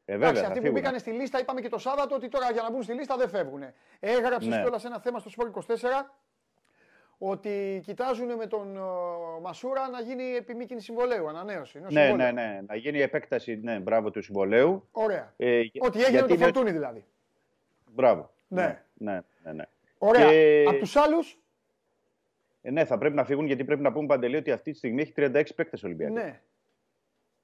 [0.06, 0.82] Ε, βέβαια, Εντάξει, θα αυτοί που φύγουν.
[0.82, 3.30] μπήκαν στη λίστα, είπαμε και το Σάββατο ότι τώρα για να μπουν στη λίστα δεν
[3.30, 3.64] φεύγουν.
[4.00, 4.62] Έγραψες Ναι.
[4.62, 6.14] κιόλας ένα θέμα στο Sport 24
[7.18, 8.80] ότι κοιτάζουν με τον ε,
[9.42, 11.78] Μασούρα να γίνει επιμήκυνη συμβολέου, ανανέωση.
[11.78, 12.34] ενός Ναι, συμβολέου.
[12.34, 12.62] ναι, ναι.
[12.68, 14.88] Να γίνει η επέκταση ναι, μπράβο του συμβολέου.
[14.92, 15.34] Ωραία.
[15.38, 17.06] Ε, Ότι έγινε γιατί το είναι- φορτούνι δηλαδή.
[17.92, 18.32] Μπράβο.
[18.48, 18.84] Ναι.
[18.94, 19.64] ναι, ναι, ναι.
[19.98, 20.30] Ωραία.
[20.30, 21.40] Και- Από τους άλλους,
[22.62, 25.02] Ε, ναι, θα πρέπει να φύγουν γιατί πρέπει να πούμε παντελή ότι αυτή τη στιγμή
[25.02, 26.14] έχει 36 παίκτες Ολυμπιακού.
[26.14, 26.42] ναι.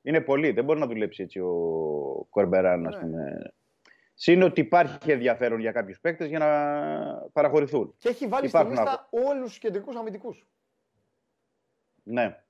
[0.02, 0.52] Είναι πολύ.
[0.52, 2.88] Δεν μπορεί να δουλέψει έτσι ο Κορμπεράν, Ναι.
[2.88, 3.54] ας πούμε.
[4.14, 6.48] Συν ότι υπάρχει ενδιαφέρον για κάποιους παίκτες για να
[7.34, 7.96] παραχωρηθούν.
[7.98, 10.46] Και έχει βάλει Υπάρχουν στη λίστα όλους τους κεντρικούς αμυντικούς.
[12.04, 12.44] Ναι.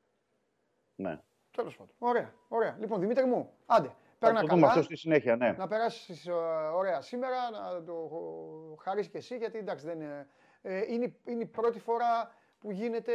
[0.96, 1.20] Ναι.
[1.52, 1.94] Τέλος πάντων.
[2.00, 2.78] Ωραία, ωραία.
[2.80, 3.90] Λοιπόν, Δημήτρη μου, άντε.
[4.22, 4.72] Παίρνα θα το δούμε καλά.
[4.72, 5.52] αυτό στη συνέχεια, ναι.
[5.58, 6.28] Να περάσεις
[6.76, 8.10] ωραία σήμερα, να το
[8.82, 10.28] χαρίσει και εσύ, γιατί εντάξει δεν είναι.
[10.62, 13.14] Ε, είναι, είναι η πρώτη φορά που γίνεται,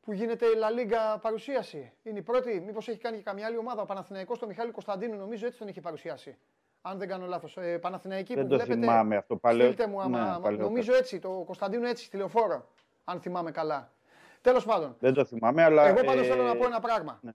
[0.00, 1.92] που γίνεται η La Liga παρουσίαση.
[2.02, 2.62] Είναι η πρώτη.
[2.66, 3.82] Μήπως έχει κάνει και καμιά άλλη ομάδα.
[3.82, 6.36] Ο Παναθηναϊκός τον Μιχάλη Κωνσταντίνου, νομίζω έτσι τον είχε παρουσιάσει.
[6.82, 7.56] Αν δεν κάνω λάθος.
[7.56, 8.80] Ε, Παναθηναϊκή Δεν που το βλέπετε.
[8.80, 9.36] θυμάμαι αυτό.
[9.36, 9.66] Παλαιό...
[9.72, 10.68] Στείλτε μου, άμα, ναι, άμα- παλαιότερο.
[10.68, 11.18] νομίζω έτσι.
[11.18, 12.68] Το Κωνσταντίνου έτσι, τηλεοφόρο.
[13.04, 13.92] Αν θυμάμαι καλά.
[14.40, 14.96] Τέλος πάντων.
[14.98, 15.86] Δεν το θυμάμαι, αλλά...
[15.86, 17.18] Εγώ πάντως ε, θέλω να πω ένα πράγμα.
[17.22, 17.32] ναι.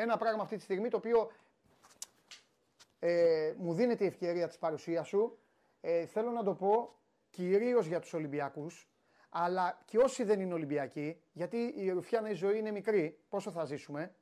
[0.00, 1.30] Ένα πράγμα αυτή τη στιγμή το οποίο
[2.98, 5.38] ε, μου δίνεται η ευκαιρία της παρουσίας σου.
[5.80, 6.98] Ε, θέλω να το πω
[7.30, 8.88] κυρίως για τους Ολυμπιακούς,
[9.28, 13.64] αλλά και όσοι δεν είναι Ολυμπιακοί, γιατί η Ρουφιάνα η ζωή είναι μικρή, πόσο θα
[13.64, 14.14] ζήσουμε.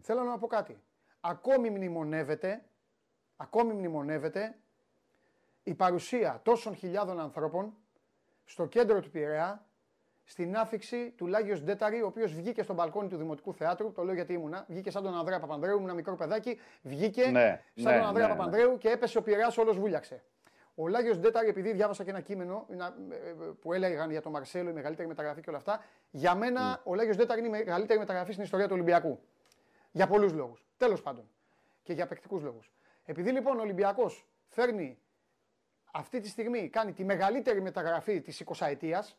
[0.00, 0.82] Θέλω να πω κάτι.
[1.20, 2.64] Ακόμη μνημονεύεται,
[3.36, 4.58] ακόμη μνημονεύεται
[5.62, 7.76] η παρουσία τόσων χιλιάδων ανθρώπων
[8.44, 9.65] στο κέντρο του Πειραιά
[10.28, 14.14] στην άφηξη του Λάγιος Ντέταρη, ο οποίος βγήκε στο μπαλκόνι του Δημοτικού Θεάτρου, το λέω
[14.14, 17.98] γιατί ήμουνα, βγήκε σαν τον Ανδρέα Παπανδρέου, ήμουν ένα μικρό παιδάκι, βγήκε Ναι, σαν ναι,
[17.98, 18.38] τον Ανδρέα ναι, ναι.
[18.38, 20.22] Παπανδρέου και έπεσε ο Πειραιάς όλος βούλιαξε.
[20.74, 23.16] Ο Λάγιος Ντέταρη, επειδή διάβασα και ένα κείμενο να- ε,
[23.60, 27.16] που έλεγαν για τον Μαρσέλο, η μεγαλύτερη μεταγραφή και όλα αυτά, για μένα ο Λάγιος
[27.16, 29.20] Ντέταρη είναι η μεγαλύτερη μεταγραφή στην ιστορία του Ολυμπιακού.
[29.90, 30.64] Για πολλούς λόγους.
[30.76, 31.28] Τέλος πάντων.
[31.82, 32.72] Και για παικτικούς λόγους.
[33.04, 34.98] Επειδή λοιπόν ο Ολυμπιακός φέρνει
[35.92, 39.16] αυτή τη στιγμή, κάνει τη μεγαλύτερη μεταγραφή της 20 ετίας,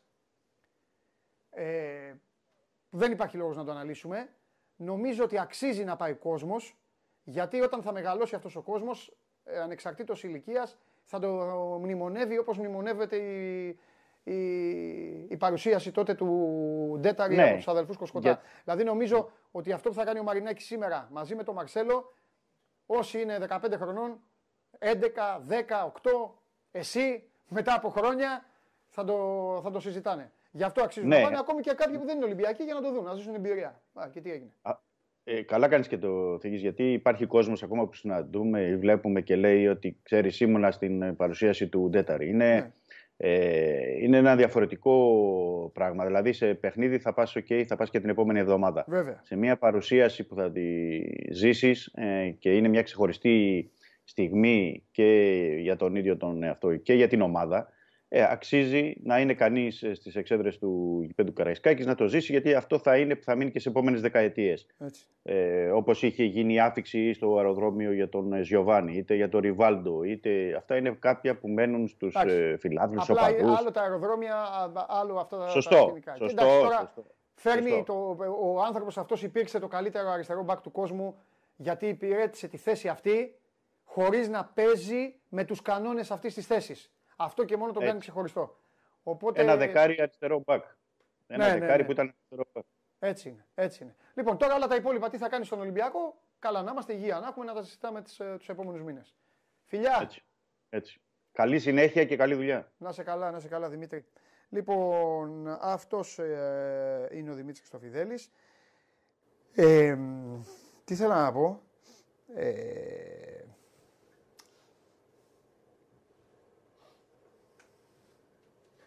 [1.58, 2.14] ε,
[2.90, 4.28] που δεν υπάρχει λόγος να το αναλύσουμε.
[4.76, 6.76] Νομίζω ότι αξίζει να πάει κόσμος,
[7.24, 11.28] γιατί όταν θα μεγαλώσει αυτός ο κόσμος, ε, ανεξαρτήτως ηλικίας, θα το
[11.82, 13.66] μνημονεύει όπως μνημονεύεται η,
[14.24, 14.36] η,
[15.28, 17.44] η παρουσίαση τότε του Ντέταρη Ναι.
[17.44, 18.28] από τους αδελφούς Κοσκοτά.
[18.28, 22.12] Για- Δηλαδή νομίζω ότι αυτό που θα κάνει ο Μαρινάκης σήμερα μαζί με τον Μαρσέλο,
[22.86, 24.20] όσοι είναι 15 χρονών,
[24.78, 26.34] 11, 10, 8,
[26.70, 28.44] εσύ μετά από χρόνια
[28.88, 30.32] θα το, θα το συζητάνε.
[30.50, 31.16] Γι' αυτό αξίζουν Ναι.
[31.16, 33.34] να πάνε ακόμη και κάποιοι που δεν είναι Ολυμπιακοί για να το δουν, να ζήσουν
[33.34, 33.82] εμπειρία.
[33.94, 34.50] Α, και τι έγινε.
[35.24, 39.36] Ε, καλά κάνεις και το θίγεις, γιατί υπάρχει κόσμος ακόμα που συναντούμε ή βλέπουμε και
[39.36, 42.28] λέει ότι ξέρεις ήμουνα στην ε, παρουσίαση του Ντέταρη.
[42.28, 42.70] Είναι, Ναι.
[43.16, 46.06] ε, είναι ένα διαφορετικό πράγμα.
[46.06, 48.84] Δηλαδή σε παιχνίδι θα πας ok, θα πας και την επόμενη εβδομάδα.
[48.88, 49.20] Βέβαια.
[49.22, 50.98] Σε μια παρουσίαση που θα τη
[51.30, 53.70] ζήσεις ε, και είναι μια ξεχωριστή
[54.04, 57.68] στιγμή και για τον ίδιο τον εαυτό και για την ομάδα,
[58.10, 62.78] ε, αξίζει να είναι κανείς στις εξέδρες του γηπέδου Καραϊσκάκης να το ζήσει, γιατί αυτό
[62.78, 64.66] θα είναι που θα μείνει και σε επόμενες δεκαετίες.
[64.78, 65.06] Έτσι.
[65.22, 69.40] Ε, Όπως είχε γίνει η άφηξη στο αεροδρόμιο για τον ε, Ζιωβάνι, είτε για τον
[69.40, 70.54] Ριβάλντο, είτε.
[70.56, 72.36] Αυτά είναι κάποια που μένουν στους Εντάξει.
[72.36, 73.58] ε, φιλάθλου, στου Απλά οπαδούς.
[73.58, 75.76] άλλο τα αεροδρόμια, α, άλλο αυτά τα- τα Σωστό.
[75.76, 76.12] σκηνικά.
[76.12, 77.04] Και Σωστό, εντάξει, τώρα σωστό.
[77.34, 78.14] Φέρνει Σωστό.
[78.18, 81.16] το, ο άνθρωπος αυτός υπήρξε το καλύτερο αριστερό μπακ του κόσμου
[81.56, 83.34] γιατί υπηρέτησε τη θέση αυτή
[83.84, 86.92] χωρίς να παίζει με τους κανόνες αυτής της θέσης.
[87.20, 88.00] Αυτό και μόνο τον κάνει Έτσι.
[88.00, 88.56] ξεχωριστό.
[89.02, 90.64] Οπότε, Ένα δεκάρι αριστερό μπακ.
[91.26, 91.84] Ένα Ναι, ναι, δεκάρι ναι.
[91.86, 92.64] που ήταν αριστερό μπακ.
[92.98, 93.94] Έτσι είναι, έτσι είναι.
[94.14, 97.26] Λοιπόν, τώρα όλα τα υπόλοιπα τι θα κάνεις στον Ολυμπιακό; Καλά, να είμαστε υγεία, να
[97.26, 98.02] έχουμε να τα συζητάμε
[98.38, 99.14] τους επόμενους μήνες.
[99.64, 99.98] Φιλιά!
[100.02, 100.22] Έτσι.
[100.68, 101.00] Έτσι.
[101.32, 102.72] Καλή συνέχεια και καλή δουλειά.
[102.78, 104.04] Να σε καλά, να σε καλά Δημήτρη.
[104.48, 108.30] Λοιπόν, αυτός ε, είναι ο Δημήτρης Χριστοφιδέλης.
[109.54, 110.40] Ε, μ,
[110.84, 111.62] τι θέλω να πω;
[112.34, 113.44] Ε,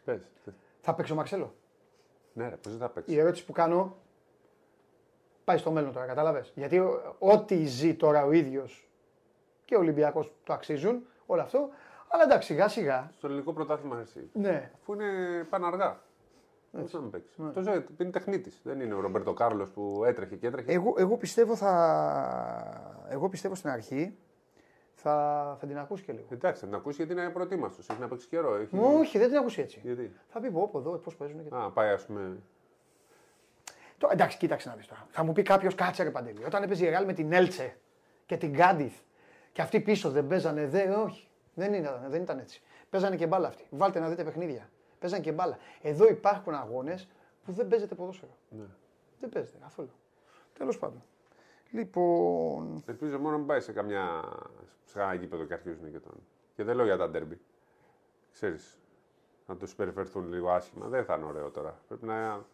[0.04, 0.22] Πες.
[0.82, 1.54] Θα παίξει ο Μαξέλο;
[2.34, 3.14] Ναι, ρε, πώς δεν θα παίξει.
[3.14, 3.96] Η ερώτηση που κάνω
[5.44, 8.90] πάει στο μέλλον τώρα, κατάλαβες; Γιατί ο- ό,τι ζει τώρα ο ίδιος
[9.66, 11.70] και ο Ολυμπιακός το αξίζουν, όλο αυτό.
[12.08, 13.12] Αλλά εντάξει, σιγά σιγά.
[13.18, 14.30] Στο ελληνικό πρωτάθλημα εσύ.
[14.34, 16.00] Ναι, Αφού είναι πάνε αργά.
[16.72, 17.40] Πώ να μην παίξεις.
[17.40, 18.60] Αυτό ζωή- είναι τεχνίτης.
[18.64, 20.72] Δεν είναι ο Ρομπέρτο Κάρλος που έτρεχε και έτρεχε.
[20.72, 23.06] Εγώ, εγώ, πιστεύω θα...
[23.10, 24.18] εγώ πιστεύω στην αρχή
[25.02, 26.26] θα, θα την ακούσει και λίγο.
[26.30, 27.90] Εντάξει, θα την ακούσει γιατί είναι προετοίμαστος.
[27.90, 28.56] Έχει να παίξει καιρό.
[28.56, 28.78] Έχει...
[28.80, 29.80] Όχι, δεν την ακούσει έτσι.
[29.84, 31.44] Γιατί; Θα πει πω, πω εδώ, πώς παίζουν.
[31.44, 31.56] Και...
[31.56, 32.38] Α, πάει ας πούμε.
[33.98, 35.08] Το, εντάξει, κοίταξε να δεις τώρα.
[35.10, 36.46] Θα μου πει κάποιος κάτσε ρε Παντελή.
[36.46, 37.78] Όταν έπαιζε η Ρεάλ με την Έλτσε
[38.26, 39.00] και την Γκάντιθ
[39.52, 41.28] και αυτοί πίσω δεν παίζανε, δε, όχι.
[41.54, 42.62] Δεν, είναι, δεν ήταν έτσι.
[42.90, 43.68] Παίζανε και μπάλα αυτοί.
[43.70, 44.70] Βάλτε να δείτε παιχνίδια.
[45.00, 45.58] Παίζανε και μπάλα.
[45.82, 47.08] Εδώ υπάρχουν αγώνες
[47.46, 48.38] που δεν παίζεται ποδόσφαιρο.
[48.50, 48.66] Ναι.
[49.20, 49.92] Δεν παίζεται καθόλου.
[50.58, 51.04] Τέλος πάντων.
[51.72, 52.84] Λοιπόν.
[52.86, 54.24] Ελπίζω μόνο να μην πάει σε καμιά.
[54.84, 56.14] σε κανένα γήπεδο και αρχίζουν και τον.
[56.56, 57.40] Και δεν λέω για τα ντέρμπι.
[58.32, 58.80] Ξέρεις.
[59.48, 60.88] Να τους περιφερθούν λίγο άσχημα.
[60.88, 61.80] Δεν θα είναι ωραίο τώρα.
[61.88, 62.46] Πρέπει να.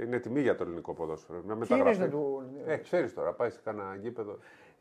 [0.00, 1.42] Είναι τιμή για το ελληνικό ποδόσφαιρο.
[1.46, 1.96] Να Τι μεταγραφεί.
[1.96, 2.42] είναι να του.
[2.66, 4.38] Ε, ξέρεις τώρα, πάει σε κανένα γήπεδο.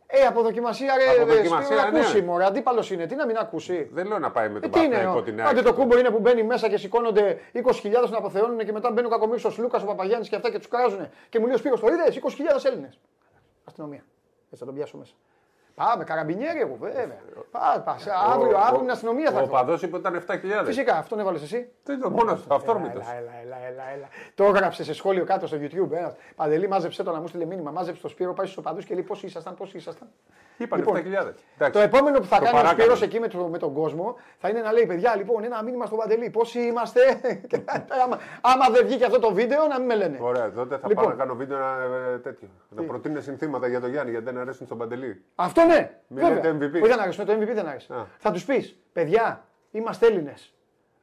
[0.08, 1.22] Ε, από δοκιμασία ρε.
[1.22, 1.99] Από ρε, δοκιμασία, Σπύρο, να ναι.
[1.99, 2.45] ακούσει, μωρέ.
[2.45, 3.06] Αντίπαλος είναι.
[3.06, 5.24] Τι να μην ακούσει; Δεν λέω να πάει με Ε, τον τι είναι, Παναθηναϊκό ο-
[5.24, 5.66] την άντε ΑΕΚ.
[5.66, 9.14] το κούμπο είναι που μπαίνει μέσα και σηκώνονται 20.000 να αποθεώνουν και μετά μπαίνουν ο
[9.14, 11.10] Κακομίρης, ο Σλούκα, ο Παπαγιάννης και αυτά και τους κράζουν.
[11.30, 12.99] Και μου λέει ο Σπύρος, το είδες; 20.000 Έλληνες.
[13.64, 14.03] Αστυνομία.
[14.49, 15.14] Έτσι θα τον πιάσω μέσα.
[15.76, 17.07] Πάμε, καραμπινιέρι εγώ, βέβαια.
[17.51, 17.97] Πάμε, πα,
[18.34, 19.51] αύριο, αύριο την αστυνομία θα Ο έρθω.
[19.51, 20.23] παδός είπε ότι ήταν
[20.61, 20.65] 7.000.
[20.65, 21.69] Φυσικά, αυτόν έβαλες εσύ.
[21.84, 22.99] Δεν ήταν μόνος του, αυτόρμητο.
[22.99, 24.07] Έλα, έλα, έλα, έλα, έλα.
[24.36, 25.91] Το έγραψε σε σχόλιο κάτω στο YouTube.
[25.91, 26.13] Ένας.
[26.36, 27.71] Παντελή, μάζεψε το να μου στείλε μήνυμα.
[27.71, 30.07] Μάζεψε το Σπύρο, πάει στους οπαδούς και λέει πώ ήσασταν, πώ ήσασταν.
[30.57, 31.01] Είπαν Λοιπόν, 7.000.
[31.01, 31.36] Εντάξει.
[31.71, 32.82] Το επόμενο που θα Το κάνει ο παράκανε.
[32.82, 35.86] Σπύρος εκεί με, το, με τον κόσμο θα είναι να λέει: Παιδιά, λοιπόν, ένα μήνυμα
[35.86, 36.30] στον Παντελή.
[36.30, 36.99] Πόσοι είμαστε.
[37.49, 37.59] Και
[38.03, 40.17] άμα, άμα δεν βγει και αυτό το βίντεο, να μην με λένε.
[40.21, 41.03] Ωραία, τότε θα Λοιπόν.
[41.03, 41.78] πάω να κάνω βίντεο ένα,
[42.13, 42.47] ε, τέτοιο.
[42.69, 45.23] Να προτείνω συνθήματα για τον Γιάννη γιατί δεν αρέσουν στον Παντελή.
[45.36, 45.91] Αυτό ναι.
[46.07, 46.36] Μη βέβαια.
[46.36, 46.74] λέτε MVP.
[46.82, 47.24] Όχι, δεν άρεσε.
[47.26, 47.93] Το MVP δεν άρεσε.
[47.93, 48.05] Α.
[48.18, 50.49] Θα τους πεις: Παιδιά, είμαστε Έλληνες.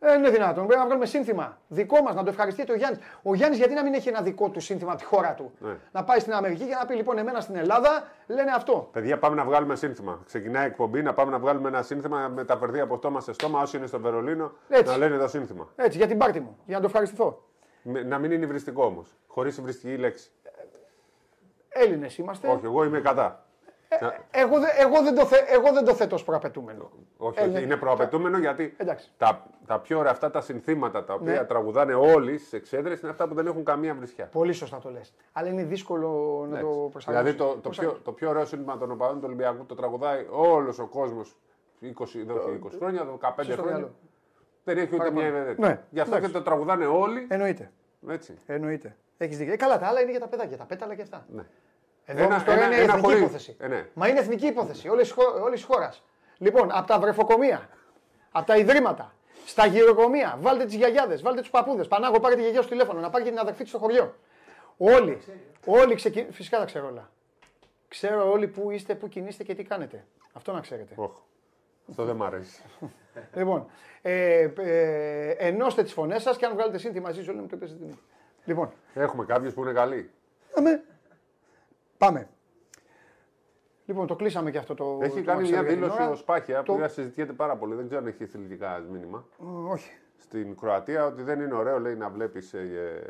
[0.05, 0.65] Ε, δεν είναι δυνατόν.
[0.67, 1.59] Πρέπει να βγάλουμε σύνθημα.
[1.69, 3.01] Δικό μας, να το ευχαριστεί ο Γιάννης.
[3.23, 5.73] Ο Γιάννης γιατί να μην έχει ένα δικό του σύνθημα από τη χώρα του; Ναι.
[5.93, 8.89] Να πάει στην Αμερική και να πει: Λοιπόν, εμένα στην Ελλάδα λένε αυτό.
[8.93, 10.21] Παιδιά, πάμε να βγάλουμε σύνθημα.
[10.27, 13.63] Ξεκινάει η εκπομπή να πάμε να βγάλουμε ένα σύνθημα να μεταφερθεί από στόμα σε στόμα.
[13.63, 14.93] Όσοι είναι στο Βερολίνο Έτσι.
[14.93, 15.69] να λένε το σύνθημα.
[15.77, 16.57] Έτσι, για την πάρτη μου.
[16.67, 17.43] Για να το ευχαριστηθώ.
[17.83, 19.17] Με- Να μην είναι υβριστικό όμως.
[19.27, 20.31] Χωρίς υβριστική λέξη.
[21.69, 22.49] Έλληνες είμαστε.
[22.49, 23.47] Όχι, εγώ είμαι κατά.
[24.01, 26.91] Να- Εγώ, δε- εγώ, δεν το θε, εγώ δεν το θέτω ως προαπαιτούμενο.
[27.17, 29.11] Όχι, Έλληνε- όχι, είναι προαπαιτούμενο γιατί Εντάξει.
[29.17, 31.45] τα, τα πιο ωραία αυτά τα συνθήματα τα οποία Ναι.
[31.45, 34.27] τραγουδάνε όλοι στις εξέδρες είναι αυτά που δεν έχουν καμία βρισιά.
[34.27, 35.15] Πολύ σωστά το λες.
[35.33, 36.09] Αλλά είναι δύσκολο
[36.51, 36.89] να το Εντάξει.
[36.91, 37.07] προσαρμόσεις.
[37.35, 40.27] Δηλαδή το, το, Πώς πιο, το πιο ωραίο σύνθημα των οπαδών του Ολυμπιακού το τραγουδάει
[40.31, 41.37] όλος ο κόσμος
[41.81, 43.73] 20, εδώ και 20 χρόνια, 15 στο χρόνια.
[43.77, 43.95] μυαλό.
[44.65, 45.21] Δεν έχει ούτε Παραπάνω.
[45.31, 45.55] μια ιδέα.
[45.59, 46.33] Ναι, Γι' αυτό εντάξει.
[46.33, 47.27] και το τραγουδάνε όλοι.
[47.31, 47.71] Εννοείται.
[48.09, 48.35] Έτσι.
[48.47, 48.97] Εννοείται.
[49.17, 49.53] Έχεις δίκιο.
[49.53, 51.27] Ε, καλά, τα άλλα είναι για τα παιδάκια, τα πέταλα και αυτά.
[52.07, 52.13] Ναι.
[52.15, 53.57] Εδώ Ένα- όμως τώρα ένα- είναι ένα εθνική χωρί- υπόθεση.
[53.61, 53.87] Ε, ναι.
[53.95, 55.15] Μα είναι εθνική υπόθεση όλης
[55.61, 56.03] τη χώρας.
[56.39, 57.69] Λοιπόν, από τα βρεφοκομεία,
[58.33, 59.15] από τα ιδρύματα,
[59.47, 61.89] στα γυροκομεία, βάλτε τις γιαγιάδες, βάλτε τους παππούδες.
[61.89, 64.15] Πανάγο, πάρε τη γιαγιά σου τηλέφωνο, να πάρει και την αδερφή της στο χωριό.
[64.77, 65.19] Όλοι,
[65.67, 66.33] όλοι ξεκινούν.
[66.33, 67.11] Φυσικά τα ξέρω όλα.
[67.89, 70.05] Ξέρω όλοι που είστε, που κινείστε και τι κάνετε.
[70.33, 70.93] Αυτό να ξέρετε.
[70.97, 71.11] Όχ.
[71.91, 72.63] Αυτό δεν μ' αρέσει.
[73.35, 73.67] Λοιπόν,
[74.03, 77.79] ε, ε, ενώστε τις φωνές σας και αν βγάλετε σύνθημα μαζί όλοι μου το πέσετε
[77.79, 77.99] τιμή.
[78.45, 80.11] Λοιπόν, Έχουμε κάποιου που είναι καλοί.
[82.07, 82.19] Πάμε.
[82.19, 82.29] Πάμε.
[83.87, 84.99] Λοιπόν, το κλείσαμε και αυτό το.
[85.03, 86.11] Έχει το κάνει Μαξέλο μια για την δήλωση ώρα.
[86.11, 87.75] ο Σπάχια Το- που συζητιέται πάρα πολύ.
[87.75, 89.27] Δεν ξέρω αν έχει θηλυκά μήνυμα.
[89.39, 89.91] Μ, Όχι.
[90.17, 93.03] Στην Κροατία ότι δεν είναι ωραίο λέει, να βλέπεις ε,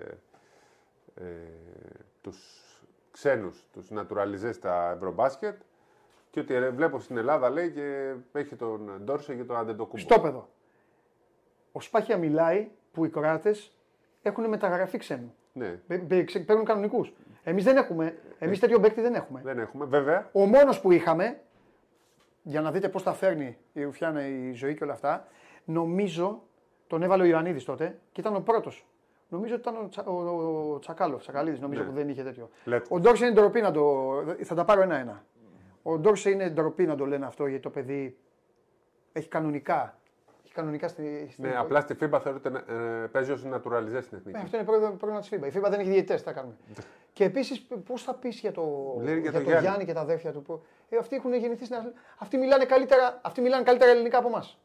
[1.15, 1.23] ε,
[2.21, 2.39] τους
[3.11, 5.61] ξένους, τους naturalizés στα ευρωμπάσκετ.
[6.31, 10.03] Και ότι ε, βλέπω στην Ελλάδα λέει και έχει τον Ντόρσε και τον Αντετοκούμπο.
[10.03, 10.49] Στόπεδο.
[11.73, 13.77] Ο Σπάχια μιλάει που οι Κροάτες
[14.23, 15.35] έχουν μεταγραφεί ξένου.
[15.53, 17.13] Ναι, Παι- παι- ξε- Παίρνουν κανονικούς.
[17.43, 18.19] Εμείς δεν έχουμε.
[18.39, 19.41] Εμείς τέτοιο παίκτη δεν έχουμε.
[19.45, 19.85] δεν έχουμε.
[19.85, 21.41] Βέβαια, Ο μόνος που είχαμε,
[22.43, 25.27] για να δείτε πώς τα φέρνει η Ρουφιάνα η ζωή και όλα αυτά,
[25.65, 26.43] νομίζω
[26.87, 28.87] τον έβαλε ο Ιωαννίδης τότε και ήταν ο πρώτος.
[29.29, 31.89] Νομίζω ότι ήταν ο, Τσα, ο, ο Τσακάλοφ, Τσακαλίδης, νομίζω Ναι.
[31.89, 32.51] που δεν είχε τέτοιο.
[32.65, 32.87] Λέτε.
[32.89, 34.11] Ο Ντόρσε είναι ντροπή να το.
[34.43, 35.25] Θα τα πάρω ένα-ένα.
[35.83, 38.17] Ο Ντόρσε είναι ντροπή να το λένε αυτό γιατί το παιδί
[39.13, 39.99] έχει κανονικά.
[40.53, 41.29] Έχει Και κανονικά στη.
[41.33, 44.31] στη Ναι, απλά στη FIBA θεωρείται ε, παίζει ως naturalizé στην εθνική.
[44.33, 45.47] Ναι, αυτό είναι πρόβλημα, πρόβλημα της FIBA.
[45.47, 46.55] Η FIBA δεν έχει διαιτητές, τι θα κάνουμε.
[47.13, 48.63] και επίσης, πώς θα πεις για το,
[49.03, 49.67] Λέει για για το το Γιάννη.
[49.67, 50.43] Γιάννη και τα αδέρφια του.
[50.43, 54.29] που- Ε, αυτοί έχουν γεννηθεί στην Αθλή- Αυτοί μιλάνε καλύτερα, αυτοί μιλάνε καλύτερα ελληνικά από
[54.29, 54.59] εμάς.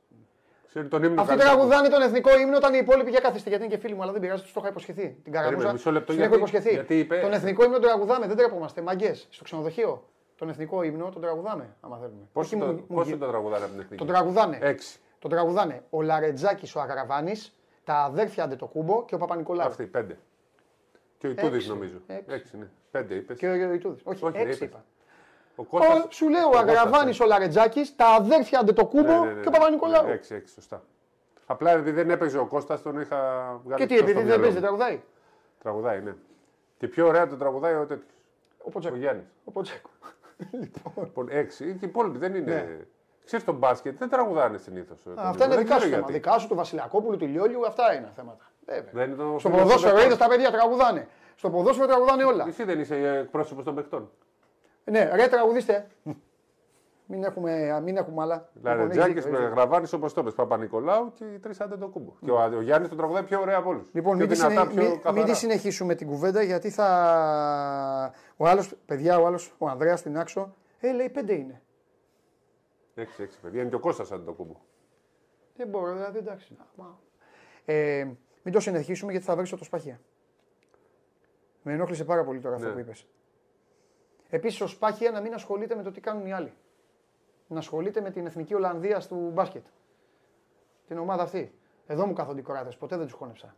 [0.68, 1.56] Ξέρει τον ύμνο Αυτοί καλύτερα.
[1.56, 3.50] τραγουδάνε τον εθνικό ύμνο όταν οι υπόλοιποι για κάθεστε.
[3.50, 5.18] Γιατί είναι και φίλοι μου, αλλά δεν πειράζει, τους το είχα υποσχεθεί.
[5.24, 5.72] Την καραμούζα.
[5.72, 6.74] μισό λεπτό, τους την έχω γιατί- υποσχεθεί.
[6.76, 8.82] γιατί είπε- Τον εθνικό ύμνο τον τραγουδάμε, δεν τρέπομαστε.
[8.82, 9.28] Μαγκές.
[9.30, 10.04] Στο ξενοδοχείο.
[10.38, 12.20] Τον εθνικό ύμνο τον τραγουδάμε, άμα θέλουμε.
[12.34, 14.58] Όχι Πόσο μου- το, μου πόσο γι- το τραγουδάνε από την εθνική; Τον τραγουδάνε.
[14.62, 15.00] Έξι.
[15.28, 17.32] Τον τραγουδάνε ο Λαρετζάκης ο Αγραβάνη,
[17.84, 19.68] τα αδέρφια Αντετοκούμπο και ο Παπα-Νικολάου.
[19.68, 20.18] Αυτοί, πέντε.
[21.18, 21.70] Και ο Ιτούδης Έξι.
[21.70, 21.98] νομίζω.
[22.08, 22.34] Έξι.
[22.36, 22.68] Έξι, ναι.
[22.92, 23.38] Πέντε είπες.
[23.38, 24.02] Και ο Ιτούδης.
[24.04, 24.60] Όχι, Όχι, έξι είπες.
[24.60, 24.84] είπα.
[25.56, 26.06] Ο Ο, Κώστας.
[26.10, 27.24] σου λέω ο Κώστας, Αγραβάνη ναι.
[27.24, 29.58] ο Λαρετζάκης, τα αδέρφια Αντετοκούμπο Ναι, ναι, ναι, και ο ναι.
[29.58, 30.06] Παπα-Νικολάου.
[30.06, 30.84] Ναι, Έξι, έξι, σωστά.
[31.46, 33.18] Απλά επειδή δεν έπαιζε ο Κώστας τον είχα
[33.64, 33.82] βγάλει.
[33.82, 34.62] Και τι, εκτός επειδή στο δεν μυαλό παίζει, μου.
[34.62, 35.02] δεν τραγουδάει;
[35.60, 36.16] Τραγουδάει, ναι.
[36.78, 38.12] Και πιο ωραία το τραγουδάει ο τέτοιος.
[38.58, 38.96] Ο Ο Ποτσέκο.
[38.96, 39.26] Γιάννης.
[39.46, 39.90] Ο Ποτσέκο.
[40.52, 40.94] λοιπόν.
[41.04, 41.64] Λοιπόν, έξι.
[41.66, 42.88] Και οι υπόλοιποι δεν είναι.
[43.28, 43.34] Ναι.
[43.34, 45.06] Ξέρεις τον μπάσκετ δεν τραγουδάνε συνήθως.
[45.16, 46.14] Αυτά είναι δικά σου θέματα.
[46.14, 48.52] Δικά σου, του Βασιλακόπουλου, του Λιόλιου, αυτά είναι θέματα.
[48.66, 48.92] Βέβαια.
[48.94, 51.08] Δεν είναι το Στο φίλο ποδόσφαιρο των είδες τα παιδιά τραγουδάνε.
[51.36, 52.46] Στο ποδόσφαιρο τραγουδάνε όλα.
[52.48, 54.12] Εσύ δεν είσαι εκπρόσωπος των παιχτών.
[54.84, 55.88] Ναι, ρε τραγουδίστε.
[57.10, 58.50] Μην έχουμε, μην έχουμε άλλα.
[58.54, 59.56] Λοιπόν, έχεις Λαρετζάκη, δίκιο, έχεις δίκιο.
[59.56, 60.32] Γραβάνης όπως το είπε.
[60.32, 62.12] Παπα-Νικολάου και οι τρεις άντε το κούμπο.
[62.26, 63.90] Και ο, ο Γιάννης τον τραγουδάει πιο ωραία από όλους.
[63.92, 64.66] Λοιπόν, μην τη, συνε...
[64.66, 66.88] μην, μην τη συνεχίσουμε την κουβέντα γιατί θα.
[68.38, 71.62] Ο άλλος, παιδιά, ο άλλος, ο Ανδρέας στην άξο, ε, λέει πέντε είναι.
[73.02, 73.62] Έξι, έξι παιδιά.
[73.62, 74.56] Είναι και ο Κώστας άντε το κούμπο.
[75.56, 76.58] Δεν μπορώ, δηλαδή εντάξει.
[76.76, 77.00] Μα.
[77.66, 78.04] Ε,
[78.44, 80.00] μην το συνεχίσουμε γιατί θα βρεις το σπαχία.
[81.64, 82.74] Με ενόχλησε πάρα πολύ τώρα αυτό Ναι.
[82.74, 83.08] που είπες.
[84.30, 86.54] Επίσης, ο Σπάχια να μην ασχολείται με το τι κάνουν οι άλλοι.
[87.48, 89.66] Να ασχολείται με την εθνική Ολλανδία του μπάσκετ.
[90.88, 91.54] Την ομάδα αυτή.
[91.88, 92.78] Εδώ μου κάθονται οι κοράδες.
[92.78, 93.56] Ποτέ δεν τους χώνεψα.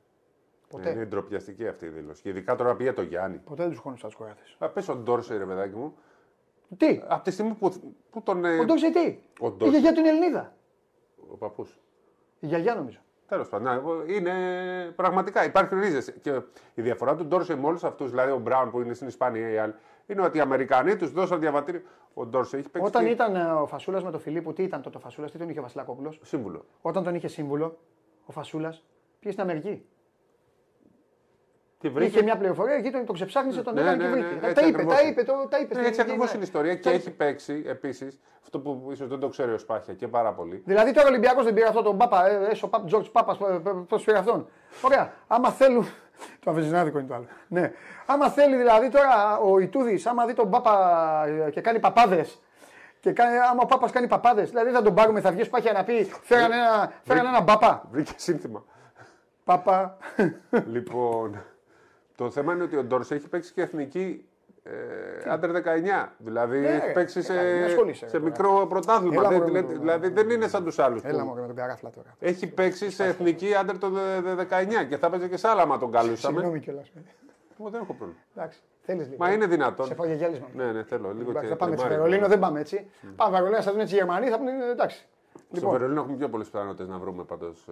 [0.70, 0.90] Ποτέ.
[0.90, 2.22] Ε, Είναι ντροπιαστική αυτή η δήλωση.
[2.22, 3.38] Και ειδικά τώρα πήγε το Γιάννη.
[3.38, 4.56] Ποτέ δεν τους χώνεψα τους κοράδες.
[4.60, 5.96] Α, πες ο Ντόρσε, ρε παιδάκι μου.
[6.78, 7.74] Τι, Από τη στιγμή που,
[8.10, 8.46] που τον.
[8.46, 9.68] ε, ο Ντόξε τι; ο Η Ντόρσε.
[9.70, 10.54] γιαγιά του είναι Ελληνίδα.
[11.32, 11.80] Ο παππούς.
[12.40, 13.00] Η γιαγιά νομίζω.
[13.28, 14.34] Τέλος πάντων, ναι, εγώ- είναι
[14.96, 16.14] πραγματικά υπάρχουν ρίζες.
[16.22, 16.42] Και
[16.74, 19.58] η διαφορά του Ντόρσε με όλους αυτούς, δηλαδή ο Μπράουν που είναι στην Ισπανία ή
[19.58, 19.74] άλλοι,
[20.08, 21.82] είναι ότι οι Αμερικανοί τους δώσαν διαβατήριο.
[22.14, 22.88] Ο Ντόρσε έχει παίξει.
[22.88, 25.38] Όταν και ήταν ε, ο Φασούλας με τον Φιλίππου, τι ήταν τότε ο Φασούλας, τι
[25.38, 26.66] τον είχε ο Βασιλακόπουλος; Σύμβουλο.
[26.82, 27.78] Όταν τον είχε σύμβουλο,
[28.26, 28.84] ο Φασούλας
[29.20, 29.86] πήγε στην Αμερική.
[31.80, 32.10] Και βρήκε.
[32.10, 34.46] Είχε μια πληροφορία, εκεί τον, τον ξεψάχνησε, τον Ναι, έκανε ναι, και ναι, βρήκε.
[34.46, 35.10] έτσι τα είπε, ακριβώς τα είναι.
[35.12, 35.74] είπε, το, τα είπε.
[35.76, 36.32] Ναι, στην έτσι ελληνική, ακριβώς ναι.
[36.34, 36.76] είναι η ιστορία.
[36.76, 37.24] Και Τα έχει είπε.
[37.26, 40.62] παίξει επίσης αυτό που ίσως δεν το ξέρει ο Σπάχια και πάρα πολύ.
[40.66, 43.38] Δηλαδή τώρα ο Ολυμπιακός δεν πήρε αυτό τον Πάπα, ε, έσω Παπ Τζορτζ Πάπας,
[43.88, 44.48] πώς πήρε αυτόν.
[44.82, 45.14] Ωραία.
[45.28, 45.86] Άμα θέλουν.
[46.44, 47.26] το αβεζινάδικο είναι το άλλο.
[47.48, 47.72] Ναι.
[48.06, 52.42] Άμα θέλει δηλαδή τώρα ο Ιτούδης, άμα δει τον Πάπα ε, και κάνει παπάδες.
[53.00, 55.84] Και κάνει, άμα ο Πάπας κάνει παπάδες, δηλαδή θα τον πάρουμε, θα βγει σπάχια να
[55.84, 57.88] πει φέραν ένα, φέραν έναν Πάπα.
[57.92, 58.64] Βρήκε σύνθημα.
[59.44, 59.98] Πάπα.
[60.74, 61.44] λοιπόν,
[62.24, 64.26] το θέμα είναι ότι ο Ντόρσε έχει παίξει και εθνική
[64.64, 64.72] ε,
[65.30, 66.08] άντερ 19.
[66.18, 66.92] Δηλαδή Ναι, έχει ρε.
[66.92, 69.14] παίξει σε, Ε, μην ασχολείσαι, σε ρε, μικρό πρωτάθλημα.
[69.20, 71.04] Έλα, Δεν- μωρέ, δηλαδή, με το- δηλαδή δεν είναι σαν τους άλλους.
[71.04, 72.16] Έλα μου με τον καράφλα τώρα.
[72.20, 75.62] Έχει παίξει σε εθνική άντερ το δε- δε- 19 και θα έπαιζε και σε άλλα
[75.62, 76.34] άμα τον καλούσαμε.
[76.34, 76.92] Συγγνώμη κιόλας.
[77.60, 78.22] Εγώ δεν έχω πρόβλημα.
[78.36, 79.18] Εντάξει, θέλεις λίγο.
[79.24, 79.86] Μα είναι δυνατόν.
[79.86, 80.48] Σε φάγε γυάλισμα.
[80.54, 81.86] Ναι, ναι, θέλω λίγο Εντάξει, και θα πάμε έτσι.
[81.86, 82.10] τρεμάρι.
[82.10, 82.90] Βερολίνο δεν πάμε έτσι.
[83.16, 85.08] Πάμε Βερολίνο, θα δουν έτσι οι Γερμανοί, θα πούνε εντάξει.
[85.34, 87.72] Στο Λοιπόν, Βερολίνο έχουμε πιο πολλές πιθανότητες να βρούμε πάντως ε,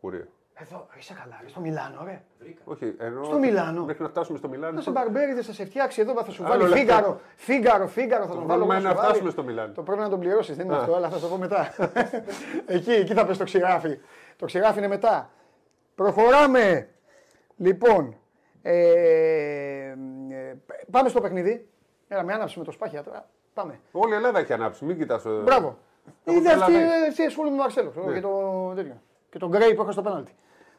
[0.00, 0.24] κουρίο.
[0.54, 2.22] Εδώ είσαι καλά, ρε, στο Μιλάνο, ρε.
[2.64, 3.24] Όχι, ενώ.
[3.24, 3.84] Στο Μιλάνο.
[3.84, 4.72] Μέχρι να φτάσουμε στο Μιλάνο.
[4.74, 6.76] Να σε μπαρμπέριδες, θα σε φτιάξει εδώ, θα σου Άλλο βάλει λεπτό.
[6.76, 7.20] φίγκαρο.
[7.36, 8.46] Φίγκαρο, φίγκαρο, θα τον βάλω.
[8.46, 9.06] πρόβλημα να είναι σου να βάλει.
[9.08, 9.72] φτάσουμε στο Μιλάνο.
[9.72, 11.74] Το πρέπει να τον πληρώσεις, δεν είναι αυτό, αλλά θα το πω μετά.
[12.66, 13.98] εκεί, εκεί θα πες το ξηράφι.
[14.36, 15.30] Το ξηράφι είναι μετά.
[15.94, 16.88] Προχωράμε.
[17.56, 18.16] Λοιπόν,
[18.62, 18.88] ε,
[19.88, 19.94] ε,
[20.90, 21.68] πάμε στο παιχνίδι.
[22.08, 23.28] Έλα, με άναψε με το σπάχια τώρα.
[23.54, 23.80] Πάμε.
[23.92, 25.24] Όλη η Ελλάδα έχει ανάψει, μην κοιτάς.
[25.24, 25.78] ε, Μπράβο.
[26.24, 27.08] Έχω Είδε αυτή, τρελαθεί.
[27.08, 28.14] αυτή ασχολούμαι με τον Μαρσέλο Ναι.
[28.14, 29.02] και το τέτοιο.
[29.34, 30.34] Και τον Γκρέι που έχω στο πέναλτι.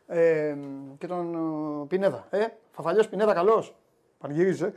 [0.07, 0.57] Ε,
[0.97, 1.35] και τον
[1.83, 2.27] ε, Πινέδα.
[2.29, 3.75] Ε, Φαφαλιός Πινέδα, καλός.
[4.17, 4.71] Πανηγυρίζει, ε.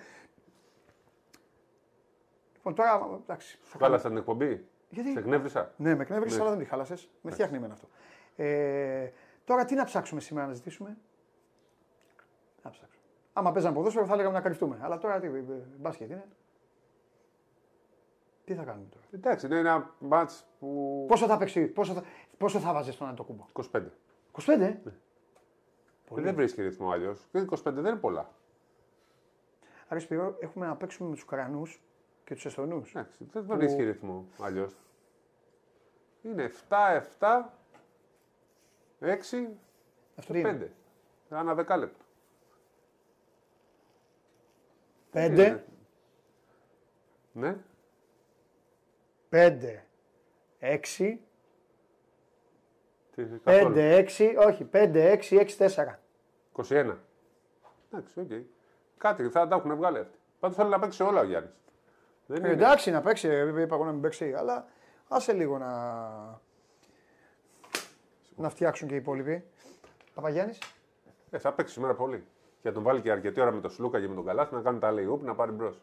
[2.54, 3.58] Λοιπόν, τώρα εντάξει.
[3.62, 7.10] θα κάνω- Χάλασα την εκπομπή; Γιατί; Σε εκνεύρισα; Ναι, με εκνεύρισες, αλλά δεν τη χάλασες.
[7.22, 7.88] Με φτιάχνει εμένα αυτό.
[8.36, 9.10] Ε,
[9.44, 10.96] τώρα τι να ψάξουμε σήμερα να ζητήσουμε;
[12.62, 13.02] Να ψάξουμε.
[13.32, 14.78] Άμα παίζαμε ποδόσφαιρο θα λέγαμε να κρυφτούμε.
[14.82, 15.42] Αλλά τώρα τι, ε, ε,
[15.76, 16.24] μπάσκετ είναι.
[18.44, 21.04] Τι θα κάνουμε τώρα; Εντάξει, είναι ένα μάτς που.
[21.08, 22.02] Πόσο θα παίξει, πόσο θα,
[22.38, 23.46] πόσο θα βάζεις στον Αντοκούμπο.
[23.72, 23.82] 25.
[24.32, 24.60] 25.
[24.60, 24.76] Ε,
[26.10, 27.26] Δεν βρίσκει ρυθμό αλλιώς.
[27.32, 28.30] 25 δεν είναι πολλά.
[29.88, 31.82] Άρα Σπύρο, έχουμε να παίξουμε με τους Ουκρανούς
[32.24, 32.90] και τους Εσθονούς.
[32.94, 34.76] Εντάξει, δεν βρίσκει ρυθμό αλλιώς.
[36.22, 37.52] Είναι 7, 7,
[39.00, 39.58] 6,
[40.16, 40.72] Αυτό τι είναι;
[41.30, 41.36] 5.
[41.36, 42.04] Ανά δεκάλεπτο.
[45.12, 45.60] 5,
[47.32, 47.56] Ναι.
[49.30, 49.84] 5,
[50.58, 51.18] 6,
[53.18, 53.74] Τι, καθόλου.
[53.76, 55.98] 5, 6, όχι, 5, 6, 6, 4.
[56.52, 56.94] 21.
[57.90, 58.30] Εντάξει, οκ.
[58.96, 60.18] Κάτι θα τα έχουν βγάλει αυτοί.
[60.40, 61.52] Πάντως θέλει να παίξει όλα ο Γιάννης.
[62.26, 62.48] Δεν είναι.
[62.48, 64.66] Εντάξει να παίξει, ε, είπα εγώ να μην παίξει, αλλά
[65.08, 65.70] άσε λίγο να...
[68.36, 69.44] να φτιάξουν και οι υπόλοιποι.
[70.14, 70.58] Παπαγιάννης;
[71.30, 72.24] Ε, θα παίξει σήμερα πολύ.
[72.60, 74.60] Και να τον βάλει και αρκετή ώρα με τον Σλούκα και με τον Καλάθι να
[74.60, 75.80] κάνουν τα lay να πάρει μπρος.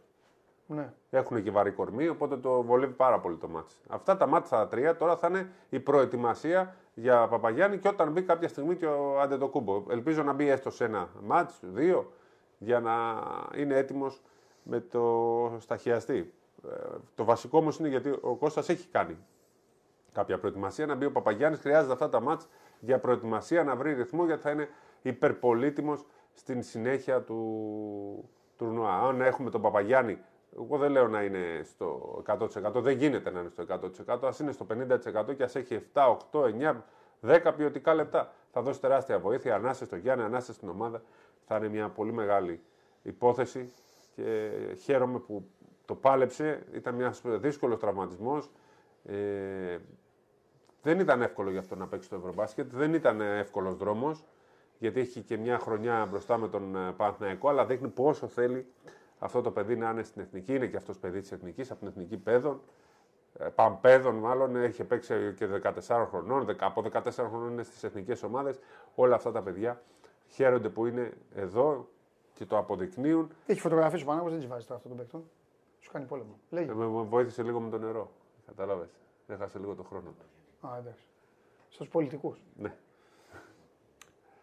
[0.67, 0.93] Ναι.
[1.09, 3.73] Έχουν και βαρύ κορμί, οπότε το βολεύει πάρα πολύ το μάτι.
[3.89, 8.21] Αυτά τα μάτια τα τρία τώρα θα είναι η προετοιμασία για Παπαγιάννη και όταν μπει
[8.21, 9.83] κάποια στιγμή και ο Αντετοκούμπο.
[9.89, 12.11] Ελπίζω να μπει έστω σε ένα μάτς, δύο,
[12.57, 12.93] για να
[13.55, 14.21] είναι έτοιμος
[14.63, 16.33] με το σταχιαστή.
[16.69, 19.17] Ε, το βασικό όμως είναι γιατί ο Κώστας έχει κάνει
[20.11, 20.85] κάποια προετοιμασία.
[20.85, 22.47] Να μπει ο Παπαγιάννης, χρειάζεται αυτά τα μάτς
[22.79, 24.69] για προετοιμασία να βρει ρυθμό γιατί θα είναι
[25.01, 25.97] υπερπολίτημο
[26.33, 29.07] στην συνέχεια του τουρνουά.
[29.07, 30.19] Αν έχουμε τον Παπαγιάννη,
[30.57, 33.65] εγώ δεν λέω να είναι στο 100%, δεν γίνεται να είναι στο
[34.07, 34.65] 100%, ας είναι στο
[35.29, 36.83] 50% και ας έχει 7, 8, 9,
[37.21, 38.33] 10 ποιοτικά λεπτά.
[38.51, 41.01] Θα δώσει τεράστια βοήθεια, ανάσε στο Γιάννη, ανάσε στην ομάδα.
[41.47, 42.61] Θα είναι μια πολύ μεγάλη
[43.01, 43.73] υπόθεση
[44.15, 44.49] και
[44.83, 45.49] χαίρομαι που
[45.85, 46.65] το πάλεψε.
[46.73, 48.51] Ήταν μιας δύσκολος τραυματισμός.
[49.03, 49.77] Ε,
[50.81, 52.71] δεν ήταν εύκολο για αυτό να παίξει το Ευρωμπάσκετ.
[52.71, 54.25] Δεν ήταν εύκολος δρόμος.
[54.77, 57.49] Γιατί έχει και μια χρονιά μπροστά με τον ε, Παναθηναϊκό.
[57.49, 58.67] Αλλά δείχνει πόσο θέλει
[59.19, 60.55] αυτό το παιδί να είναι στην εθνική.
[60.55, 62.61] Είναι και αυτός παιδί της εθνικής, από την εθνική παιδών.
[63.39, 65.47] Ε, Παμπέδων, μάλλον έχει παίξει και
[65.87, 66.55] 14 χρονών.
[66.59, 68.59] Από 14 χρονών είναι στις εθνικές ομάδες.
[68.95, 69.81] Όλα αυτά τα παιδιά
[70.27, 71.87] χαίρονται που είναι εδώ
[72.33, 73.29] και το αποδεικνύουν.
[73.45, 75.23] Έχει φωτογραφίε ο Πανάγο, δεν τι βάζει τώρα αυτό τον παίκτον.
[75.79, 76.39] Σου κάνει πόλεμο.
[76.49, 76.69] Λέγει.
[76.69, 78.11] Ε, με βοήθησε λίγο με το νερό.
[78.45, 78.89] Κατάλαβες.
[79.27, 80.67] Έχασε λίγο το χρόνο του.
[80.67, 81.07] Α, εντάξει.
[81.69, 82.41] Στους πολιτικούς.
[82.57, 82.73] Ναι.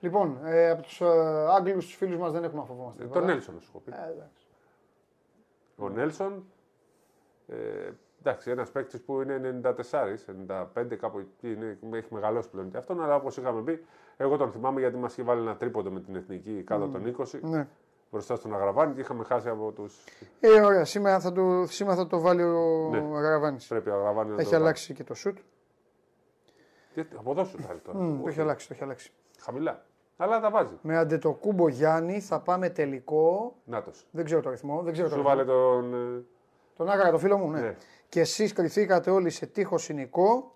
[0.00, 1.06] Λοιπόν, ε, από τους ε,
[1.50, 3.04] Άγγλους φίλους μας δεν έχουμε να φοβόμαστε.
[3.04, 3.92] Ε, τον Νέλσον, σου πει.
[3.94, 4.41] Ε, εντάξει.
[5.76, 6.44] Ο Νέλσον.
[7.48, 9.74] Ε, εντάξει, ένας παίκτης που είναι 94,
[10.74, 13.02] 95, κάπου εκεί είναι, έχει μεγαλώσει πλέον και αυτόν.
[13.02, 13.84] Αλλά όπως είχαμε πει,
[14.16, 16.92] εγώ τον θυμάμαι γιατί μας είχε βάλει ένα τρίποντο με την εθνική κάτω mm.
[16.92, 17.40] των 20.
[17.40, 17.68] Ναι.
[18.10, 19.88] Μπροστά στον Αγραβάνη και είχαμε χάσει από του.
[20.40, 20.84] Ε, ωραία.
[20.84, 22.98] Σήμερα θα το, σήμερα θα το βάλει ο ναι.
[22.98, 23.66] Αγραβάνης.
[23.66, 24.98] Πρέπει ο Αγραβάνη να Έχει το αλλάξει βάλει.
[24.98, 25.38] και το σουτ.
[26.94, 27.98] Τι, από εδώ σου θα τώρα.
[27.98, 29.12] Mm, το έχει αλλάξει, το έχει αλλάξει.
[29.40, 29.84] Χαμηλά.
[30.22, 30.78] Αλλά τα βάζει.
[30.82, 33.54] Με αντετοκούμπο Γιάννη θα πάμε τελικό.
[33.64, 34.06] Νάτος.
[34.10, 34.82] Δεν ξέρω το ρυθμό.
[34.82, 35.94] Δεν ξέρω Σου το βάλε τον.
[35.94, 36.22] ε,
[36.76, 37.60] Τον Άγαρα, το φίλο μου, ναι.
[37.60, 37.76] Ναι.
[38.08, 40.54] Και εσείς κρυφθήκατε όλοι σε τείχο συνικό.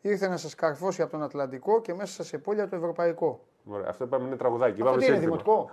[0.00, 3.40] Ήρθε να σας καρφώσει από τον Ατλαντικό και μέσα σε πόλια το Ευρωπαϊκό.
[3.64, 3.86] Ωραία.
[3.88, 4.72] Αυτό είπαμε είναι τραγουδάκι.
[4.72, 5.42] Αυτό Πάμε τι είναι, σύνθημα.
[5.42, 5.70] δημοτικό;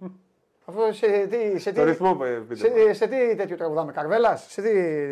[0.66, 2.54] Αυτό σε τι, σε τι, Το ρυθμό ε, πείτε.
[2.54, 4.68] σε, σε τι τέτοιο τραγουδάμε, Καρβέλας, σε τι.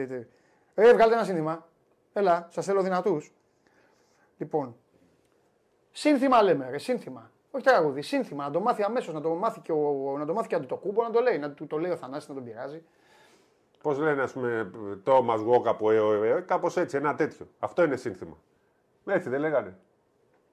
[0.07, 0.27] τι-
[0.75, 1.69] Ε, βγάλτε ένα σύνθημα.
[2.13, 3.33] Έλα, σας θέλω δυνατούς.
[4.37, 4.77] Λοιπόν.
[5.91, 7.31] Σύνθημα λέμε, ρε, σύνθημα.
[7.55, 8.45] Όχι τραγούδι, σύνθημα.
[8.45, 11.03] Να το μάθει αμέσως, να το μάθει και ο, να το μάθει και ο Αντιτοκούμπο,
[11.03, 11.39] να το λέει.
[11.39, 12.83] Να του το λέει ο Θανάσης να τον πειράζει.
[13.83, 14.71] Πώς λένε, ας πούμε,
[15.03, 17.47] το μα βγω κάπου, ε, ε, ε, κάπως έτσι, ένα τέτοιο.
[17.59, 18.37] Αυτό είναι σύνθημα.
[19.07, 19.77] Έτσι δεν λέγανε.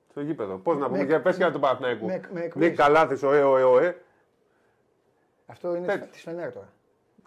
[0.09, 0.57] Στο γήπεδο.
[0.57, 2.05] Πώς να πούμε, με- για πες και για τον Παναθηναϊκό.
[2.05, 2.73] με- με Νίκ εκπλήσει.
[2.75, 4.01] Καλάθης, ο ε, ο ε, ο ε.
[5.45, 6.07] Αυτό είναι Τέτοιο.
[6.11, 6.69] τη Φενέρ τώρα.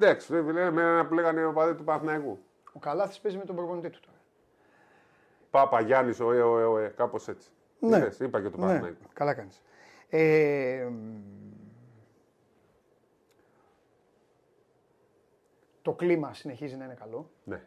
[0.01, 2.39] Εντάξει, δεν λένε με ένα που λέγανε ο παδί του Παναθηναϊκού.
[2.73, 4.17] Ο Καλάθης παίζει με τον προπονητή του τώρα.
[5.51, 6.93] Πάπα Γιάννης, ο ε, ο ε, ο ε.
[6.97, 7.49] Κάπως έτσι.
[7.89, 7.97] Ναι.
[7.97, 8.99] Είδες, είπα και τον Ναι, Παναθηναϊκό.
[9.13, 9.63] καλά κάνεις.
[10.09, 11.21] Ε, μ,
[15.83, 17.31] το κλίμα συνεχίζει να είναι καλό.
[17.45, 17.63] Ναι.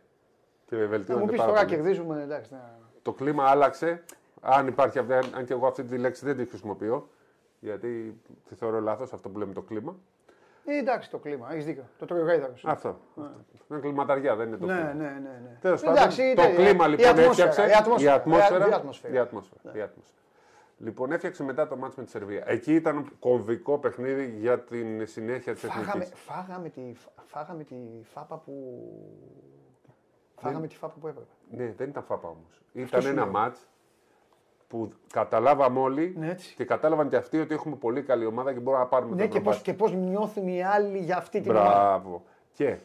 [0.66, 1.76] Και Θα μου βελτιώνεται πεις πάρα τώρα πολύ.
[1.76, 2.54] κερδίζουμε, εντάξει.
[2.54, 2.60] ναι.
[3.02, 4.04] Το κλίμα άλλαξε.
[4.42, 7.10] Αν υπάρχει, αυτή- αν και εγώ αυτή τη λέξη δεν τη χρησιμοποιώ,
[7.60, 9.96] γιατί τη θεωρώ λάθος αυτό που λέμε το κλίμα.
[10.66, 11.84] Ε, εντάξει το κλίμα, έχεις δίκιο.
[11.98, 12.66] Το τρώει ο Γάιδαρος.
[12.66, 13.00] Αυτό.
[13.72, 14.94] Είναι κλιματαριά, δεν είναι το Ναι, κλίμα.
[14.94, 15.10] ναι, ναι.
[15.44, 15.58] ναι.
[15.62, 17.68] Τέλος πάντων, Εντάξει, το είτε- κλίμα η λοιπόν ατμόσφαιρα, έφτιαξε.
[17.68, 18.12] Η ατμόσφαιρα.
[18.12, 18.68] Η ατμόσφαιρα.
[18.68, 19.12] η ατμόσφαιρα.
[19.12, 19.18] Ναι.
[19.18, 20.20] η ατμόσφαιρα, η ατμόσφαιρα.
[20.78, 22.44] Λοιπόν, έφτιαξε μετά το μάτς με τη Σερβία.
[22.46, 26.20] Εκεί ήταν κομβικό παιχνίδι για την συνέχεια της Φάγαμε, εθνικής.
[26.20, 26.94] φάγαμε, τη,
[27.26, 27.76] φάγαμε τη
[28.14, 28.54] φάπα που...
[30.36, 31.28] Φάγαμε τη φάπα που έπρεπε.
[31.50, 32.62] Ναι, δεν ήταν φάπα όμως.
[32.74, 33.32] Ήταν σου ένα λέω.
[33.32, 33.68] μάτς
[34.68, 36.54] που καταλάβαμε όλοι Ναι, έτσι.
[36.56, 39.28] και κατάλαβαν και αυτοί ότι έχουμε πολύ καλή ομάδα και μπορούμε να πάρουμε Ναι, το
[39.28, 39.66] και πώς, Ευρωμπάσκετ.
[39.66, 41.70] και πώς νιώθουν οι άλλοι για αυτή την ομάδα.
[41.70, 42.24] Μπράβο.
[42.54, 42.76] Και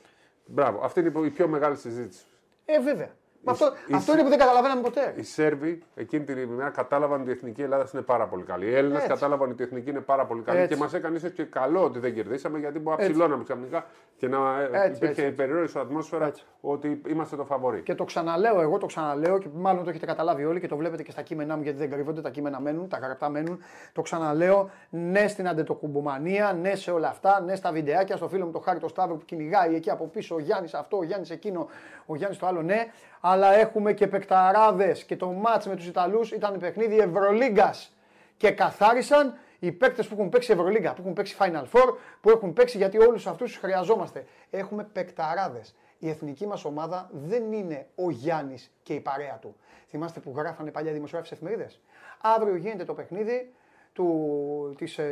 [0.46, 0.80] μπράβο.
[0.84, 2.24] Αυτή είναι η πιο μεγάλη συζήτηση.
[2.64, 3.08] Ε, βέβαια.
[3.44, 5.14] Μα αυτό, η- αυτό είναι που δεν καταλαβαίναμε ποτέ.
[5.16, 8.66] Οι Σέρβοι εκείνη την ημέρα κατάλαβαν ότι η εθνική Ελλάδα είναι πάρα πολύ καλή.
[8.66, 9.08] Οι Έλληνες Έτσι.
[9.08, 10.74] κατάλαβαν ότι η εθνική είναι πάρα πολύ καλή Έτσι.
[10.74, 13.14] και μας έκανε ίσως και καλό ότι δεν κερδίσαμε γιατί μπορεί να Έτσι.
[13.14, 13.86] ψηλώναμε ξαφνικά
[14.16, 15.34] και να ε, Έτσι, υπήρχε έτσι.
[15.34, 16.44] περιόριστο ατμόσφαιρα Έτσι.
[16.60, 17.82] ότι είμαστε το φαβορή.
[17.82, 21.02] Και το ξαναλέω, εγώ το ξαναλέω και μάλλον το έχετε καταλάβει όλοι και το βλέπετε
[21.02, 23.58] και στα κείμενά μου γιατί δεν κρύβονται, τα κείμενα μένουν, τα γραπτά μένουν.
[23.92, 28.52] Το ξαναλέω, ναι στην αντετοκουμπομανία, ναι σε όλα αυτά, ναι στα βιντεάκια, στο φίλο μου
[28.52, 31.68] το Χάρη το Σταύρο που κυνηγάει εκεί από πίσω, ο Γιάννης αυτό, ο Γιάννης εκείνο,
[32.06, 32.86] ο Γιάννης το άλλο, ναι.
[33.20, 37.96] Αλλά έχουμε και παικταράδες και το μάτς με τους Ιταλούς ήταν παιχνίδι Ευρωλίγκας.
[38.36, 42.52] Και καθάρισαν οι παίκτες που έχουν παίξει Ευρωλίγκα, που έχουν παίξει Final Four, που έχουν
[42.52, 44.24] παίξει γιατί όλους αυτούς του χρειαζόμαστε.
[44.50, 45.74] Έχουμε παικταράδες.
[45.98, 49.56] Η εθνική μας ομάδα δεν είναι ο Γιάννης και η παρέα του.
[49.88, 51.80] Θυμάστε που γράφανε παλιά δημοσιογράφοι εφημερίδες.
[52.20, 53.54] Αύριο γίνεται το παιχνίδι
[53.92, 55.04] του, της ε,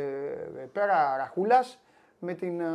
[0.73, 1.79] πέρα Ραχούλας
[2.19, 2.65] με την ε,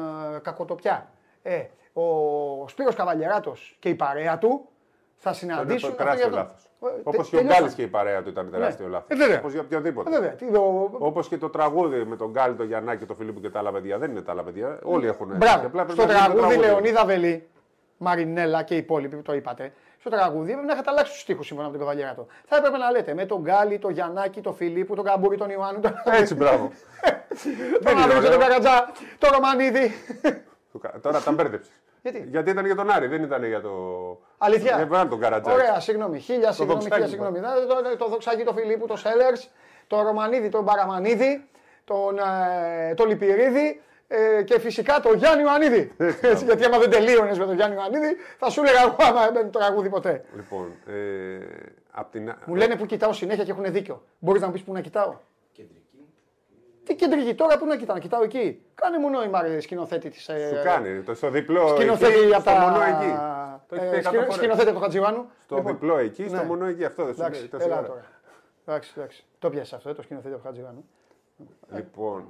[0.42, 1.10] Κακοτοπιά.
[1.42, 4.68] Ε, ο Σπύρος Καβαλιεράτος και η παρέα του
[5.16, 5.96] θα συναντήσουν...
[5.96, 7.02] τεράστιο αυτό για τον- λάθος.
[7.02, 9.06] Όπως και ο Γκάλης και η παρέα του ήταν τεράστιο λάθος.
[9.10, 9.38] Ε, βέβαια.
[9.38, 10.10] Όπως για οποιοδήποτε.
[10.10, 10.30] Ε, βέβαια.
[10.30, 13.58] Τι, ο- Όπως και το τραγούδι με τον Γκάλη, τον Γιαννάκη, τον Φιλίππου και τα
[13.58, 13.98] άλλα παιδιά.
[13.98, 14.78] Δεν είναι τα άλλα παιδιά.
[14.82, 15.32] Όλοι έχουν.
[15.36, 15.66] Μπράβο.
[15.66, 17.48] Απλά πρέπει Στο να γίνει το τραγούδι Λεωνίδα Βελή,
[17.96, 19.72] Μαρινέλα και οι υπόλοιποι που το είπατε.
[20.00, 22.90] Στο τραγούδι έπρεπε να είχατε αλλάξει τους στίχους σύμφωνα με τον Καβαλιέρα Θα έπρεπε να
[22.90, 26.70] λέτε με τον Γκάλη, τον Γιαννάκη, τον Φιλίππου, τον Καμπούρη, τον Ιωάννου, τον, Έτσι, μπράβο.
[27.84, 28.30] τον είναι Αβρίζο, ωραίο.
[28.30, 29.92] τον Καρατζά, τον Ρωμανίδη.
[31.00, 31.72] Τώρα τα μπέρδεψες.
[32.04, 33.70] Γιατί; Γιατί ήταν για τον Άρη, δεν ήταν για το.
[34.38, 34.76] Αλήθεια.
[34.76, 35.56] Δεν βάλει τον Καρατζάκη.
[35.56, 36.18] Ωραία, συγγνώμη.
[36.18, 37.34] Χίλια συγγνώμη, δοξάκι χίλια μου.
[37.34, 37.40] συγγνώμη.
[37.40, 39.32] Να, Το, το, το δοξάκι του Φιλίππου, το Σέλερ,
[39.86, 41.48] το Ρωμανίδη, τον Παραμανίδη,
[41.84, 45.92] τον ε, το Λυπηρίδη ε, και φυσικά τον Γιάννη Ιωαννίδη.
[46.20, 49.50] Έτσι, γιατί άμα δεν τελείωνες με τον Γιάννη Ιωαννίδη, θα σου έλεγα εγώ άμα δεν
[49.50, 50.24] το τραγούδι ποτέ.
[50.36, 50.92] Λοιπόν, ε,
[51.90, 52.28] απ' την...
[52.30, 54.02] α- Μου λένε που κοιτάω συνέχεια και έχουν δίκιο.
[54.18, 55.14] Μπορείς να μου πεις που να κοιτάω;
[56.84, 58.62] Τι κεντρική, τώρα που να κοιτάω, να κοιτάω εκεί.
[58.74, 60.22] Κάνε μου νόημα, ρε, σκηνοθέτη της.
[60.22, 60.32] Σου
[60.64, 61.00] κάνει.
[61.02, 62.58] Το, στο διπλό Σκηνοθέτη εκεί, από στο τα.
[62.60, 63.12] μονό εκεί.
[63.68, 64.34] Το έχετε ε, εκατό σκηνο- φορές.
[64.34, 65.26] Σκηνοθέτη από τον Χατζιβάνου.
[65.44, 66.42] Στο Λοιπόν, διπλό εκεί, στο ναι.
[66.44, 66.84] μονό εκεί.
[66.84, 67.28] Αυτό δεν σου λέει.
[67.28, 67.86] Εντάξει, τόση έλα ώρα.
[67.86, 68.04] τώρα.
[68.66, 69.24] Εντάξει, εντάξει.
[69.38, 70.84] Το πιάσε αυτό, ε, το σκηνοθέτη από τον Χατζιβάνου.
[71.74, 72.24] Λοιπόν,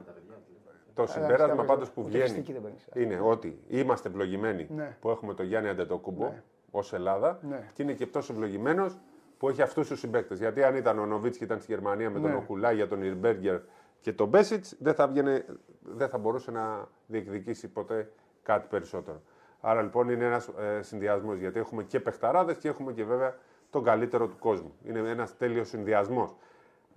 [0.94, 1.64] το τα συμπέρασμα παιδιά.
[1.64, 2.84] πάντως που Ούτε βγαίνει φυσική δεν παίρνεις.
[2.94, 4.96] είναι ότι είμαστε ευλογημένοι Ναι.
[5.00, 6.32] που έχουμε τον Γιάννη Αντετοκούμπο
[6.70, 7.68] ως Ελλάδα Ναι.
[7.74, 8.98] και είναι και τόσο ευλογημένος
[9.38, 10.38] που έχει αυτούς τους συμπαίκτες.
[10.38, 12.36] Γιατί αν ήταν ο Νοβίτσκι και ήταν στη Γερμανία με τον Ναι.
[12.36, 13.59] Οκουλάγια, τον Ιρμπέργκερ
[14.05, 15.44] και τον Μπέσιτς, δεν, θα βγαινε-
[15.80, 19.20] δεν θα μπορούσε να διεκδικήσει ποτέ κάτι περισσότερο.
[19.61, 23.36] Άρα λοιπόν είναι ένας ε, συνδυασμός γιατί έχουμε και παιχταράδες και έχουμε και βέβαια
[23.70, 24.74] τον καλύτερο του κόσμου.
[24.84, 26.34] Είναι ένας τέλειος συνδυασμός.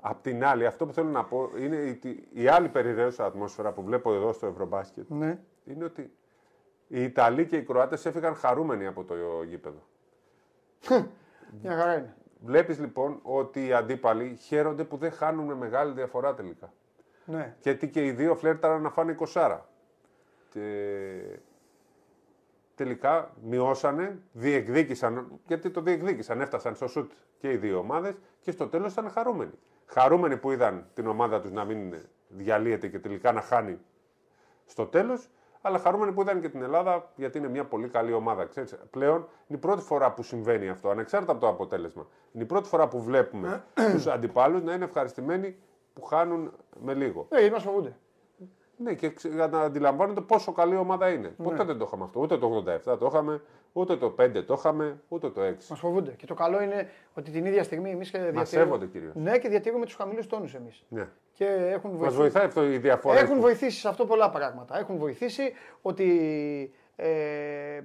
[0.02, 2.00] Απ' την άλλη, αυτό που θέλω να πω είναι η,
[2.34, 5.40] η άλλη περιραίωσα ατμόσφαιρα που βλέπω εδώ στο Ευρωμπάσκετ Ναι.
[5.66, 6.02] είναι ότι
[6.88, 9.16] οι Ιταλοί και οι Κροάτες έφυγαν χαρούμενοι από το
[9.48, 9.82] γήπεδο.
[11.62, 12.16] Μια χαρά είναι.
[12.46, 16.74] Βλέπεις λοιπόν ότι οι αντίπαλοι χαίρονται που δεν χάνουν με μεγάλη διαφορά τελικά.
[17.28, 17.56] Ναι.
[17.62, 19.60] Γιατί και οι δύο φλέρταραν να φάνε 20.
[20.50, 21.40] Και
[22.76, 28.68] τελικά μειώσανε, διεκδίκησαν, γιατί το διεκδίκησαν, έφτασαν στο σουτ και οι δύο ομάδες και στο
[28.68, 29.52] τέλος ήταν χαρούμενοι.
[29.86, 31.96] Χαρούμενοι που είδαν την ομάδα τους να μην
[32.28, 33.80] διαλύεται και τελικά να χάνει
[34.66, 35.30] στο τέλος,
[35.62, 38.46] αλλά χαρούμενοι που είδαν και την Ελλάδα γιατί είναι μια πολύ καλή ομάδα.
[38.46, 42.08] Ξέρεις, πλέον είναι η πρώτη φορά που συμβαίνει αυτό, ανεξάρτητα από το αποτέλεσμα.
[42.32, 45.58] Είναι η πρώτη φορά που βλέπουμε τους αντιπάλους να είναι ευχαριστημένοι
[46.00, 46.52] που χάνουν
[46.84, 47.28] με λίγο.
[47.30, 47.96] Ναι, γιατί μα φοβούνται.
[48.78, 51.28] Ναι, και ξε- για να αντιλαμβάνονται πόσο καλή ομάδα είναι.
[51.44, 52.20] Ποτέ δεν το είχαμε αυτό.
[52.20, 53.42] Ούτε το 87 το είχαμε,
[53.74, 55.56] ούτε το 5 το είχαμε, ούτε το 6.
[55.70, 56.12] Μας φοβούνται.
[56.12, 58.46] Και το καλό είναι ότι την ίδια στιγμή εμείς διατηρούμε.
[58.46, 59.12] σέβονται κυρίως.
[59.16, 60.84] Ναι, και διατηρούμε τους χαμηλούς τόνους εμείς.
[60.90, 61.08] Ναι.
[61.34, 62.20] Και έχουν Μας βοηθήσει.
[62.22, 63.20] βοηθάει αυτό η διαφορά.
[63.20, 64.80] Έχουν βοηθήσει σε αυτό πολλά πράγματα.
[64.80, 66.08] Έχουν βοηθήσει ότι
[66.96, 67.10] ε,
[67.76, 67.84] ε,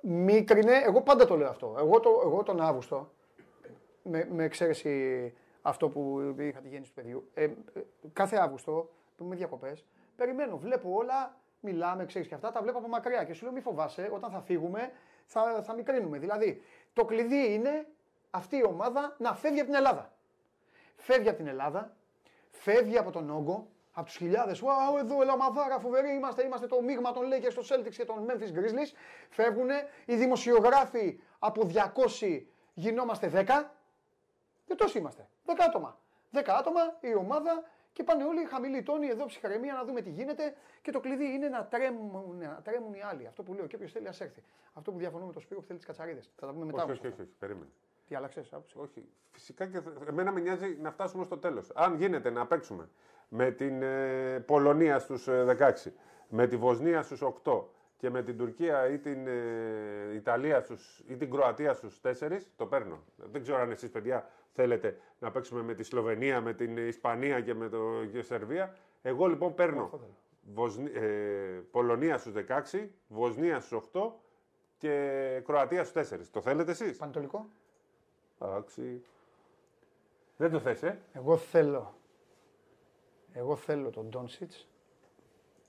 [0.00, 1.74] μίκρινε, εγώ πάντα το λέω αυτό.
[1.78, 3.08] Εγώ, το, εγώ τον Αύγουστο,
[4.02, 5.32] με, με εξαίρεση
[5.66, 7.50] αυτό που είχα τη γέννηση του παιδιού, ε, ε,
[8.12, 9.84] κάθε Αύγουστο που είμαι διακοπές,
[10.16, 13.24] περιμένω, βλέπω όλα, μιλάμε, ξέρεις και αυτά, τα βλέπω από μακριά.
[13.24, 14.92] Και σου λέω, μη φοβάσαι, όταν θα φύγουμε
[15.26, 16.18] θα, θα μικρύνουμε.
[16.18, 16.62] Δηλαδή,
[16.92, 17.86] το κλειδί είναι
[18.30, 20.12] αυτή η ομάδα να φεύγει από την Ελλάδα.
[20.96, 21.96] Φεύγει από την Ελλάδα,
[22.50, 24.62] φεύγει από τον όγκο, από τους χιλιάδες.
[24.62, 26.44] Wow, εδώ ελαμαδάρα, φοβερή είμαστε.
[26.44, 28.92] Είμαστε το μείγμα των Lakers, στο Celtics και των Memphis Grizzlies.
[29.30, 29.68] Φεύγουν
[30.04, 31.70] οι δημοσιογράφοι από
[32.20, 32.42] 200
[32.74, 33.44] γινόμαστε 10.
[34.64, 35.28] Και τόσοι είμαστε.
[35.46, 35.98] 10 άτομα.
[36.32, 40.54] 10 άτομα η ομάδα και πάνε όλοι χαμηλοί τόνοι εδώ ψυχαρεμία να δούμε τι γίνεται.
[40.82, 43.26] Και το κλειδί είναι να τρέμουν, να τρέμουν οι άλλοι.
[43.26, 44.42] Αυτό που λέω και όποιος θέλει ας έρθει.
[44.72, 46.30] Αυτό που διαφωνώ με το Σπύρο που θέλει τις κατσαρίδες.
[46.36, 46.76] Θα τα πούμε μετά.
[46.76, 47.22] Όχι, όμως όχι, αυτά.
[47.22, 47.70] όχι, όχι, περίμενε.
[48.08, 48.78] Τι άλλαξες, άποψη.
[48.78, 49.08] Όχι.
[49.32, 51.70] Φυσικά και θε- εμένα με νοιάζει να φτάσουμε στο τέλος.
[51.74, 52.88] Αν γίνεται να παίξουμε
[53.28, 55.72] με την ε, Πολωνία στους 16,
[56.28, 57.62] με τη Βοσνία στους 8
[58.04, 62.66] και με την Τουρκία ή την ε, Ιταλία στους, ή την Κροατία στους 4, το
[62.66, 63.02] παίρνω.
[63.16, 67.54] Δεν ξέρω αν εσείς, παιδιά, θέλετε να παίξουμε με τη Σλοβενία, με την Ισπανία και
[67.54, 68.76] με το και Σερβία.
[69.02, 70.00] Εγώ λοιπόν παίρνω
[70.54, 71.08] Βοσνη, ε,
[71.70, 72.32] Πολωνία στους
[72.72, 74.12] 16, Βοσνία στους 8
[74.78, 76.18] και Κροατία στους 4.
[76.30, 77.46] Το θέλετε εσείς; Πανετολικό.
[78.40, 79.02] Εντάξει.
[80.36, 81.94] Δεν το θες, ε; Εγώ θέλω.
[83.32, 84.68] Εγώ θέλω τον Ντόνσιτς,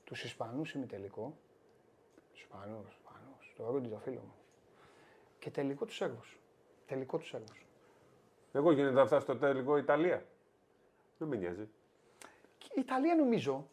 [0.03, 1.37] τους Ισπανούς ημιτελικό.
[2.35, 3.37] Του Ισπανού, Ισπανού.
[3.57, 4.33] Το Ρούντι, το φίλο μου.
[5.39, 6.21] Και τελικό τους Σέρβου.
[6.85, 7.53] Τελικό τους Σέρβου.
[8.51, 10.25] Εγώ γίνεται να φτάσει στο τελικό Ιταλία.
[11.17, 11.61] Δεν με νοιάζει.
[12.73, 13.67] Η Ιταλία νομίζω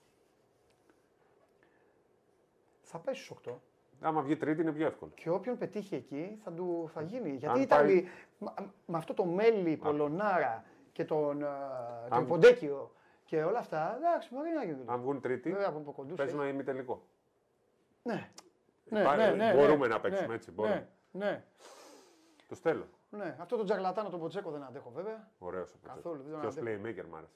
[2.83, 3.53] θα πάει στους 8.
[4.01, 5.13] Άμα βγει τρίτη είναι πιο εύκολο.
[5.15, 7.31] Και όποιον πετύχει εκεί θα, του, θα γίνει.
[7.31, 8.09] Γιατί Αν οι Ιταλοί,
[8.39, 8.55] μα-
[8.87, 12.95] με αυτό το Μέλι, Πολωνάρα και τον, α, τον Αν- Ποντέκιο
[13.25, 14.83] και όλα αυτά, εντάξει, μπορεί να γίνει.
[14.87, 17.03] Αν βγουν τρίτη, Βέβαια από κοντούς παίζουμε ημιτελικό.
[18.03, 18.31] Ναι.
[18.93, 20.89] Ναι, Πά- ναι, ναι, μπορούμε ναι, να παίξουμε ναι, έτσι, μπορούμε.
[21.11, 21.45] Ναι, ναι,
[22.49, 22.85] Το στέλνω.
[23.11, 23.37] ναι.
[23.41, 25.31] Αυτό το τζαγλατάνο τον Ποτσέκο δεν αντέχω βέβαια.
[25.39, 26.67] Ωραίος ο Καθόλου, δεν Και ω αντέχω.
[26.83, 27.35] playmaker μ' άρεσε.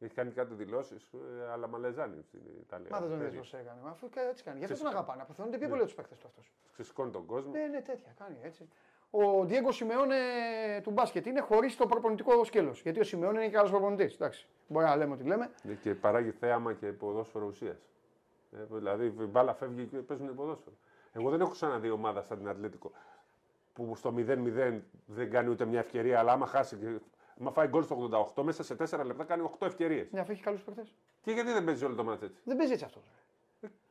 [0.00, 1.10] Έχει κάνει κάτι δηλώσεις,
[1.52, 2.88] αλλά μαλεζάνι στην Ιταλία.
[2.90, 3.32] Μα δεν τον Τέτοιο.
[3.34, 3.80] είδες πώς έκανε.
[3.84, 4.58] Αφού κα- έτσι κάνει.
[4.58, 5.00] Γι' αυτό τον Φυσικά.
[5.00, 5.22] αγαπάνε.
[5.22, 6.52] Αποθεώνονται πιο πολύ από τους παίχτε του αυτός.
[6.72, 7.50] Ξεσηκώνει τον κόσμο.
[7.52, 8.14] Ναι, ναι, τέτοια.
[8.18, 8.68] Κάνει έτσι.
[9.10, 10.16] ο Διέγκο Σιμεώνε
[10.82, 12.80] του μπάσκετ είναι χωρίς το προπονητικό σκέλος.
[12.82, 14.14] Γιατί ο Σιμεώνε είναι και άλλος προπονητής.
[14.14, 14.48] Εντάξει.
[14.68, 15.50] Μπορεί να λέμε ό,τι λέμε.
[15.82, 17.88] Και παράγει θέαμα και ποδόσφαιρο ουσίας.
[18.56, 20.76] Ε, δηλαδή η μπάλα φεύγει και παίζουν ποδόσφαιρο.
[21.12, 22.90] Εγώ δεν έχω ξαναδεί ομάδα σαν την Ατλέτικο
[23.72, 27.00] που στο 0-0 δεν κάνει ούτε μια ευκαιρία, αλλά άμα χάσει.
[27.40, 30.10] Άμα φάει γκολ στο 88, μέσα σε 4 λεπτά κάνει 8 ευκαιρίες.
[30.12, 30.86] Ναι, αφού έχει καλούς παιχτέ.
[31.22, 33.00] Και γιατί δεν παίζει όλο το μάτι έτσι; Δεν παίζει έτσι αυτό.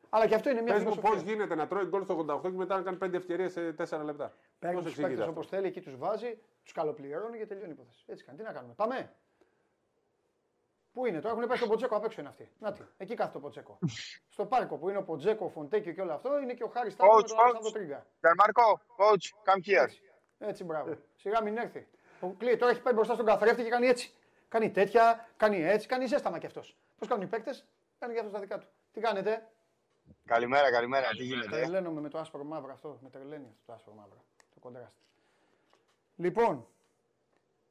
[0.09, 1.20] Αλλά και αυτό είναι μια Πες μου φιλοσοφία.
[1.20, 4.03] πώς γίνεται να τρώει γκολ στο 88 και μετά να κάνει 5 ευκαιρίες σε 4
[4.03, 4.34] λεπτά.
[4.59, 7.70] Παίρνει Πώς τους εξηγείται παίκτες αυτό; όπως θέλει, εκεί τους βάζει, τους καλοπληρώνει και τελειώνει
[7.70, 8.03] η υπόθεση.
[8.07, 8.38] Έτσι κάνει.
[8.38, 9.11] Τι να κάνουμε; Πάμε.
[10.96, 12.50] Πού είναι, τώρα έχουν πάει στον Ποτζέκο απ' έξω είναι αυτοί.
[12.60, 13.80] Να τι, εκεί κάθεται ο Ποτζέκο.
[14.30, 16.93] Στο πάρκο που είναι ο Ποτζέκο, ο Φοντέκιο και όλο αυτό είναι και ο Χάρης
[16.93, 17.41] Στάμπο με Coach, τον coach.
[17.41, 18.06] Αλεξάνδρο Τρίγκα.
[18.22, 19.84] Gianmarco, coach, come here.
[19.84, 20.02] Έτσι,
[20.38, 20.98] έτσι μπράβο.
[21.16, 21.88] Σιγά μην έρθει.
[22.20, 24.14] Ο Κλή, τώρα έχει πάει μπροστά στον καθρέφτη και κάνει έτσι.
[24.48, 26.78] Κάνει τέτοια, κάνει έτσι, κάνει ζέσταμα κι αυτός.
[26.98, 27.66] Πώς κάνουν οι παίκτες,
[28.00, 28.68] κάνει και αυτός τα δικά του.
[28.91, 29.50] Τι κάνετε,
[30.26, 31.08] Καλημέρα, καλημέρα.
[31.10, 31.50] Τι γίνεται.
[31.50, 33.00] Τρελαίνομαι με το άσπρο μαύρο αυτό.
[33.02, 34.24] Με τρελαίνει αυτό το άσπρο μαύρο.
[34.54, 34.96] Το κοντράστ.
[36.16, 36.68] Λοιπόν,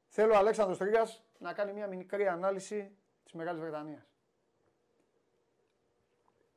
[0.08, 4.02] θέλω ο Αλέξανδρος Τρίγας να κάνει μια μικρή ανάλυση της Μεγάλης Βρετανίας.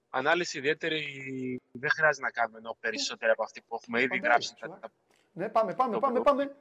[0.10, 1.02] Ανάλυση ιδιαίτερη
[1.72, 4.54] δεν χρειάζεται να κάνουμε ενώ περισσότερη από αυτή που έχουμε ήδη Φαντάζομαι, γράψει.
[4.60, 4.92] σοβαρά.
[5.34, 6.24] Ναι, πάμε, πάμε, Το πάμε, blog.
[6.24, 6.56] πάμε.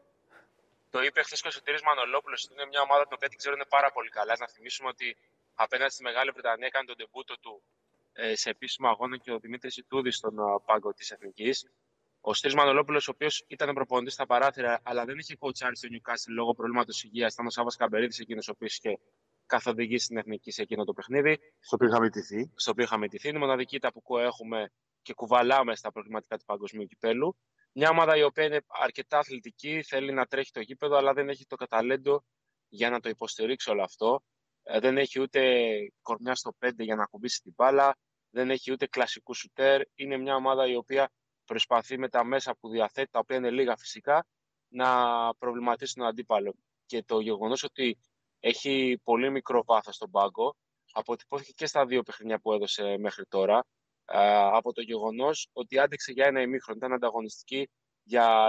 [0.90, 3.60] Το είπε χθες και ο Σωτήρης Μανολόπουλος ότι είναι μια ομάδα την οποία την ξέρουν
[3.68, 4.36] πάρα πολύ καλά.
[4.38, 5.16] Να θυμίσουμε ότι
[5.54, 7.62] απέναντι στη Μεγάλη Βρετανία έκανε τον τεμπούτο του
[8.12, 11.66] ε, σε επίσημο αγώνα και ο Δημήτρης Ιτούδης στον α, πάγκο της Εθνικής.
[12.20, 16.28] Ο Σωτήρης Μανολόπουλος, ο οποίος ήταν προπονητής στα παράθυρα, αλλά δεν είχε κοουτσάρει στο Newcastle
[16.28, 17.32] λόγω προβλήματος υγείας.
[17.32, 18.98] Ήταν ο Σάβα Καμπερίδης εκείνος ο οποίος είχε
[19.46, 21.38] καθοδηγήσει την Εθνική σε εκείνο το παιχνίδι.
[21.60, 22.52] Στο οποίο είχαμε τηθεί.
[22.54, 23.28] στο οποίο είχαμε τηθεί.
[23.28, 24.70] Είναι η μοναδική ταπου που έχουμε
[25.02, 27.36] και κουβαλάμε στα προβληματικά του παγκοσμίου κυπέλου.
[27.72, 31.46] Μια ομάδα η οποία είναι αρκετά αθλητική, θέλει να τρέχει το γήπεδο, αλλά δεν έχει
[31.46, 32.24] το καταλέντο
[32.68, 34.22] για να το υποστηρίξει όλο αυτό.
[34.62, 35.40] Ε, δεν έχει ούτε
[36.02, 37.96] κορμιά στο 5 για να κουμπίσει την μπάλα,
[38.30, 39.82] δεν έχει ούτε κλασικού σουτέρ.
[39.94, 41.10] Είναι μια ομάδα η οποία
[41.44, 44.26] προσπαθεί με τα μέσα που διαθέτει, τα οποία είναι λίγα φυσικά,
[44.68, 44.88] να
[45.34, 46.54] προβληματίσει τον αντίπαλο.
[46.86, 47.98] Και το γεγονός ότι
[48.40, 50.56] έχει πολύ μικρό βάθος στον πάγκο,
[50.92, 53.66] αποτυπώθηκε και στα δύο παιχνίδια που έδωσε μέχρι τώρα,
[54.04, 57.68] ε, από το γεγονός ότι άντεξε για ένα ημίχρονο, ήταν ανταγωνιστική
[58.02, 58.46] για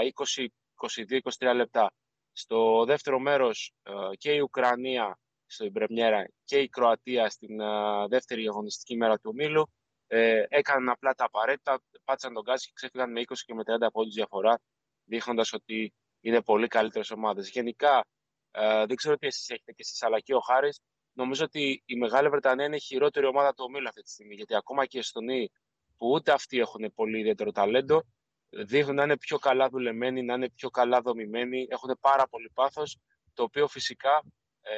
[1.40, 1.92] 20-22-23 λεπτά.
[2.32, 8.48] Στο δεύτερο μέρος ε, και η Ουκρανία στην Πρεμιέρα και η Κροατία στην ε, δεύτερη
[8.48, 9.70] αγωνιστική μέρα του ομίλου
[10.08, 13.88] ε, έκαναν απλά τα απαραίτητα, πάτησαν τον γκάζι και ξέφυγαν με 20 και με 30
[13.92, 14.60] πόντους διαφορά,
[15.04, 17.50] δείχνοντας ότι είναι πολύ καλύτερες ομάδες.
[17.50, 18.06] Γενικά,
[18.52, 20.80] ε, δεν ξέρω τι εσείς έχετε και εσείς, αλλά και ο Χάρης,
[21.14, 24.36] νομίζω ότι η Μεγάλη Βρετανία είναι η χειρότερη ομάδα του ομίλου αυτή τη στιγμή.
[24.36, 25.52] Γιατί ακόμα και οι Εστονοί,
[25.98, 28.04] που ούτε αυτοί έχουν πολύ ιδιαίτερο ταλέντο,
[28.50, 32.98] δείχνουν να είναι πιο καλά δουλεμένοι, να είναι πιο καλά δομημένοι, έχουν πάρα πολύ πάθος,
[33.34, 34.24] το οποίο φυσικά
[34.62, 34.74] ε,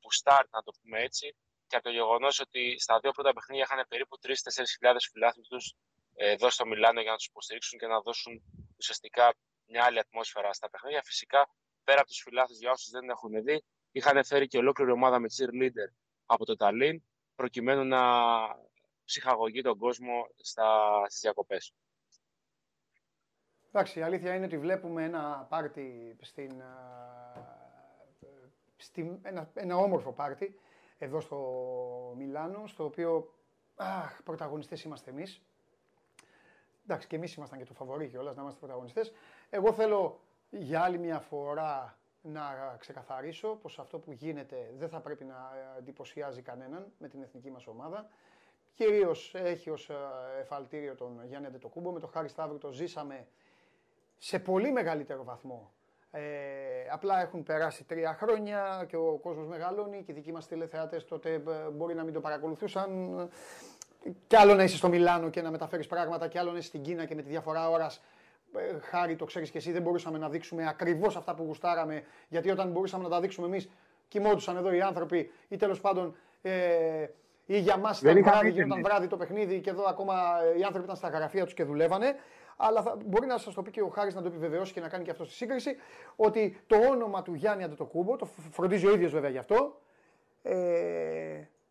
[0.00, 1.36] μπουστάρει, να το πούμε έτσι,
[1.66, 4.32] και από το γεγονός ότι στα δύο πρώτα παιχνίδια είχαν περίπου 3-4
[4.76, 5.74] χιλιάδες φιλάθλους
[6.14, 8.42] εδώ στο Μιλάνο για να τους υποστηρίξουν και να δώσουν
[8.78, 9.34] ουσιαστικά
[9.66, 11.02] μια άλλη ατμόσφαιρα στα παιχνίδια.
[11.04, 11.50] Φυσικά,
[11.88, 15.28] πέρα από τους φιλάθλου, για όσους δεν έχουν δει, είχαν φέρει και ολόκληρη ομάδα με
[15.36, 15.90] cheerleader
[16.26, 17.02] από το Ταλίν,
[17.34, 18.02] προκειμένου να
[19.04, 21.74] ψυχαγωγεί τον κόσμο στα, στις διακοπές.
[23.68, 26.76] Εντάξει, η αλήθεια είναι ότι βλέπουμε ένα πάρτι στην, α,
[28.76, 30.60] στη, ένα, ένα όμορφο πάρτι
[30.98, 31.38] εδώ στο
[32.16, 33.34] Μιλάνο, στο οποίο
[33.76, 35.42] αχ, πρωταγωνιστές είμαστε εμείς.
[36.84, 39.12] Εντάξει, και εμείς ήμασταν και το φαβορί κιόλας να είμαστε πρωταγωνιστές.
[39.50, 40.20] Εγώ θέλω
[40.50, 46.42] για άλλη μια φορά να ξεκαθαρίσω πως αυτό που γίνεται δεν θα πρέπει να εντυπωσιάζει
[46.42, 48.08] κανέναν με την εθνική μας ομάδα.
[48.74, 49.94] Κυρίως έχει ως ε,
[50.40, 53.26] εφαλτήριο τον Γιάννη Αντετοκούμπο, με τον Χάρη Σταύρου το ζήσαμε
[54.18, 55.72] σε πολύ μεγαλύτερο βαθμό.
[56.10, 56.20] Ε,
[56.90, 61.32] απλά έχουν περάσει τρία χρόνια και ο κόσμος μεγαλώνει και οι δικοί μας τηλεθεατές τότε
[61.32, 61.40] ε,
[61.72, 63.30] μπορεί να μην το παρακολουθούσαν.
[64.26, 66.82] Κι άλλο να είσαι στο Μιλάνο και να μεταφέρεις πράγματα, κι άλλο να είσαι στην
[66.82, 68.00] Κίνα και με τη διαφορά ώρας ε,
[68.82, 72.70] χάρη το ξέρεις και εσύ, δεν μπορούσαμε να δείξουμε ακριβώς αυτά που γουστάραμε, γιατί όταν
[72.70, 73.68] μπορούσαμε να τα δείξουμε εμείς,
[74.08, 77.06] κοιμόντουσαν εδώ οι άνθρωποι ή τέλος πάντων ε,
[77.46, 78.74] ή για μας Δεν ήταν είχαμε βράδυ, ίντερνετ.
[78.76, 80.14] γινόταν βράδυ το παιχνίδι και εδώ ακόμα
[80.54, 82.14] ε, οι άνθρωποι ήταν στα γραφεία τους και δουλεύανε.
[82.56, 84.88] Αλλά θα, μπορεί να σας το πει και ο Χάρης να το επιβεβαιώσει και να
[84.88, 85.76] κάνει και αυτό στη σύγκριση
[86.16, 89.80] ότι το όνομα του Γιάννη Αντετοκούμπο, το φ- φροντίζει ο ίδιος βέβαια γι' αυτό,
[90.42, 90.56] ε,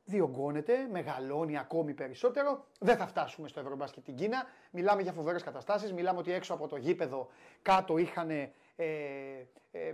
[0.08, 2.66] διωγγώνεται, μεγαλώνει ακόμη περισσότερο.
[2.80, 4.46] Δεν θα φτάσουμε στο Ευρωμπάσκετ την Κίνα.
[4.72, 5.94] Μιλάμε για φοβερές καταστάσεις.
[5.94, 7.28] Μιλάμε ότι έξω από το γήπεδο
[7.62, 8.86] κάτω είχαν ε, ε,
[9.72, 9.94] ε,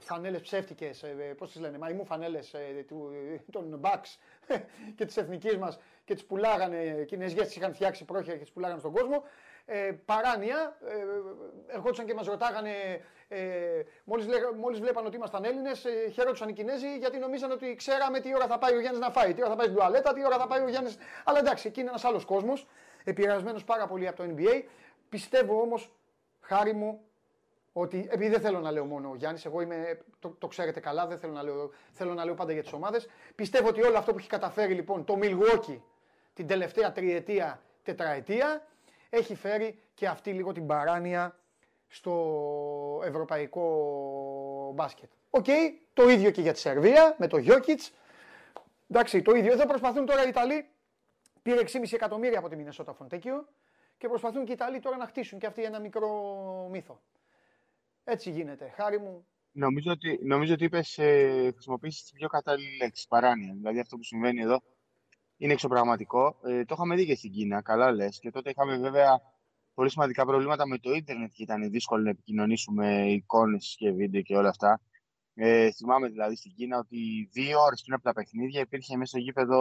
[0.00, 4.16] φανέλες ψεύτικες, ε, ε, πώς τις λένε, μαϊμού φανέλες ε, του, ε, των Bucks
[4.96, 8.52] και της εθνικής μας και τις πουλάγανε, οι Κινέζιες τις είχαν φτιάξει πρόχειρα και τις
[8.52, 9.22] πουλάγανε στον κόσμο.
[9.68, 12.70] Ε, παράνοια, ε, ερχόντουσαν και μας ρωτάγανε,
[13.28, 13.38] ε,
[14.04, 18.20] μόλις, λέγα, μόλις βλέπαν ότι ήμασταν Έλληνες, ε, χαίρονταν οι Κινέζοι γιατί νομίζαν ότι ξέραμε
[18.20, 20.24] τι ώρα θα πάει ο Γιάννης να φάει, τι ώρα θα πάει στην τουαλέτα, τι
[20.24, 20.96] ώρα θα πάει ο Γιάννης.
[21.24, 22.66] Αλλά εντάξει, εκεί είναι ένας άλλος κόσμος,
[23.04, 24.62] επηρεασμένος πάρα πολύ από το NBA.
[25.08, 25.92] Πιστεύω όμως,
[26.40, 27.00] Χάρη μου,
[27.72, 31.06] ότι επειδή δεν θέλω να λέω μόνο ο Γιάννης, εγώ είμαι, το, το ξέρετε καλά,
[31.06, 33.08] δεν θέλω να, λέω, θέλω να λέω πάντα για τις ομάδες.
[33.34, 35.78] Πιστεύω ότι όλο αυτό που έχει καταφέρει λοιπόν το Milwaukee
[36.34, 38.66] την τελευταία τριετία, τετραετία,
[39.10, 41.36] έχει φέρει και αυτή λίγο την παράνοια
[41.88, 45.10] στο ευρωπαϊκό μπάσκετ.
[45.30, 45.46] Οκ,
[45.94, 47.92] το ίδιο και για τη Σερβία με το Γιόκιτς.
[48.88, 49.52] Εντάξει, το ίδιο.
[49.52, 50.68] Εδώ προσπαθούν τώρα οι Ιταλοί.
[51.42, 53.48] Πήρε 6,5 εκατομμύρια από τη Μινεσότα Φοντέκιο
[53.98, 56.08] και προσπαθούν και οι Ιταλοί τώρα να χτίσουν και αυτοί ένα μικρό
[56.70, 57.00] μύθο.
[58.04, 58.72] Έτσι γίνεται.
[58.76, 59.26] Χάρη μου.
[59.52, 63.54] Νομίζω ότι, νομίζω ότι είπες, ε, χρησιμοποιήσεις τη πιο κατάλληλη λέξη, παράνοια.
[63.54, 64.62] Δηλαδή αυτό που συμβαίνει εδώ
[65.36, 66.36] είναι εξωπραγματικό.
[66.42, 68.18] Ε, το είχαμε δει και στην Κίνα, καλά λες.
[68.18, 69.20] Και τότε είχαμε βέβαια
[69.74, 74.36] πολύ σημαντικά προβλήματα με το ίντερνετ και ήταν δύσκολο να επικοινωνήσουμε εικόνες και βίντεο και
[74.36, 74.80] όλα αυτά.
[75.34, 79.18] Ε, θυμάμαι δηλαδή στην Κίνα ότι δύο ώρες πριν από τα παιχνίδια υπήρχε μέσα στο
[79.18, 79.60] γήπεδο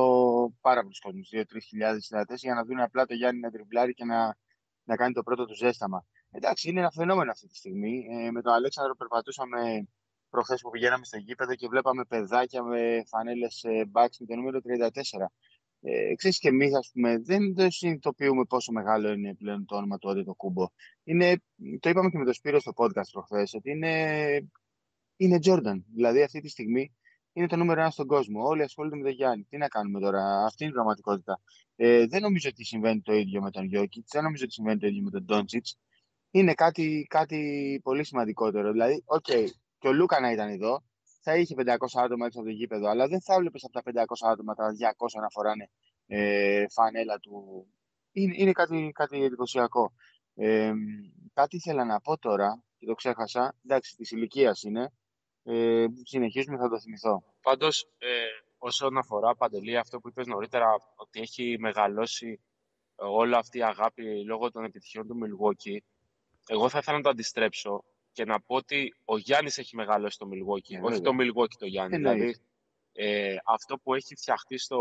[0.62, 2.10] πάρα πολλοί κόσμοι, 2-3 χιλιάδες
[2.42, 4.38] για να δουν απλά το Γιάννη να τριμπλάρει και να,
[4.84, 6.06] να κάνει το πρώτο του ζέσταμα.
[6.32, 8.06] Εντάξει, είναι ένα φαινόμενο αυτή τη στιγμή.
[8.10, 9.88] Ε, με τον Αλέξανδρο περπατούσαμε
[10.30, 14.90] προχθές που πηγαίναμε στο γήπεδο και βλέπαμε παιδάκια με φανέλες μπάξ με το νούμερο 34.
[15.88, 19.98] Ε, ξέρεις και εμείς, ας πούμε, δεν το συνειδητοποιούμε πόσο μεγάλο είναι πλέον το όνομα
[19.98, 20.68] του Όντε το Κούμπο.
[21.04, 21.42] Είναι,
[21.80, 23.94] το είπαμε και με τον Σπύρο στο podcast προχθές, ότι είναι,
[25.16, 25.84] είναι Jordan.
[25.94, 26.96] Δηλαδή αυτή τη στιγμή
[27.34, 28.44] είναι το νούμερο ένα στον κόσμο.
[28.44, 29.46] Όλοι ασχολούνται με τον Γιάννη.
[29.50, 31.42] Τι να κάνουμε τώρα, αυτή είναι η πραγματικότητα.
[31.76, 34.88] Ε, δεν νομίζω ότι συμβαίνει το ίδιο με τον Γιόκιτς, δεν νομίζω ότι συμβαίνει το
[34.88, 35.78] ίδιο με τον Ντόντσιτς.
[36.32, 38.72] Είναι κάτι, κάτι πολύ σημαντικότερο.
[38.72, 39.46] Δηλαδή, OK, okay,
[39.80, 40.84] και ο Λούκα να ήταν εδώ,
[41.26, 44.32] θα είχε 500 άτομα έξω από το γήπεδο, αλλά δεν θα έβλεπες από τα 500
[44.32, 45.70] άτομα τα 200 να φοράνε
[46.08, 47.68] ε, φανέλα του.
[48.12, 49.94] Είναι, είναι κάτι, κάτι εντυπωσιακό.
[50.36, 50.74] Ε,
[51.34, 53.56] κάτι ήθελα να πω τώρα και το ξέχασα.
[53.66, 54.94] Εντάξει, της ηλικίας είναι.
[55.44, 57.24] Ε, συνεχίζουμε, θα το θυμηθώ.
[57.42, 58.08] Πάντως, ε,
[58.58, 62.40] όσον αφορά παντελή, αυτό που είπες νωρίτερα, ότι έχει μεγαλώσει
[62.96, 65.78] όλη αυτή η αγάπη λόγω των επιτυχιών του Milwaukee,
[66.48, 67.84] εγώ θα ήθελα να το αντιστρέψω
[68.16, 71.98] και να πω ότι ο Γιάννης έχει μεγαλώσει το Milwaukee, όχι το Milwaukee το Γιάννη.
[71.98, 72.36] Δηλαδή,
[72.94, 74.80] ε, αυτό που έχει φτιαχτεί στο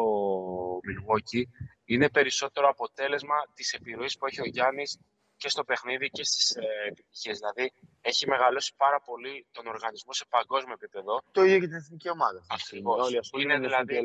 [0.88, 1.42] Milwaukee
[1.84, 4.98] είναι περισσότερο αποτέλεσμα της επιρροής που έχει ο Γιάννης
[5.36, 7.38] και στο παιχνίδι και στις ε, επιτυχίες.
[7.38, 11.22] Δηλαδή, έχει μεγαλώσει πάρα πολύ τον οργανισμό σε παγκόσμιο επίπεδο.
[11.32, 12.46] Το ίδιο και την εθνική ομάδα.
[12.48, 13.30] Ακριβώς.
[13.40, 13.96] είναι δηλαδή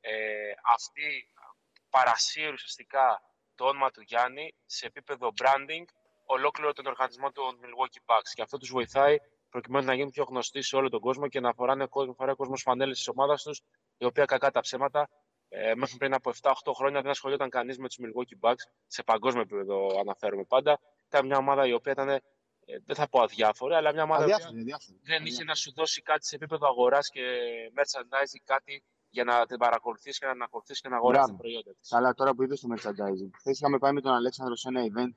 [0.00, 1.28] ε, αυτή
[1.90, 3.22] παρασύρει ουσιαστικά
[3.54, 5.84] το όνομα του Γιάννη σε επίπεδο branding
[6.34, 8.30] ολόκληρο τον οργανισμό του Milwaukee Bucks.
[8.34, 9.16] Και αυτό τους βοηθάει
[9.50, 12.62] προκειμένου να γίνουν πιο γνωστοί σε όλο τον κόσμο και να φοράνε κόσμο, φοράει κόσμος
[12.62, 13.62] φανέλες της ομάδας τους,
[13.96, 15.08] η οποία κακά τα ψέματα
[15.48, 19.42] ε, μέχρι πριν από 7-8 χρόνια δεν ασχολιόταν κανείς με τους Milwaukee Bucks, σε παγκόσμιο
[19.42, 20.80] επίπεδο αναφέρουμε πάντα.
[21.06, 22.20] Ήταν μια ομάδα η οποία ήταν, ε,
[22.84, 25.00] δεν θα πω αδιάφορη, αλλά μια ομάδα αδιάφορη, αδιάφορη.
[25.02, 27.22] δεν είχε να σου δώσει κάτι σε επίπεδο αγοράς και
[27.76, 31.74] merchandising, κάτι για να την παρακολουθήσει και να την ακολουθήσει και να αγοράσεις τα προϊόντα
[31.80, 31.92] της.
[31.92, 35.12] Αλλά τώρα που είδε το merchandising, χθες είχαμε πάει με τον Αλέξανδρο σε ένα event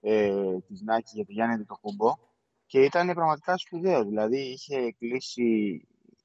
[0.00, 2.14] ε, της Nike για το Γιάννη το κουμπό
[2.66, 4.04] και ήταν πραγματικά σπουδαίο.
[4.04, 5.42] Δηλαδή είχε κλείσει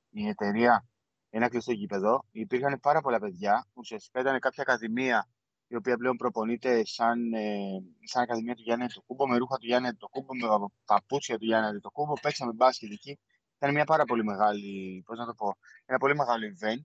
[0.09, 0.87] η εταιρεία
[1.29, 2.25] ένα κλειστό γήπεδο.
[2.31, 3.67] Υπήρχαν πάρα πολλά παιδιά.
[3.73, 5.27] Ουσιαστικά ήταν κάποια ακαδημία
[5.67, 7.57] η οποία πλέον προπονείται σαν, ε,
[8.03, 11.45] σαν Ακαδημία του Γιάννη το Κούμπο, με ρούχα του Γιάννη το Κούμπο, με παπούτσια του
[11.45, 12.13] Γιάννη το Κούμπο.
[12.21, 13.19] Παίξαμε μπάσκετ εκεί.
[13.57, 15.55] Ήταν μια πάρα πολύ μεγάλη, πώς να το πω,
[15.85, 16.83] ένα πολύ μεγάλο event.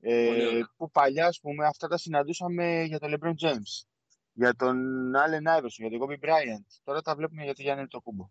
[0.00, 3.84] Ε, που παλιά, ας πούμε, αυτά τα συναντούσαμε για τον LeBron James,
[4.34, 4.76] για τον
[5.16, 6.66] Allen Iverson, για τον Kobe Bryant.
[6.84, 8.28] Τώρα τα βλέπουμε για τον Γιάννη το Κούμπο.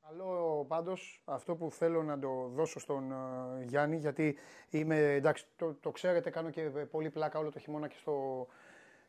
[0.00, 4.36] Καλό πάντως αυτό που θέλω να το δώσω στον uh, Γιάννη γιατί
[4.70, 8.46] είμαι, εντάξει το, το ξέρετε κάνω και πολύ πλάκα όλο το χειμώνα και στο,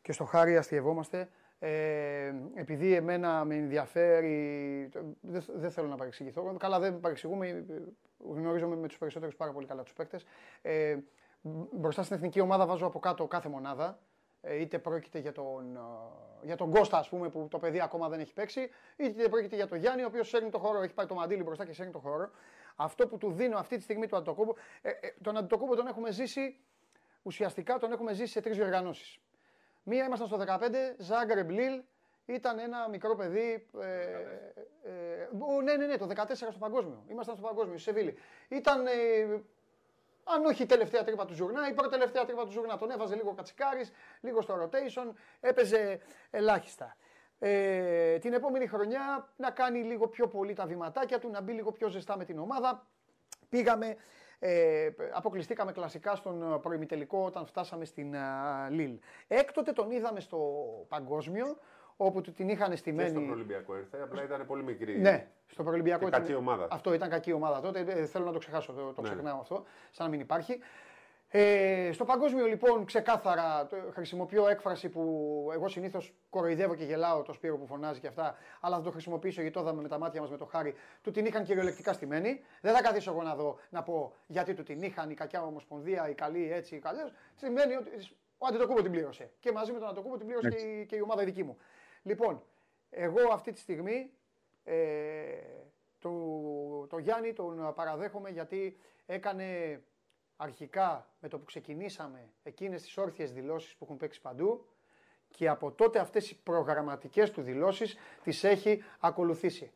[0.01, 1.29] και στο Χάρη αστειευόμαστε.
[1.59, 4.89] Ε, επειδή εμένα με ενδιαφέρει,
[5.21, 7.65] δεν, δεν θέλω να παρεξηγηθώ, καλά δεν παρεξηγούμε,
[8.17, 10.25] γνωρίζομαι με τους περισσότερους πάρα πολύ καλά τους παίκτες.
[10.61, 10.97] Ε,
[11.71, 14.04] μπροστά στην εθνική ομάδα βάζω από κάτω κάθε μονάδα, ε,
[14.53, 18.19] είτε πρόκειται για τον, ε, για τον Κώστα, ας πούμε, που το παιδί ακόμα δεν
[18.19, 21.13] έχει παίξει, είτε πρόκειται για τον Γιάννη, ο οποίος σέρνει το χώρο, έχει πάει το
[21.13, 22.29] μαντίλι μπροστά και σέρνει το χώρο.
[22.75, 26.11] Αυτό που του δίνω αυτή τη στιγμή του Αντιτοκούμπο, ε, ε, τον Αντιτοκούμπο τον έχουμε
[26.11, 26.59] ζήσει,
[27.23, 29.19] ουσιαστικά τον έχουμε ζήσει σε τρεις διοργανώσεις.
[29.83, 31.81] Μία ήμασταν στο 15, Ζάγκρεμπ Λίλ,
[32.25, 33.67] ήταν ένα μικρό παιδί.
[33.81, 33.87] Ε,
[34.83, 35.29] ε,
[35.63, 37.03] ναι, ναι, ναι, το 14 στο παγκόσμιο.
[37.07, 38.17] Ήμασταν στο παγκόσμιο, στη Σεβίλη.
[38.47, 38.91] Ήταν ε,
[40.25, 42.77] αν όχι η τελευταία τρύπα του Ζουρνά, η πρώτη τελευταία τρύπα του Ζουρνά.
[42.77, 43.85] Τον έβαζε λίγο κατσικάρι,
[44.21, 45.99] λίγο στο rotation, έπαιζε
[46.31, 46.95] ελάχιστα.
[47.39, 51.71] Ε, την επόμενη χρονιά να κάνει λίγο πιο πολύ τα βηματάκια του, να μπει λίγο
[51.71, 52.87] πιο ζεστά με την ομάδα.
[53.49, 53.95] Πήγαμε,
[54.39, 58.15] ε, αποκλειστήκαμε κλασικά στον προημιτελικό όταν φτάσαμε στην
[58.69, 58.99] Λίλ.
[59.27, 60.39] Έκτοτε τον είδαμε στο
[60.87, 61.57] παγκόσμιο,
[61.97, 63.09] όπου την είχαν στημένη.
[63.11, 64.99] Και στον Ολυμπιακό ήρθε, απλά ήταν πολύ μικρή.
[64.99, 66.21] Ναι, στο Ολυμπιακό ήταν.
[66.21, 66.67] Κακή ομάδα.
[66.71, 67.79] Αυτό ήταν κακή ομάδα τότε.
[67.79, 69.09] Ε, θέλω να το ξεχάσω, το, το ναι.
[69.09, 70.59] ξεχνάω αυτό, σαν να μην υπάρχει.
[71.27, 75.01] Ε, στο παγκόσμιο λοιπόν ξεκάθαρα το- χρησιμοποιώ έκφραση που
[75.53, 79.41] εγώ συνήθως κοροϊδεύω και γελάω το Σπύρο που φωνάζει και αυτά, αλλά θα το χρησιμοποιήσω
[79.41, 80.75] γιατί το είδαμε με τα μάτια μας με το χάρι.
[81.01, 82.41] Του την είχαν κυριολεκτικά στημένη.
[82.61, 86.09] Δεν θα καθίσω εγώ να δω να πω γιατί του την είχαν η κακιά ομοσπονδία,
[86.09, 86.99] η καλή έτσι, η καλή.
[87.35, 87.89] Σημαίνει ότι
[88.37, 89.29] ο Αντιτοκούμπο την πλήρωσε.
[89.39, 91.57] Και μαζί με τον Αντιτοκούμπο την πλήρωσε και η, και η ομάδα η δική μου.
[92.05, 92.43] Λοιπόν,
[92.89, 94.11] εγώ αυτή τη στιγμή
[94.63, 94.75] ε,
[95.99, 96.11] το,
[96.89, 99.81] το Γιάννη τον παραδέχομαι γιατί έκανε
[100.35, 104.65] αρχικά με το που ξεκινήσαμε εκείνες τις όρθιες δηλώσεις που έχουν παίξει παντού
[105.29, 109.71] και από τότε αυτές οι προγραμματικές του δηλώσεις τις έχει ακολουθήσει.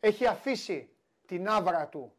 [0.00, 0.88] Έχει αφήσει
[1.26, 2.12] την άβρα του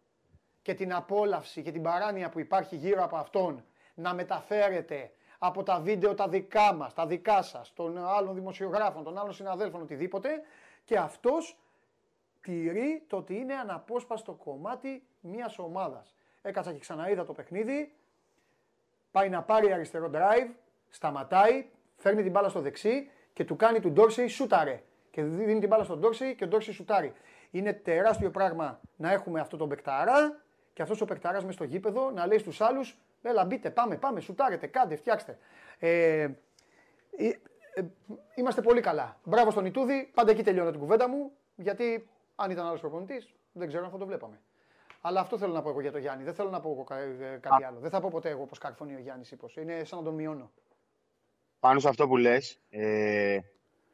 [0.61, 5.11] και την απόλαυση και την παράνοια που υπάρχει γύρω από αυτόν να μεταφέρεται
[5.45, 9.82] από τα βίντεο τα δικά μας, τα δικά σας, των άλλων δημοσιογράφων, των άλλων συναδέλφων,
[9.82, 10.30] οτιδήποτε
[10.84, 11.57] και αυτός
[12.41, 16.15] τηρεί το ότι είναι αναπόσπαστο κομμάτι μιας ομάδας.
[16.41, 17.95] Έκατσα και ξαναείδα το παιχνίδι,
[19.11, 20.49] πάει να πάρει αριστερό drive,
[20.90, 21.65] σταματάει,
[21.98, 24.84] φέρνει την μπάλα στο δεξί και του κάνει του Ντόρσεϊ σούταρε.
[25.11, 27.14] Και δίνει την μπάλα στον Ντόρσεϊ και ο Ντόρσεϊ σουτάρει.
[27.52, 30.44] Είναι τεράστιο πράγμα να έχουμε αυτό τον παικταρά
[30.74, 34.20] και αυτός ο παικταρά μες στο γήπεδο να λέει στους άλλους: Έλα, μπείτε, πάμε, πάμε,
[34.20, 35.38] σουτάρετε, κάντε, φτιάξτε.
[35.80, 36.32] Ε, ε,
[37.74, 37.84] ε,
[38.36, 39.20] είμαστε πολύ καλά.
[39.24, 40.12] Μπράβο στον Ιτούδη.
[40.14, 41.32] Πάντα εκεί τελειώνω την κουβέντα μου.
[41.56, 44.40] Γιατί αν ήταν άλλος προπονητής, δεν ξέρω αν θα το βλέπαμε.
[45.02, 46.24] Αλλά αυτό θέλω να πω εγώ για τον Γιάννη.
[46.24, 47.80] Δεν θέλω να πω εγώ κα- ε, κάτι άλλο.
[47.80, 49.56] Δεν θα πω ποτέ εγώ πώ καρφωνεί ο Γιάννης ύπος.
[49.56, 50.52] Είναι σαν να τον μειώνω.
[51.60, 53.38] Πάνω σε αυτό που λες, ε,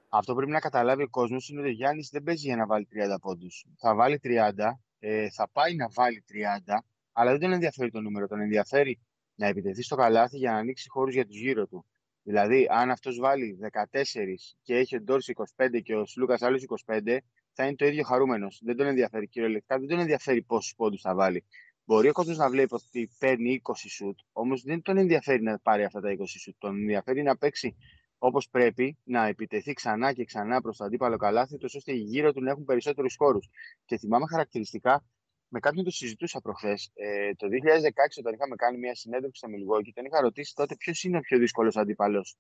[0.10, 2.88] αυτό πρέπει να καταλάβει ο κόσμος είναι ότι ο Γιάννης δεν παίζει για να βάλει
[2.92, 3.66] 30 πόντους.
[3.78, 6.84] Θα βάλει 30, ε, θα πάει να βάλει 30,
[7.14, 8.28] αλλά δεν τον ενδιαφέρει το νούμερο.
[8.28, 9.00] Τον ενδιαφέρει
[9.40, 11.86] να επιτεθεί στο καλάθι για να ανοίξει χώρους για τους γύρω του.
[12.24, 17.18] Δηλαδή, αν αυτός βάλει 14 και έχει ο Ντόρση 25 και ο Σλούκας άλλους 25,
[17.54, 18.62] θα είναι το ίδιο χαρούμενος.
[18.64, 21.46] Δεν τον ενδιαφέρει κυριολεκτικά, δεν τον ενδιαφέρει πόσους πόντους θα βάλει.
[21.86, 25.84] Μπορεί ο κόσμος να βλέπει ότι παίρνει 20 σουτ, όμως δεν τον ενδιαφέρει να πάρει
[25.84, 26.56] αυτά τα 20 σουτ.
[26.58, 27.76] Τον ενδιαφέρει να παίξει
[28.18, 32.34] όπως πρέπει, να επιτεθεί ξανά και ξανά προς το αντίπαλο καλάθι, τόσο ώστε οι γύρω
[32.34, 33.50] του να έχουν περισσότερους χώρους.
[33.86, 35.06] Και θυμάμαι χαρακτηριστικά,
[35.50, 39.92] με κάποιον το συζητούσα προχθές, ε, το 2016, όταν είχαμε κάνει μια συνέντευξη στο Milwaukee,
[39.94, 42.38] τον είχα ρωτήσει τότε ποιος είναι ο πιο δύσκολος αντίπαλος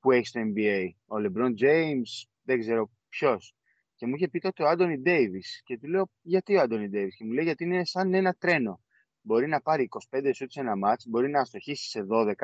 [0.00, 0.88] που έχει στο NBA.
[1.06, 2.10] Ο LeBron James,
[2.42, 3.54] δεν ξέρω ποιος.
[3.96, 5.42] Και μου είχε πει τότε ο Άντωνι Ντέιβι.
[5.64, 7.10] Και του λέω, γιατί ο Άντωνι Ντέιβι.
[7.16, 8.80] Και μου λέει, γιατί είναι σαν ένα τρένο.
[9.20, 12.34] Μπορεί να πάρει 25 σουτς σε ένα μάτς, μπορεί να αστοχήσει σε 12,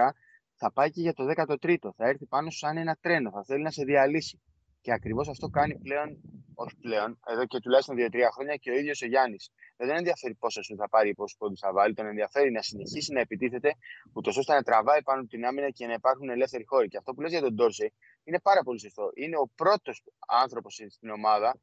[0.54, 1.90] θα πάει και για το 13ο.
[1.96, 4.40] Θα έρθει πάνω σου σαν ένα τρένο, θα θέλει να σε διαλύσει.
[4.84, 6.08] Και ακριβώς αυτό κάνει πλέον,
[6.54, 9.50] όχι πλέον, εδώ και τουλάχιστον 2-3 χρόνια και ο ίδιος ο Γιάννης.
[9.76, 11.94] Δεν τον ενδιαφέρει πόσο σου θα πάρει ή πόσου πόντους θα βάλει.
[11.94, 13.74] Τον ενδιαφέρει να συνεχίσει να επιτίθεται,
[14.12, 16.88] ούτως ώστε να τραβάει πάνω από την άμυνα και να υπάρχουν ελεύθεροι χώροι.
[16.88, 17.92] Και αυτό που λες για τον Ντόρσεϊ
[18.24, 19.10] είναι πάρα πολύ σωστό.
[19.14, 21.60] Είναι ο πρώτος άνθρωπος στην ομάδα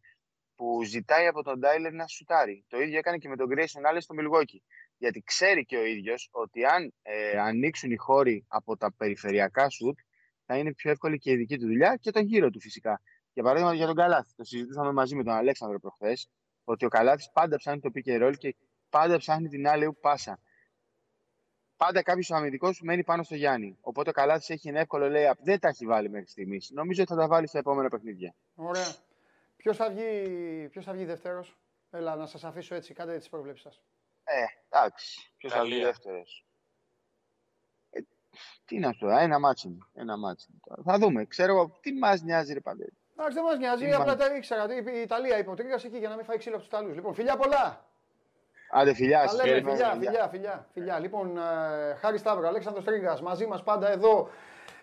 [0.56, 2.66] που ζητάει από τον Τάιλερ να σουτάρει.
[2.68, 4.62] Το ίδιο έκανε και με τον Grayson Allen στο Milwaukee.
[4.98, 9.98] Γιατί ξέρει και ο ίδιος ότι αν ε, ανοίξουν οι χώροι από τα περιφερειακά σουτ,
[10.46, 13.02] θα είναι πιο εύκολη και η δική του δουλειά και τον γύρο του φυσικά.
[13.34, 14.34] Για παράδειγμα, για τον Καλάθι.
[14.36, 16.30] Το συζητήσαμε μαζί με τον Αλέξανδρο προχθές,
[16.64, 18.56] ότι ο Καλάθις πάντα ψάχνει το pick and roll και
[18.90, 20.40] πάντα ψάχνει την άλλη πάσα.
[21.78, 23.78] Πάντα κάποιος αμυντικός μένει πάνω στο Γιάννη.
[23.82, 25.34] Οπότε ο Καλάθις έχει ένα εύκολο layup.
[25.44, 26.70] Δεν τα έχει βάλει μέχρι στιγμής.
[26.74, 28.36] Νομίζω ότι θα τα βάλει στα επόμενα παιχνίδια.
[28.56, 28.96] Ωραία.
[29.56, 31.58] Ποιος θα βγει, ποιος θα βγει δεύτερος;
[31.90, 32.94] Έλα, να σας αφήσω έτσι.
[32.94, 33.82] Κάντε τις προβλέψεις σας.
[34.24, 35.34] Ε, εντάξει.
[35.38, 35.88] Ποιος θα βγει Ιταλία.
[35.88, 36.46] δεύτερος;
[37.90, 38.00] Ε,
[38.66, 39.78] τι να σου πω, ένα ματς είναι.
[39.94, 40.82] Ένα ματς είναι τώρα.
[40.84, 41.26] Θα δούμε.
[41.26, 42.88] Ξέρω εγώ, τι μας νοιάζει, ρε Παντέ.
[43.22, 43.86] Εντάξει, δεν μας νοιάζει.
[43.86, 44.18] Τι Απλά μάλλον.
[44.18, 44.64] τα ήξερα.
[44.64, 46.96] ότι Η Ιταλία υποτρίγασε εκεί για να μην φάει ξύλο από τους Ιταλούς.
[46.96, 47.86] Λοιπόν, φιλιά πολλά.
[48.72, 49.90] Άντε, φιλιά, Τα λέμε, συγχαρητήρια.
[49.92, 51.00] φιλιά, φιλιά, φιλιά, φιλιά.
[51.00, 54.30] Λοιπόν, ε, Χάρη Σταύρο, Αλέξανδρος Τρίγκας, μαζί μας πάντα εδώ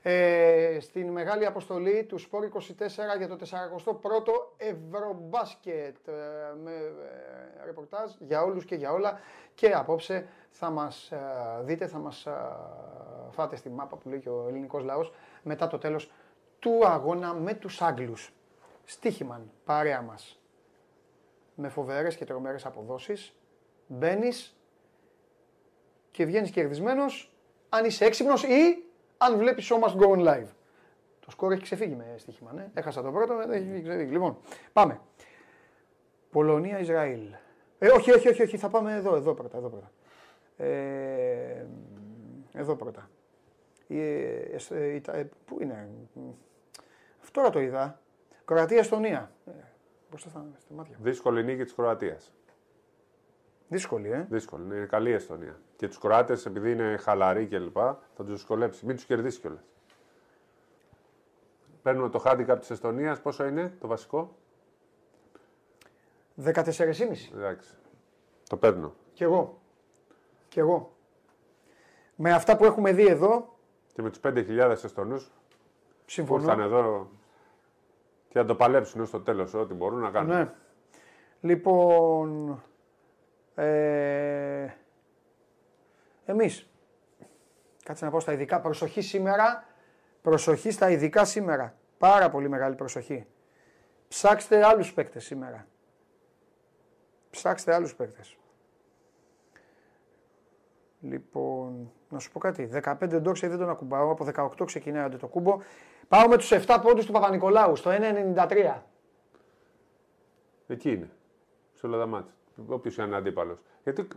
[0.02, 6.12] ε, στην μεγάλη αποστολή του Sport 24 για το 41ο Ευρωμπάσκετ ε,
[6.62, 9.20] με ε, ρεπορτάζ για όλους και για όλα
[9.54, 11.18] και απόψε θα μας ε,
[11.62, 12.32] δείτε, θα μας ε,
[13.30, 15.12] φάτε στη μάπα που λέει και ο ελληνικός λαός
[15.42, 16.10] μετά το τέλος
[16.58, 18.32] του αγώνα με τους Άγγλους.
[18.84, 20.40] Στίχημαν, παρέα μας
[21.54, 23.34] με φοβερές και τρομερές αποδόσεις.
[23.86, 24.56] Μπαίνεις
[26.10, 27.32] και βγαίνεις κερδισμένος
[27.68, 28.84] αν είσαι έξυπνος ή
[29.16, 30.48] αν βλέπεις show must go on live.
[31.20, 32.70] Το σκορ έχει ξεφύγει με στοίχημα, ναι.
[32.74, 34.10] Έχασα το πρώτο, δεν έχει ξεφύγει.
[34.10, 34.38] Λοιπόν,
[34.72, 35.00] πάμε.
[36.30, 37.34] Πολωνία-Ισραήλ.
[37.78, 39.90] Ε, όχι, όχι, όχι, όχι, θα πάμε εδώ, εδώ πρώτα, εδώ πρώτα.
[40.56, 41.66] Ε,
[42.52, 43.10] εδώ πρώτα.
[43.88, 45.88] Ε, ε, ε, Ιτα- ε, πού είναι,
[47.20, 48.00] αυτό τώρα το είδα.
[48.44, 49.32] Κροατία-Εστονία.
[49.46, 49.50] Ε,
[50.10, 50.96] μπροστά στα, στα μάτια.
[50.98, 51.04] μου.
[51.04, 52.32] Δύσκολη νίκη της Κροατίας.
[53.68, 54.26] Δύσκολη, ε.
[54.30, 54.64] Δύσκολη.
[54.64, 55.60] Είναι καλή η Εστονία.
[55.76, 58.86] Και τους Κροάτες, επειδή είναι χαλαροί κλπ., θα τους δυσκολέψει.
[58.86, 59.64] Μην τους κερδίσει κιόλας.
[61.82, 63.20] Παίρνουμε το handicap της Εστονίας.
[63.20, 64.36] Πόσο είναι το βασικό;
[66.34, 67.30] 14,5.
[67.34, 67.74] Εντάξει.
[68.48, 68.94] Το παίρνω.
[69.12, 69.60] Κι εγώ.
[70.48, 70.92] Κι εγώ.
[72.16, 73.57] Με αυτά που έχουμε δει εδώ,
[73.98, 75.32] Και με τους 5.000 Εστονούς που
[76.06, 76.42] συμφωνώ.
[76.42, 77.10] ήρθαν εδώ
[78.28, 80.36] και να το παλέψουν στο τέλος ό,τι μπορούν να κάνουν.
[80.36, 80.52] Ναι.
[81.40, 82.62] Λοιπόν,
[83.54, 84.68] ε,
[86.24, 86.70] εμείς,
[87.84, 89.66] κάτσε να πω στα ειδικά, προσοχή σήμερα,
[90.22, 91.76] προσοχή στα ειδικά σήμερα.
[91.98, 93.26] Πάρα πολύ μεγάλη προσοχή.
[94.08, 95.66] Ψάξτε άλλους παίκτες σήμερα.
[97.30, 98.36] Ψάξτε άλλους παίκτες.
[101.00, 102.70] Λοιπόν, να σου πω κάτι.
[102.84, 104.10] 15 ντόξε δεν τον ακουμπάω.
[104.10, 104.26] Από
[104.58, 105.58] 18 ξεκινάει άντε το κούμπο.
[106.08, 108.74] Πάω με τους 7 πόντους του Παπα-Νικολάου στο 1,93.
[110.66, 111.10] Εκεί είναι.
[111.74, 112.32] Σε όλα τα μάτια.
[112.66, 113.58] Όποιος είναι αντίπαλος.
[113.82, 114.08] Γιατί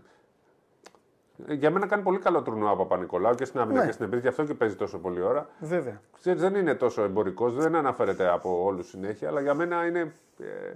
[1.48, 3.86] ε, για μένα κάνει πολύ καλό τουρνουά ο Παπα-Νικολάου και στην άμυνα Ναι.
[3.86, 5.50] και στην επίθεση, γι' αυτό και παίζει τόσο πολλή ώρα.
[5.60, 6.02] Βέβαια.
[6.20, 10.14] Ξέρεις, δεν είναι τόσο εμπορικός, δεν αναφέρεται από όλους συνέχεια, αλλά για μένα είναι.
[10.40, 10.74] Ε,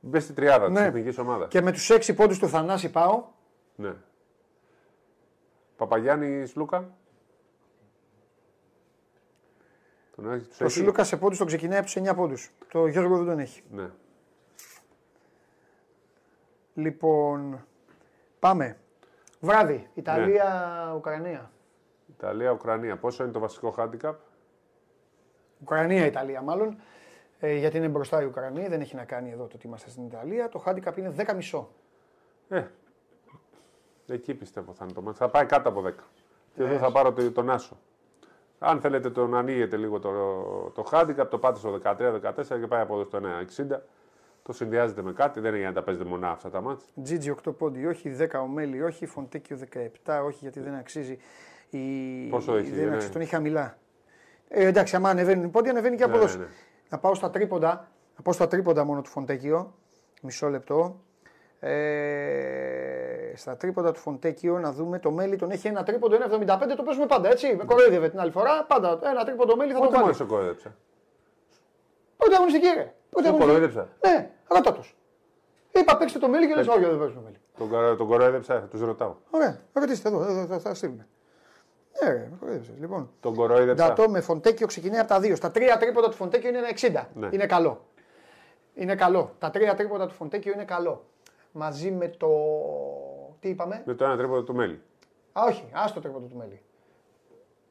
[0.00, 0.80] Μπες στη τριάδα Ναι.
[0.80, 1.48] τη εθνικής ομάδας.
[1.48, 3.24] Και με τους 6 πόντους του Θανάση πάω.
[3.76, 3.92] Ναι.
[5.78, 6.90] Παπαγιάννη Λούκα.
[10.16, 12.50] Τον έχει τους Το έχει; Σιλούκα σε πόντους τον ξεκινάει από τους 9 πόντους.
[12.70, 13.62] Το Γιώργο δεν τον έχει.
[13.70, 13.90] Ναι.
[16.74, 17.64] Λοιπόν,
[18.38, 18.78] πάμε.
[19.40, 21.50] Βράδυ, Ιταλία-Ουκρανία.
[22.06, 22.96] Ιταλία-Ουκρανία.
[22.96, 24.14] Πόσο είναι το βασικό handicap;
[25.60, 26.80] Ουκρανία-Ιταλία μάλλον.
[27.40, 30.06] Ε, γιατί είναι μπροστά η Ουκρανία, δεν έχει να κάνει εδώ το ότι είμαστε στην
[30.06, 30.48] Ιταλία.
[30.48, 31.66] Το handicap είναι 10,5.
[32.48, 32.66] Ε,
[34.08, 35.16] εκεί πιστεύω θα είναι το μάτι.
[35.16, 35.90] Θα πάει κάτω από 10.
[36.54, 36.68] Και Ναι.
[36.68, 37.76] εδώ θα πάρω το- τον Άσο.
[38.58, 40.10] Αν θέλετε τον ανοίγετε λίγο το,
[40.74, 43.80] το handicap, το πάτε στο 13-14 και πάει από εδώ στο 1,60.
[44.42, 46.86] Το συνδυάζετε με κάτι, δεν είναι για να τα παίζετε μονά αυτά τα μάτια.
[47.02, 48.10] Τζίτζι 8 πόντι, όχι.
[48.10, 49.06] 10 ομέλη, όχι.
[49.06, 49.56] Φοντέκιο
[50.04, 51.18] 17, όχι γιατί δεν αξίζει.
[51.70, 51.78] Η...
[52.30, 52.94] Πόσο έχει, δεν ναι.
[52.94, 53.78] αξίζει, τον έχει χαμηλά.
[54.48, 56.38] Ε, εντάξει, άμα ανεβαίνουν οι πόντι, ανεβαίνει και η Ναι, απόδοση.
[56.38, 56.50] ναι, ναι.
[56.88, 57.88] Να πάω στα τρίποντα.
[58.16, 59.74] Να πάω στα τρίποντα μόνο του Φοντέκιο.
[60.22, 61.00] Μισό λεπτό.
[61.60, 66.82] Ε, στα τρίποντα του Φοντέκιο να δούμε το μέλι τον έχει ένα τρίποντο 1,75 το
[66.82, 67.54] παίζουμε πάντα έτσι.
[67.56, 68.64] Με κοροϊδεύε την άλλη φορά.
[68.64, 70.28] Πάντα ένα τρίποντο μέλι θα το Πότε μόνος βάλει.
[70.30, 70.74] σε κοροϊδέψα.
[72.16, 72.94] Πότε αγωνιστική ρε.
[73.10, 73.38] Πότε Σε αγωνιστική.
[73.38, 73.88] κοροϊδέψα.
[74.06, 74.96] Ναι, ρώτα τους.
[75.72, 77.36] Είπα παίξτε το Μέλι και λες όχι δεν παίζουμε Μέλι.
[77.58, 79.14] Τον, κορο- τον κοροϊδέψα, τους ρωτάω.
[79.30, 81.06] Ωραία, ρωτήστε εδώ, εδώ θα, θα στείλουμε.
[82.02, 82.74] Ναι, ρε, με κορόιδεψες.
[82.80, 83.86] Λοιπόν, Τον κοροϊδέψα.
[83.86, 85.36] Ντατό με Φοντέκιο ξεκινάει από τα δύο.
[85.36, 87.06] Στα τρία τρίποντα του Φοντέκιο είναι ένα 60.
[87.14, 87.28] Ναι.
[87.30, 87.86] Είναι καλό.
[88.74, 89.34] Είναι καλό.
[89.38, 91.04] Τα τρία τρίποντα του Φοντέκιο είναι καλό.
[91.52, 92.28] Μαζί με το.
[93.40, 94.80] Τι είπαμε; Με το ένα τρίποντο του Μέλι.
[95.32, 96.62] Α, όχι, άστο το τρίποντο του Μέλι.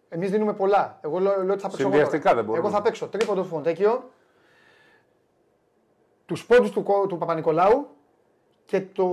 [0.09, 0.99] Εμείς δίνουμε πολλά.
[1.01, 1.81] Εγώ λέω, λέω ότι θα παίξω.
[1.81, 2.35] εγώ Συνδυαστικά τώρα.
[2.35, 2.67] δεν μπορούμε.
[2.67, 4.09] Εγώ θα παίξω τρίποντο του Φοντέκιο,
[6.25, 7.87] τους πόντους του, Κο- του Παπα-Νικολάου
[8.65, 9.05] και το.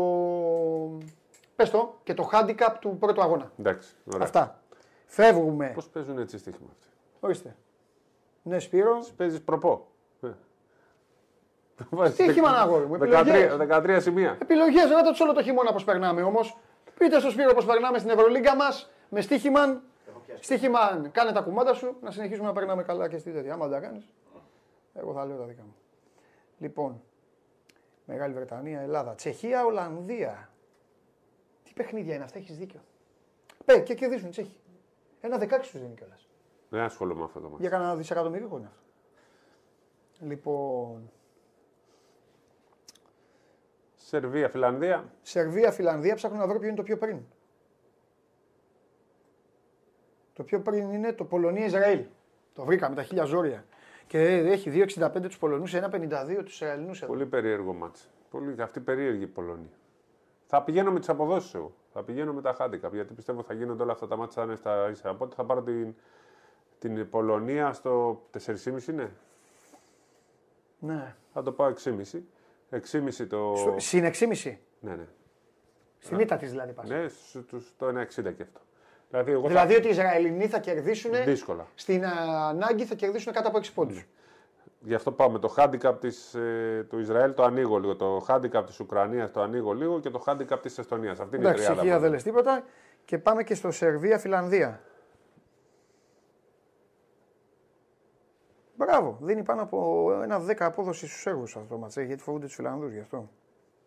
[1.57, 3.53] Πες το, και το handicap του πρώτου αγώνα.
[3.59, 3.95] Εντάξει.
[4.07, 4.23] Ωραία.
[4.23, 4.63] Αυτά.
[5.07, 5.71] Φεύγουμε.
[5.75, 6.87] Πώς παίζουν έτσι στοίχημα αυτοί;
[7.21, 7.57] Ορίστε.
[8.43, 8.99] Ναι, Σπύρο.
[9.17, 9.87] Παίζεις προπό.
[12.05, 13.57] Στοίχημα, αγόρι μου, 13, επιλογές.
[13.57, 14.39] 13 σημεία.
[14.43, 16.59] Επιλογές, ρώτα του όλο το χειμώνα πώς περνάμε όμως.
[16.99, 19.83] Πείτε στο Σπύρο πώς περνάμε στην Ευρωλίγκα μας με στοίχημαν.
[20.41, 23.53] Στοίχημαν, κάνε τα κουμάντα σου να συνεχίσουμε να περνάμε καλά και στη τέτοια.
[23.53, 24.13] Άμα δεν τα κάνεις,
[24.95, 25.75] εγώ θα λέω τα δικά μου.
[26.59, 27.03] Λοιπόν,
[28.05, 30.51] Μεγάλη Βρετανία, Ελλάδα, Τσεχία, Ολλανδία.
[31.65, 32.81] Τι παιχνίδια είναι αυτά, έχεις δίκιο.
[33.65, 34.57] Πε και κερδίζουν οι Τσέχοι.
[35.21, 36.29] Ένα δεκάξι τους δίνει κιόλας.
[36.69, 37.61] Δεν ασχολούμαι με αυτό το μάτι.
[37.61, 38.83] Για κανένα δισεκατομμύριο είναι αυτό.
[40.27, 41.11] Λοιπόν,
[44.07, 45.13] Σερβία, Φιλανδία.
[45.23, 47.19] Σερβία, Φιλανδία, ψάχνω να βρω ποιο είναι το πιο πριν.
[50.33, 52.05] Το πιο πριν είναι το Πολωνία-Ισραήλ.
[52.55, 53.65] Το βρήκα με τα χίλια ζόρια.
[54.07, 57.13] Και έχει 2,65 τους Πολωνούς, 1,52 τους Ισραηλινούς εδώ.
[57.13, 58.11] Πολύ περίεργο μάτς.
[58.31, 59.79] Πολύ, αυτή περίεργη η Πολωνία.
[60.47, 61.73] Θα πηγαίνω με τις αποδόσεις εγώ.
[61.93, 64.57] Θα πηγαίνω με τα handicap γιατί πιστεύω θα γίνονται όλα αυτά τα μάτια θα είναι
[64.57, 65.11] στα ίσα.
[65.11, 65.95] Οπότε θα πάρω την,
[66.79, 69.13] την Πολωνία στο 4,5 είναι.
[70.79, 71.15] Ναι.
[71.33, 72.21] Θα το πάω 6,5.
[72.71, 73.55] 6,5 το.
[73.57, 74.57] Στο, συν 6,5.
[74.81, 75.07] Ναι, ναι.
[75.99, 76.89] Στην ήττα της δηλαδή πας.
[76.89, 78.61] Ναι, στου- τους- το 1,60 και αυτό.
[79.11, 81.13] Δηλαδή, εγώ Δηλαδή ότι οι Ισραηλινοί θα κερδίσουν.
[81.13, 81.21] θα...
[81.23, 81.67] δύσκολα.
[81.75, 82.11] Στην α,
[82.49, 84.05] ανάγκη θα κερδίσουν κάτω από 6 πόντους.
[84.81, 87.97] Γι' αυτό πάω με το handicap της, ε, του Ισραήλ το ανοίγω λίγο.
[87.97, 91.21] Το handicap της Ουκρανίας το ανοίγω λίγο και το handicap της Εστονίας.
[91.21, 91.81] Αυτή είναι η Εντάξει, τριάδα.
[91.81, 92.03] Τσεχία μου.
[92.03, 92.65] δεν λες τίποτα.
[93.05, 94.81] Και πάμε και στο Σερβία-Φιλανδία.
[98.85, 102.55] Μπράβο, δίνει πάνω από ένα 10 απόδοση στους Σέρβους αυτό το ματσέ, γιατί φοβούνται τους
[102.55, 103.29] Φιλανδούς γι' αυτό.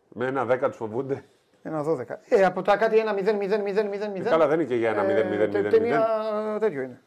[0.09, 1.23] Με ένα 10 τους φοβούνται.
[1.63, 2.19] Ένα 12.
[2.29, 4.15] Ε, από τα κάτι ένα 0-0-0-0-0.
[4.15, 5.51] Ε, καλά, δεν είναι και για ένα 0-0-0-0.
[5.51, 7.01] τε- Ταινία τέτοιο είναι.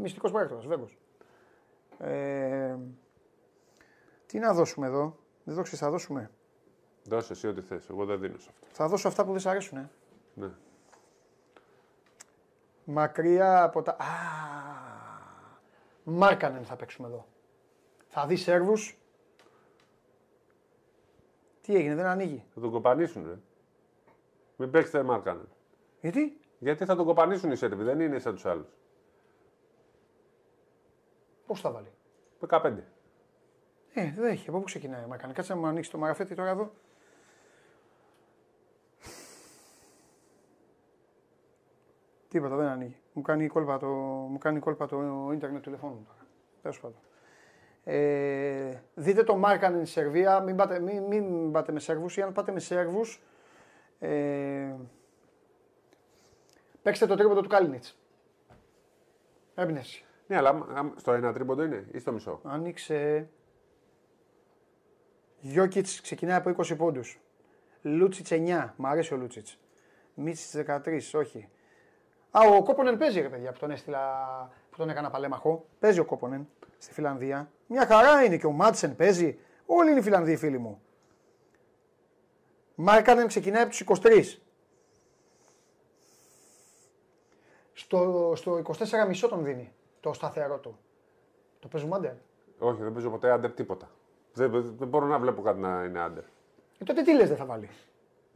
[0.00, 0.88] Μυστικός πράκτορα, βέβαιο.
[1.98, 2.76] Ε,
[4.26, 6.30] τι να δώσουμε εδώ; Δεν δόξες, θα δώσουμε.
[7.04, 7.88] Δώσε εσύ ό,τι θες.
[7.90, 8.66] Εγώ δεν δίνω σε αυτό.
[8.72, 9.78] Θα δώσω αυτά που δεν σ' αρέσουν.
[9.78, 9.90] Ε.
[10.34, 10.48] Ναι.
[12.84, 13.90] Μακριά από τα.
[13.92, 14.04] Α,
[16.04, 17.26] Μάρκανεν θα παίξουμε εδώ.
[18.08, 18.98] Θα δεις Σέρβους.
[21.60, 22.44] Τι έγινε, δεν ανοίγει.
[22.54, 23.38] Θα τον κοπανίσουν, ρε.
[24.56, 25.48] Μην παίξετε Μάρκανεν.
[26.00, 28.68] Γιατί; Γιατί θα τον κοπανίσουν οι Σέρβοι, δεν είναι σαν τους άλλους.
[31.46, 31.92] Πώς θα βάλει;
[32.48, 32.84] 15.
[33.94, 34.48] Ε, δεν έχει.
[34.48, 35.32] Από πού ξεκινάει ο Μάκαν.
[35.32, 36.72] Κάτσε να μου ανοίξει το μαραφέτη τώρα εδώ.
[42.28, 42.96] Τίποτα, δεν ανοίγει.
[43.16, 43.86] Μου κάνει κόλπα το,
[44.30, 46.26] μου κάνει κόλπα το ίντερνετ του τηλεφώνου μου τώρα.
[46.62, 46.98] Τέλος πάντων.
[47.84, 50.40] Ε, δείτε το Μάρκαν στην Σερβία.
[50.40, 53.22] Μην πάτε, μην, μην πάτε με Σέρβους ή αν πάτε με Σέρβους.
[53.98, 54.74] Ε,
[56.82, 57.98] παίξτε το τρίποντο του Κάλινιτς.
[59.54, 60.04] Έμπνευση.
[60.26, 63.28] Ναι, αλλά α, στο ένα τρίποντο είναι ή στο μισό; Άνοιξε.
[65.40, 67.20] Γιώκητς ξεκινάει από 20 πόντους.
[67.82, 68.72] Λούτσιτς 9.
[68.76, 69.58] Μ' αρέσει ο Λούτσιτς.
[70.14, 71.14] Μίτσιτς 13.
[71.14, 71.48] Όχι.
[72.36, 74.00] Α, ο Κόπονεν παίζει ρε παιδιά που τον έστειλα,
[74.70, 75.64] που τον έκανα παλέμαχο.
[75.78, 76.48] Παίζει ο Κόπονεν
[76.78, 77.50] στη Φιλανδία.
[77.66, 79.38] Μια χαρά είναι και ο Μάτσεν παίζει.
[79.66, 80.82] Όλοι είναι οι Φιλανδοί φίλοι μου.
[82.74, 84.22] Μάρκανεν ξεκινάει από τους 23.
[87.72, 90.78] Στο, στο 24 μισό τον δίνει το σταθερό του.
[91.60, 92.12] Το παίζουμε άντερ.
[92.58, 93.90] Όχι, δεν παίζω ποτέ άντερ τίποτα.
[94.32, 96.24] Δεν, δεν μπορώ να βλέπω κάτι να είναι άντερ.
[96.78, 97.68] Ε, τότε τι λες δεν θα βάλει.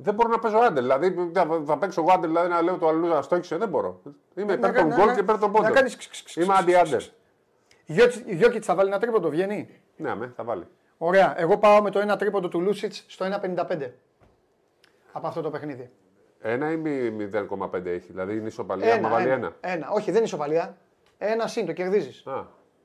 [0.00, 0.82] Δεν μπορώ να παίζω άντερ.
[0.82, 3.56] Δηλαδή θα, θα παίξω εγώ άντερ, δηλαδή να λέω το αλλού να στόχισε.
[3.56, 4.00] Δεν μπορώ.
[4.34, 5.72] Είμαι υπέρ να- των να- γκολ να- και υπέρ των να πόντων.
[5.72, 7.02] κάνεις ξ, ξ, ξ, Είμαι ξ, αντι-άντερ.
[8.26, 10.66] Γιώκητ θα βάλει ένα τρίποντο, βγαίνει; Ναι, με, θα βάλει.
[10.98, 11.40] Ωραία.
[11.40, 13.90] Εγώ πάω με το ένα τρίποντο του Λούσιτς στο 1,55
[15.12, 15.90] από αυτό το παιχνίδι.
[16.40, 18.06] Ένα ή μη- 0,5 έχει.
[18.12, 18.94] Δηλαδή είναι ισοπαλία.
[18.94, 19.52] Άμα βάλει ένα.
[19.60, 19.90] ένα.
[19.90, 20.76] Όχι, δεν είναι ισοπαλία.
[21.18, 22.24] Ένα συν, το κερδίζεις.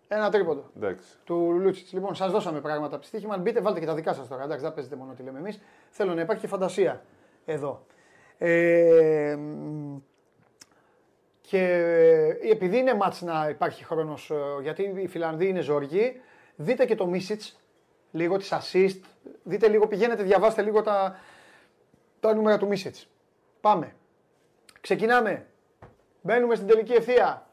[0.07, 1.09] Α, Ένα τρίποντο εντάξει.
[1.23, 1.93] του Λούτσιτς.
[1.93, 3.33] Λοιπόν, σας δώσαμε πράγματα από τη στοίχημα.
[3.33, 4.43] Αν μπείτε, βάλτε και τα δικά σας τώρα.
[4.43, 5.59] Εντάξει, δεν παίζετε μόνο τι λέμε εμείς.
[5.89, 7.03] Θέλω να υπάρχει και φαντασία
[7.45, 7.85] εδώ.
[8.37, 9.97] Ε, μ,
[11.41, 11.59] και
[12.41, 16.21] ε, επειδή είναι μάτς να υπάρχει χρόνος, ε, γιατί οι Φιλανδοί είναι ζοργοί,
[16.55, 17.59] δείτε και το Μίσιτς,
[18.11, 18.99] λίγο τις assist,
[19.43, 21.19] δείτε λίγο, πηγαίνετε, διαβάστε λίγο τα,
[22.19, 23.07] τα νούμερα του Μίσιτς.
[23.61, 23.95] Πάμε.
[24.81, 25.45] Ξεκινάμε.
[26.21, 27.47] Μπαίνουμε στην τελική ευθεία.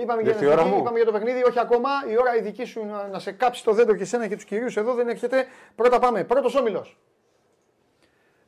[0.00, 0.82] Είπαμε για, Ήρθε την η ώρα εθνική, μου.
[0.82, 1.90] είπαμε για το παιχνίδι, όχι ακόμα.
[2.08, 4.44] Η ώρα η δική σου να, να σε κάψει το δέντρο και σένα και τους
[4.44, 5.46] κυρίους εδώ δεν έρχεται.
[5.74, 6.24] Πρώτα πάμε.
[6.24, 6.98] Πρώτος όμιλος.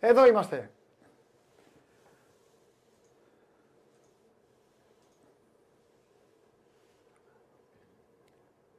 [0.00, 0.70] Εδώ είμαστε.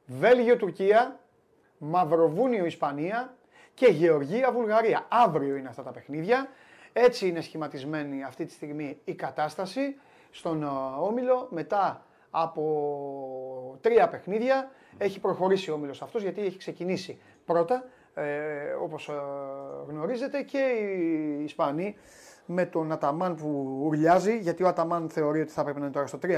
[0.06, 1.20] Βέλγιο, Τουρκία,
[1.78, 3.36] Μαυροβούνιο, Ισπανία
[3.74, 5.06] και Γεωργία, Βουλγαρία.
[5.08, 6.48] Αύριο είναι αυτά τα παιχνίδια.
[6.92, 9.96] Έτσι είναι σχηματισμένη αυτή τη στιγμή η κατάσταση
[10.30, 10.66] στον ε,
[11.00, 11.46] Όμιλο.
[11.50, 17.84] Μετά από τρία παιχνίδια έχει προχωρήσει ο Όμιλος αυτός γιατί έχει ξεκινήσει πρώτα
[18.14, 18.24] ε,
[18.82, 19.12] όπως ε,
[19.88, 21.96] γνωρίζετε και οι Ισπανοί
[22.46, 26.06] με τον Αταμάν που ουρλιάζει, γιατί ο Αταμάν θεωρεί ότι θα πρέπει να είναι τώρα
[26.06, 26.28] στο 3-0,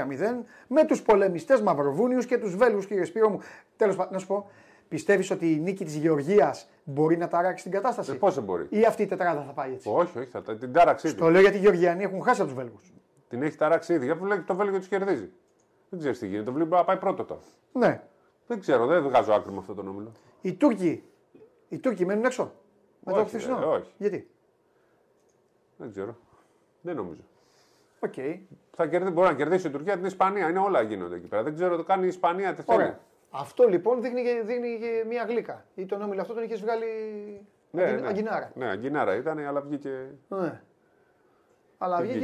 [0.67, 3.39] με τους πολεμιστές Μαυροβούνιους και τους Βέλγους κύριε Σπύρο μου.
[3.77, 4.49] Τέλος πάντων, να σου πω,
[4.87, 8.65] πιστεύεις ότι η νίκη της Γεωργίας μπορεί να ταράξει την κατάσταση; Ε, Πώς δεν μπορεί;
[8.69, 11.17] ή αυτή η τετράδα θα πάει έτσι; Όχι, όχι, θα τα- την τάραξε ήδη.
[11.17, 12.93] Το λέω γιατί οι Γεωργιανοί έχουν χάσει από τους Βέλγους.
[13.29, 14.05] Την έχει ταράξει ήδη.
[14.05, 15.29] Για βλέπει το Βέλγιο του κερδίζει.
[15.89, 16.43] Δεν ξέρεις τι γίνεται.
[16.45, 17.41] Το βλέπει να πάει πρώτο τώρα.
[17.73, 18.03] Ναι.
[18.47, 20.11] Δεν ξέρω, δεν βγάζω άκρη με αυτό το όμιλο.
[20.41, 21.03] Οι Τούρκοι,
[21.69, 22.51] οι Τούρκοι μένουν έξω.
[22.99, 23.59] Με το Όχι, χθεσινό.
[23.59, 23.91] ρε, όχι.
[23.97, 24.29] Γιατί;
[25.77, 26.15] Δεν ξέρω.
[26.81, 27.21] Δεν νομίζω.
[27.99, 28.13] Οκ.
[28.71, 30.49] Θα κερδί, μπορεί να κερδίσει η Τουρκία την Ισπανία.
[30.49, 31.43] Είναι όλα γίνονται εκεί πέρα.
[31.43, 32.77] Δεν ξέρω το κάνει η Ισπανία τι θέλει.
[32.77, 32.99] Ωραία.
[33.29, 35.65] Αυτό λοιπόν δείχνει, και- δείχνει και μια γλύκα.
[35.75, 36.85] Ή τον όμιλο αυτό τον είχες βγάλει
[37.71, 38.07] Ναι, αγκι- ναι.
[38.07, 38.51] αγκινάρα.
[38.55, 40.61] Ναι, αγκινάρα ήταν, αλλά βγήκε Ναι.
[41.77, 42.17] Αλλά Τι βγήκε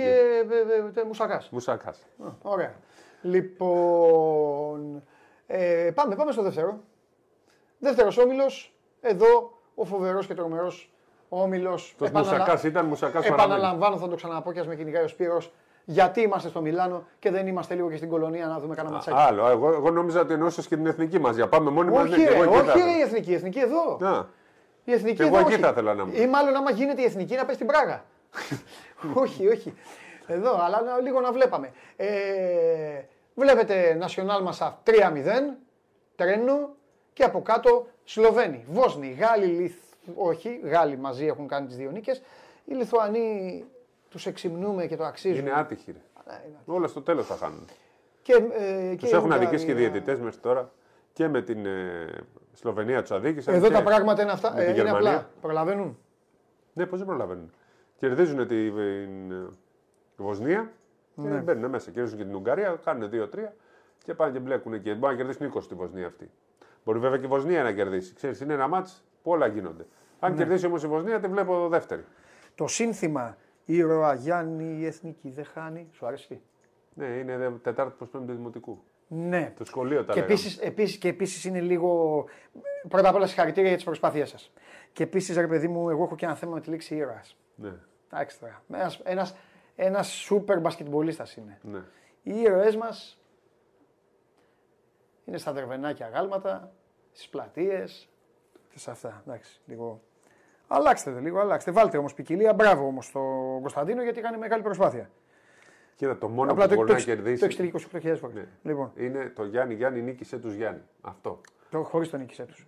[0.46, 1.50] βγήκε; ε, μουσακάς.
[1.50, 2.06] μουσακάς.
[2.42, 2.76] Ωραία.
[3.22, 5.04] Λοιπόν,
[5.48, 6.80] ε, πάμε, πάμε στο δεύτερο.
[7.80, 10.92] Δεύτερος όμιλος, εδώ ο φοβερός και τρομερός
[11.30, 11.96] όμιλος.
[11.98, 13.52] Το Επαναλα- μουσακάς ήταν μουσακάς παραμένει.
[13.54, 15.54] Επαναλαμβάνω, θα το ξαναπώ και ας με κυνηγάει ο Σπύρος,
[15.86, 19.18] γιατί είμαστε στο Μιλάνο και δεν είμαστε λίγο και στην κολονία να δούμε κανένα ματσάκι.
[19.20, 21.36] Άλλο, εγώ, εγώ νόμιζα ότι εννοούσε και την εθνική μας.
[21.36, 22.10] Για πάμε μόνοι μας.
[22.10, 23.98] όχι, ρε, όχι ρε, η εθνική, η εθνική εδώ.
[24.00, 24.28] Να,
[24.84, 25.62] Η εθνική Και εγώ εδώ, εκεί όχι.
[25.64, 26.18] θα ήθελα να είμαι.
[26.18, 28.04] Ή μάλλον άμα γίνεται η εθνική να πέσει στην Πράγα.
[29.24, 29.74] όχι, όχι.
[30.28, 31.72] Εδώ, αλλά να- λίγο να βλέπαμε.
[31.96, 32.08] Ε,
[33.36, 35.58] βλέπετε National Μασάφ 3-0,
[36.16, 36.70] τρένο
[37.14, 39.76] και από κάτω Σλοβαίνοι, Βόσνοι, Γάλλοι, Λιθ...
[40.16, 42.22] όχι, Γάλλοι μαζί έχουν κάνει τις δύο νίκες.
[42.66, 43.66] Οι Λιθουανοί
[44.10, 45.40] τους εξυμνούμε και το αξίζουν.
[45.40, 45.92] είναι άτυχοι.
[45.92, 45.98] Ρε.
[46.26, 47.66] Αλλά είναι- Όλα στο τέλος θα χάνουν.
[48.22, 49.92] Και, ε, και Τους έχουν η αδικήσει και οι Ουγγαρία.
[49.92, 50.72] διαιτητές μέχρι τώρα
[51.14, 52.06] και με την ε,
[52.54, 53.54] Σλοβενία τους αδίκησαν.
[53.54, 54.54] Εδώ και τα πράγματα είναι αυτά.
[54.54, 55.10] με Ε, την είναι Γερμανία.
[55.12, 55.30] απλά.
[55.42, 55.98] Προλαβαίνουν.
[56.74, 57.52] Ναι, πώς δεν προλαβαίνουν.
[58.00, 59.32] Κερδίζουν την
[60.22, 60.72] ε, Βοσνία
[61.22, 61.38] και Ναι.
[61.40, 61.92] μπαίνουν μέσα.
[61.92, 63.54] Κερδίζουν και την Ουγγαρία, κάνουν 2-3
[64.04, 64.94] και πάνε και μπλέκουν εκεί.
[64.94, 66.30] Μπορεί να κερδίσουν 20 τη Βοσνία αυτή.
[66.84, 68.14] Μπορεί βέβαια και η Βοσνία να κερδίσει.
[68.14, 69.86] Ξέρεις, είναι ένα μάτς που όλα γίνονται.
[70.20, 70.38] Αν Ναι.
[70.38, 72.04] κερδίσει όμως η Βοσνία, τη βλέπω δεύτερη.
[72.56, 75.88] Το σύνθημα ήρωα Γιάννη η εθνική δεν χάνει.
[75.92, 76.42] Σου αρέσει;
[76.94, 78.84] Ναι, είναι δε- Τετάρτη προς Πέμπτη Δημοτικού.
[79.08, 79.54] Ναι.
[79.58, 80.34] Το σχολείο τα Και λέγαμε.
[80.34, 82.24] επίσης, επίσης, και επίσης είναι λίγο.
[82.88, 84.54] Πρώτα απ' όλα συγχαρητήρια για τις προσπάθειές σας.
[84.94, 87.38] Και επίσης, ρε παιδί μου, εγώ έχω και ένα θέμα με τη λέξη ήρωας.
[87.56, 87.72] Ναι.
[88.14, 88.64] Εντάξει τώρα.
[88.74, 89.36] Ένας, ένας,
[89.84, 91.60] Ένας σούπερ μπασκετμπολίστας είναι.
[91.62, 91.80] Ναι.
[92.24, 93.22] Οι ήρωές μας
[95.26, 96.72] είναι στα δερβενάκια γάλματα,
[97.12, 98.10] στις πλατείες
[98.70, 99.24] και σε αυτά.
[99.28, 100.02] Εντάξει, λίγο.
[100.68, 101.72] Αλλάξτε το λίγο, αλλάξτε.
[101.72, 102.54] Βάλτε όμως ποικιλία.
[102.54, 105.10] Μπράβο όμως στον Κωνσταντίνο γιατί κάνει μεγάλη προσπάθεια.
[105.96, 108.18] Κοίτα, το μόνο Απλά που το, μπορεί το, να το, κερδίσει το έχει στείλει 28.000
[108.20, 108.36] φορές.
[108.36, 108.48] Ναι.
[108.64, 110.82] Λοιπόν, είναι το Γιάννη Γιάννη νίκησε τους Γιάννη.
[111.02, 111.42] Αυτό.
[111.70, 112.68] το, χωρίς τον νίκησέ τους.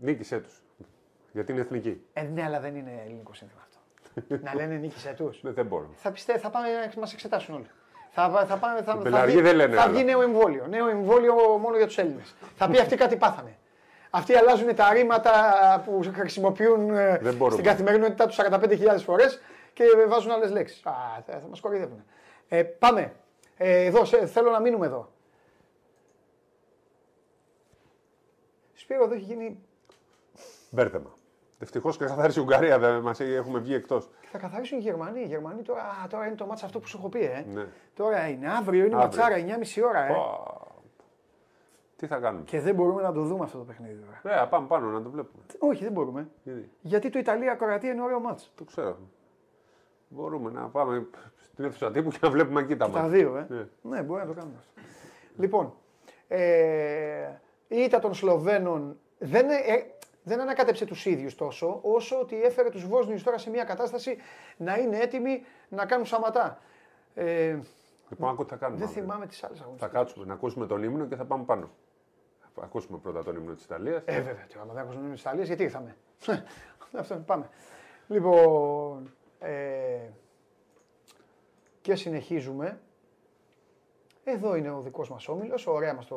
[0.00, 0.62] Νίκησε τους.
[1.32, 2.04] Γιατί είναι εθνική.
[2.12, 3.75] Ε, ναι, αλλά δεν είναι ελληνικό σύνθημα αυτό.
[4.42, 5.34] Να λένε νίκησέ του.
[5.40, 5.90] Ναι, δεν μπορώ.
[5.94, 7.66] θα πιστε, θα πάνε να μας εξετάσουν όλοι.
[8.10, 9.92] Θα, θα, πάνε, θα, θα, Πελαργοί βγει, δεν λένε θα άλλα.
[9.92, 10.66] βγει νέο εμβόλιο.
[10.66, 12.34] Νέο εμβόλιο μόνο για τους Έλληνες.
[12.56, 13.56] θα πει αυτοί κάτι πάθανε.
[14.10, 15.32] Αυτοί αλλάζουν τα ρήματα
[15.86, 17.50] που χρησιμοποιούν ε, Δεν μπορούμε.
[17.50, 19.40] στην καθημερινότητά τους 45.000 φορές
[19.72, 20.86] και βάζουν άλλες λέξεις.
[20.86, 20.92] Α,
[21.26, 22.04] θα, θα μας κοροϊδεύουν.
[22.48, 23.12] Ε, πάμε.
[23.56, 25.12] Ε, εδώ, σε- θέλω να μείνουμε εδώ.
[28.74, 29.58] Σπύρο, εδώ έχει γίνει.
[30.70, 31.14] Μπέρδεμα.
[31.58, 32.78] Ευτυχώς και καθάρισε η Ουγγαρία.
[32.78, 34.10] Δεν μας έχουμε βγει εκτός.
[34.22, 35.20] Θα καθαρίσουν οι Γερμανοί.
[35.20, 37.20] Οι Γερμανοί τώρα, α, τώρα είναι το μάτσα αυτό που σου έχω πει.
[37.24, 37.44] Ε.
[37.52, 37.66] Ναι.
[37.94, 39.22] Τώρα είναι αύριο, είναι Αύριο.
[39.22, 40.06] ματσάρα 9.30 ώρα.
[40.06, 40.14] Ε.
[41.96, 44.40] Τι θα κάνουμε; Και δεν μπορούμε να το δούμε αυτό το παιχνίδι τώρα.
[44.40, 45.42] Ναι, πάμε πάνω να το βλέπουμε.
[45.58, 46.28] Όχι, δεν μπορούμε.
[46.42, 48.52] Γιατί; Γιατί το Ιταλία-Κροατία είναι ωραίο μάτς.
[48.54, 48.96] Το ξέρω.
[50.08, 51.06] Μπορούμε να πάμε
[51.40, 53.08] στην αίθουσα τύπου και να βλέπουμε εκεί τα Τα μάτια.
[53.08, 53.46] δύο, ε.
[53.48, 53.66] Ναι.
[53.96, 54.70] Ναι, μπορεί να το κάνουμε αυτό.
[55.36, 55.74] Λοιπόν,
[56.28, 59.54] ε, η ήττα των Σλοβαίνων δεν, ε,
[60.26, 64.16] δεν ανακάτεψε τους ίδιους τόσο, όσο ότι έφερε τους Βόσνιους τώρα σε μια κατάσταση
[64.56, 66.58] να είναι έτοιμοι να κάνουν σαματά.
[67.14, 67.58] Ε,
[68.08, 68.78] Λοιπόν, άκου τι θα κάνουμε.
[68.78, 69.02] δεν αύριο.
[69.04, 69.98] θυμάμαι τις άλλες Θα αγωνιστικές.
[69.98, 71.70] κάτσουμε να ακούσουμε τον ύμνο και θα πάμε πάνω.
[72.54, 74.02] Θα ακούσουμε πρώτα τον ύμνο της Ιταλίας.
[74.04, 75.96] Ε, βέβαια, τώρα, άμα δεν ακούσουμε τις Ιταλίες, γιατί ήρθαμε;
[76.98, 77.48] Αυτό είναι, πάμε.
[78.08, 79.98] Λοιπόν, ε,
[81.80, 82.80] και συνεχίζουμε.
[84.24, 86.16] Εδώ είναι ο δικός μας όμιλος, ωραία μας το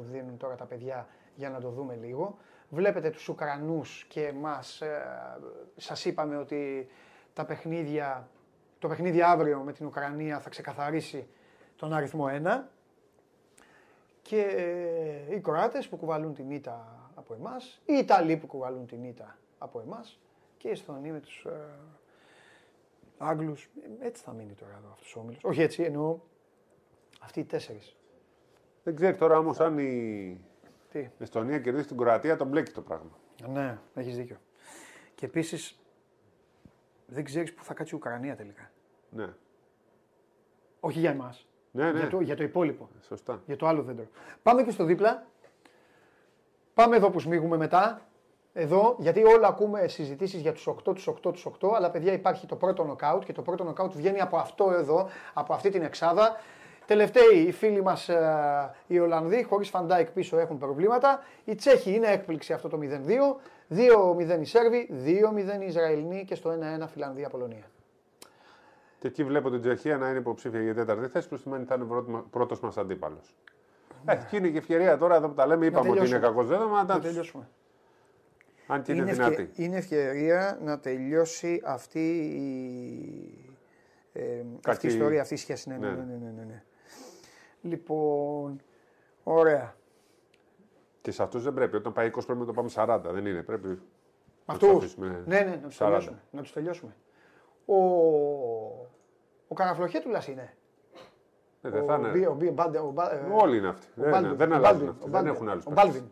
[0.00, 2.38] δίνουν τώρα τα παιδιά για να το δούμε λίγο.
[2.72, 5.38] Βλέπετε τους Ουκρανούς και εμάς, ε,
[5.76, 6.88] σας είπαμε ότι
[7.32, 8.28] τα παιχνίδια,
[8.78, 11.28] το παιχνίδι αύριο με την Ουκρανία θα ξεκαθαρίσει
[11.76, 12.68] τον αριθμό 1
[14.22, 19.04] και ε, οι Κροάτες που κουβαλούν την ήττα από εμάς, οι Ιταλοί που κουβαλούν την
[19.04, 20.20] ήττα από εμάς
[20.56, 21.50] και οι Εσθονοί με τους ε,
[23.18, 23.70] Άγγλους.
[24.00, 25.44] Ε, Έτσι θα μείνει τώρα εδώ αυτός ο όμιλος.
[25.44, 26.18] Όχι έτσι, εννοώ
[27.20, 27.96] αυτοί οι τέσσερις.
[28.82, 30.40] Δεν ξέρει τώρα όμως αν η
[30.90, 33.18] Τι; Εστονία κερδίσει την Κροατία, τον μπλέκει το πράγμα.
[33.48, 34.36] Ναι, έχεις δίκιο.
[35.14, 35.78] Και επίσης
[37.06, 38.70] δεν ξέρεις πού θα κάτσει η Ουκρανία τελικά.
[39.10, 39.28] Ναι.
[40.80, 41.48] Όχι για εμάς.
[41.70, 41.98] Ναι, ναι.
[41.98, 42.88] Για, το, για το υπόλοιπο.
[43.00, 43.42] Σωστά.
[43.46, 44.06] Για το άλλο δέντρο.
[44.42, 45.26] Πάμε και στο δίπλα.
[46.74, 48.00] Πάμε εδώ που σμίγουμε μετά.
[48.52, 52.46] Εδώ, γιατί όλα ακούμε συζητήσεις για τους 8, τους 8, τους 8, αλλά παιδιά υπάρχει
[52.46, 56.36] το πρώτο νοκάουτ και το πρώτο νοκάουτ βγαίνει από αυτό εδώ, από αυτή την εξάδα.
[56.94, 61.22] Τελευταίοι οι φίλοι μας ε, οι Ολλανδοί, χωρίς Φαν Ντάικ πίσω έχουν προβλήματα.
[61.44, 63.76] Οι Τσέχοι είναι έκπληξη αυτό το 0-2.
[64.36, 67.70] 2-0 οι Σέρβοι, 2-0 οι Ισραηλινοί και στο 1-1 Φιλανδία-Πολωνία.
[68.98, 71.78] Και εκεί βλέπω την Τσεχία να είναι υποψήφια για τέταρτη θέση, που σημαίνει ότι θα
[72.04, 73.34] είναι πρώτος μας αντίπαλος.
[74.06, 76.28] Ε, και είναι και ευκαιρία τώρα εδώ που τα λέμε, είπαμε ότι είναι τελειώσουμε.
[76.28, 77.48] κακό δέδομα, Να να τελειώσουμε.
[78.66, 79.32] αν και είναι, είναι, δυνατή.
[79.42, 83.52] ευκαι- είναι ευκαιρία να τελειώσει αυτή η,
[84.12, 85.68] ε, αυτή η ιστορία, αυτή η σχέση.
[85.68, 85.92] Ναι, ναι, Ναι.
[85.94, 86.62] ναι, ναι, ναι, ναι, ναι.
[87.62, 88.60] Λοιπόν,
[89.22, 89.74] ωραία.
[91.00, 91.76] Και σε αυτούς δεν πρέπει.
[91.76, 93.00] Όταν πάει 20 πρέπει να το πάμε 40.
[93.12, 93.42] Δεν είναι.
[93.42, 93.68] Πρέπει.
[93.68, 93.76] να
[94.54, 94.68] Αυτούς.
[94.68, 95.78] τους αφήσουμε Ναι, ναι, να τους 40.
[95.86, 96.22] τελειώσουμε.
[96.30, 96.96] Να τους τελειώσουμε.
[97.66, 97.74] Ο,
[99.48, 100.54] ο Καραφλοχέτουλας είναι.
[101.62, 102.26] Ε, δεν ο, θα Μπι- είναι.
[102.26, 103.86] ο, Μπι- Μπάντε- ο, Μπα- ε, Όλοι είναι αυτοί.
[103.86, 105.00] ο Δεν, Μπάλντουιν, δεν ο αλλάζουν Μπάλντουιν, αυτοί.
[105.02, 105.66] ο Δεν Μπάλντουιν, έχουν άλλους.
[105.66, 106.04] Ο Μπάλβιν.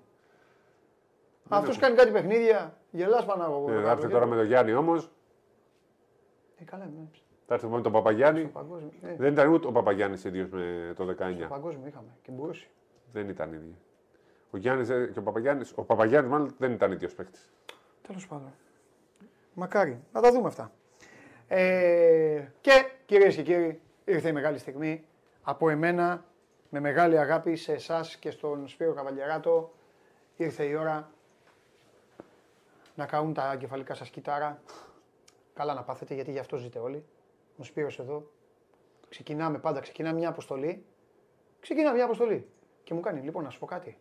[1.48, 2.76] Αυτός κάνει κάτι παιχνίδια.
[2.90, 3.68] Γελάς Παναγωγό.
[3.82, 5.10] Θα έρθει τώρα με τον Γιάννη όμως.
[6.56, 7.08] Ε, καλά, ναι.
[7.48, 8.40] Θα έρθει με τον Παπαγιάννη.
[8.40, 8.90] Στο παγκόσμιο.
[9.00, 11.34] Ναι, Δεν ήταν ούτε ο Παπαγιάννης ίδιος με το 19.
[11.34, 12.66] στο παγκόσμιο είχαμε και μπορούσε.
[13.12, 13.74] Δεν ήταν ίδιο.
[14.50, 15.64] Ο Γιάννης και ο Παπαγιάννη.
[15.74, 17.50] Ο Παπαγιάννης μάλλον δεν ήταν ίδιος παίκτης.
[18.06, 18.52] Τέλος πάντων.
[19.54, 20.00] Μακάρι.
[20.12, 20.72] Να τα δούμε αυτά.
[21.48, 25.04] Ε, και κυρίες και κύριοι, ήρθε η μεγάλη στιγμή
[25.42, 26.24] από εμένα
[26.68, 29.72] με μεγάλη αγάπη σε εσάς και στον Σπύρο Καβαλιαράτο.
[30.36, 31.10] Ήρθε η ώρα
[32.94, 34.60] να καούν τα κεφαλικά σας κυτάρα.
[35.54, 37.04] Καλά να πάθετε γιατί γι' αυτό ζείτε όλοι.
[37.58, 38.30] Ο Σπύρος εδώ.
[39.08, 40.84] Ξεκινάμε πάντα, ξεκινάμε μια αποστολή.
[41.60, 42.48] Ξεκινάμε μια αποστολή.
[42.82, 43.98] Και μου κάνει, λοιπόν, να σου πω κάτι.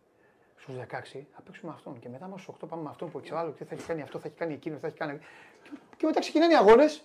[0.56, 2.00] Στους 16 θα παίξουμε αυτόν.
[2.00, 3.52] Και μετά, μας στους 8 πάμε με αυτόν που έχει άλλο.
[3.52, 5.18] Τι θα έχει κάνει αυτό, θα έχει κάνει εκείνο, θα έχει κάνει.
[5.64, 7.04] Και, και μετά ξεκινάνε οι αγώνες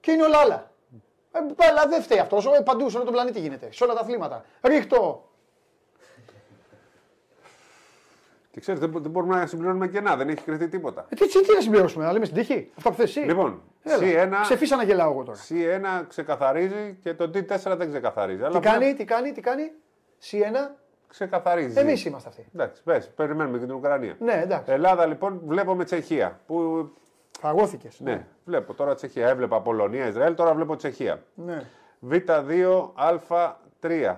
[0.00, 0.72] και είναι όλα άλλα.
[1.32, 2.46] Ε, αλλά δεν φταίει αυτός.
[2.46, 3.72] Ε, παντού σε όλο τον πλανήτη γίνεται.
[3.72, 4.44] Σε όλα τα αθλήματα.
[4.62, 5.27] Ρίχτω.
[8.58, 10.16] Και ξέρεις, δεν, δεν μπορούμε να συμπληρώνουμε κενά.
[10.16, 11.06] Δεν έχει κρυφτεί τίποτα.
[11.08, 12.70] Ε, τι, τι, τι να συμπληρώσουμε, να λέμε στην τύχη.
[12.76, 13.20] Αυτά που θες εσύ.
[13.20, 14.38] Λοιπόν, Έλα.
[14.40, 15.38] C1, Ξεφύσα να γελάω εγώ τώρα.
[15.38, 18.38] C1 ξεκαθαρίζει και το T4 δεν ξεκαθαρίζει.
[18.38, 19.70] Τι Αλλά κάνει, τι κάνει, τι κάνει;
[20.30, 20.70] C1.
[21.08, 21.78] Ξεκαθαρίζει.
[21.78, 22.46] Εμείς είμαστε αυτοί.
[22.54, 24.16] Εντάξει, πες, περιμένουμε και την Ουκρανία.
[24.20, 24.72] Ναι, εντάξει.
[24.72, 26.40] Ελλάδα λοιπόν βλέπουμε Τσεχία.
[26.46, 26.88] Που
[27.40, 27.88] Φαγώθηκε.
[27.98, 29.28] Ναι, βλέπω τώρα Τσεχία.
[29.28, 31.22] Έβλεπα Πολωνία, Ισραήλ, τώρα βλέπω Τσεχία.
[31.34, 31.62] ναι.
[32.10, 34.16] Β2, Α3.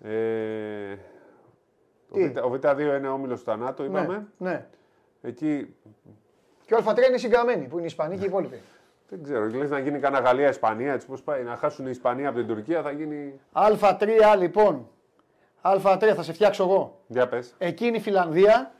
[0.00, 0.12] Ε,
[0.92, 1.13] ο,
[2.14, 4.26] Τι; Β, ο Β2 είναι όμιλος του θανάτου, είπαμε.
[4.36, 4.66] Ναι, ναι.
[5.22, 5.74] Εκεί
[6.66, 8.60] Και ο Α3 είναι συγκαμμένοι που είναι οι Ισπανοί και οι υπόλοιποι.
[9.08, 12.38] δεν ξέρω, λες να γίνει κανένα Γαλλία-Ισπανία, έτσι πώς πάει, να χάσουν οι Ισπανία από
[12.38, 13.40] την Τουρκία θα γίνει.
[13.52, 14.08] Α3
[14.38, 14.88] λοιπόν.
[15.62, 17.00] Α3 θα σε φτιάξω εγώ.
[17.06, 17.54] Για πες.
[17.58, 18.74] Εκείνη η Φιλανδία.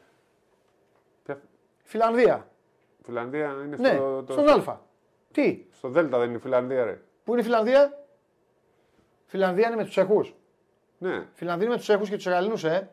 [1.25, 1.41] Ποια...
[1.83, 2.49] Φιλανδία.
[3.03, 4.81] Φιλανδία είναι Ναι, στο, το- στον Α.
[5.33, 7.01] Τι, στο Δέλτα, δεν είναι η Φιλανδία, ρε.
[7.25, 8.05] πού είναι η Φιλανδία;
[9.27, 10.35] Φιλανδία είναι με τους Τσεχούς.
[10.99, 12.89] Ναι, Φιλανδία είναι με τους Τσέχου και τους Γαλλινού, ε.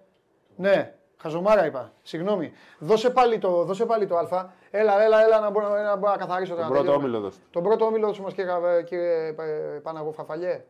[0.56, 1.92] Ναι, χαζομάρα είπα.
[2.04, 2.52] Συγγνώμη.
[2.80, 4.50] Δώσε πάλι το, δώσε πάλι το Α.
[4.72, 6.68] Έλα, έλα, έλα να μπορώ να, μπορώ να καθαρίσω τον τώρα.
[6.70, 7.08] πρώτο τελειώνουμε.
[7.08, 7.42] όμιλο δώστε.
[7.52, 10.66] Τον πρώτο όμιλο δώσε μας κύριε, Γαβε- κύριε ε, Παναγό Φαφαλιέ.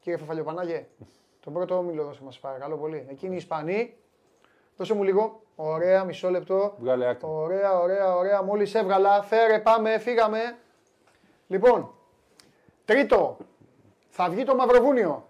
[0.00, 0.86] Κύριε Φαφαλιοπανάγε.
[1.40, 3.06] Τον πρώτο όμιλο δώσε μας, παρακαλώ πολύ.
[3.10, 3.96] Εκείνοι οι Ισπανοί.
[4.76, 5.40] Δώσε μου λίγο.
[5.56, 6.74] Ωραία, μισό λεπτό.
[6.78, 7.28] Βγάλε άκρη.
[7.30, 8.42] Ωραία, ωραία, ωραία.
[8.42, 9.22] Μόλις έβγαλα.
[9.22, 10.38] Φέρε, πάμε, φύγαμε.
[11.46, 11.90] Λοιπόν,
[12.84, 13.36] τρίτο.
[14.08, 15.26] Θα βγει το Μαυροβούνιο.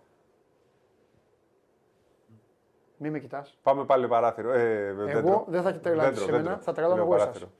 [3.02, 3.58] Μη με κοιτάς.
[3.62, 4.52] Πάμε πάλι παράθυρο.
[4.52, 6.62] Ε, Εγώ δεν θα τρελάνω Δέντρο, σε μένα, δέντρο.
[6.62, 7.26] θα τρελάνω Λέω εγώ εσάς.
[7.26, 7.50] παράθυρο.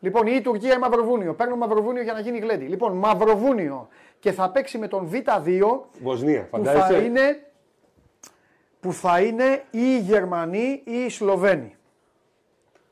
[0.00, 1.34] Λοιπόν, ή η Τουρκία ή Μαυροβούνιο.
[1.34, 2.64] Παίρνω Μαυροβούνιο για να γίνει γλέντι.
[2.66, 3.88] Λοιπόν, Μαυροβούνιο
[4.18, 7.04] και θα παίξει με τον Β2 Βοσνία, που θα φαντάζεσαι.
[7.04, 7.46] είναι,
[8.80, 11.76] που θα είναι ή οι Γερμανοί ή οι Σλοβαίνοι.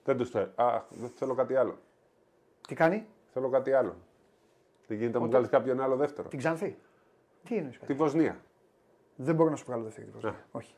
[0.05, 0.51] Δεν τους θέλω.
[0.55, 1.78] Α, δεν θέλω κάτι άλλο.
[2.68, 3.97] Τι κάνει, Θέλω κάτι άλλο.
[4.86, 6.28] Δεν γίνεται να μου βγάλεις κάποιον άλλο δεύτερο.
[6.28, 6.78] την Ξανθή.
[7.44, 7.93] Τι εννοείς, Τη παιδί.
[7.98, 8.40] Βοσνία.
[9.16, 10.35] Δεν μπορώ να σου βγάλω δεύτερη την Ναι.
[10.51, 10.74] Όχι.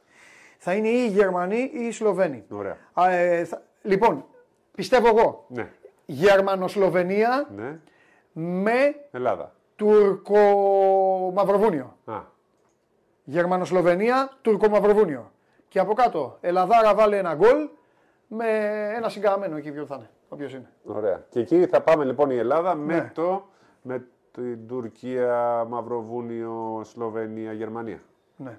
[0.64, 2.44] Θα είναι ή οι Γερμανοί ή οι Σλοβαίνοι.
[2.50, 2.76] Ωραία.
[2.92, 4.24] Α, ε, θα- λοιπόν,
[4.74, 5.68] πιστεύω εγώ, Ναι.
[6.06, 7.78] Γερμανοσλοβενία Ναι.
[8.32, 9.52] με Ελλάδα.
[9.76, 11.96] Τουρκο-Μαυροβούνιο.
[12.04, 12.20] Α,
[13.24, 15.30] Γερμανοσλοβενία, Τουρκο-Μαυροβούνιο.
[15.68, 17.68] Και από κάτω, Ελλαδάρα βάλε ένα γκολ
[18.26, 18.46] με
[18.96, 20.10] ένα συγκαμμένο εκεί ποιο θα είναι.
[20.28, 20.70] Όποιος είναι.
[20.84, 21.24] ωραία.
[21.28, 23.10] Και εκεί θα πάμε λοιπόν η Ελλάδα με Ναι.
[23.14, 23.46] το.
[23.82, 28.02] Με την Τουρκία, Μαυροβούνιο, Σλοβενία, Γερμανία.
[28.36, 28.58] Ναι.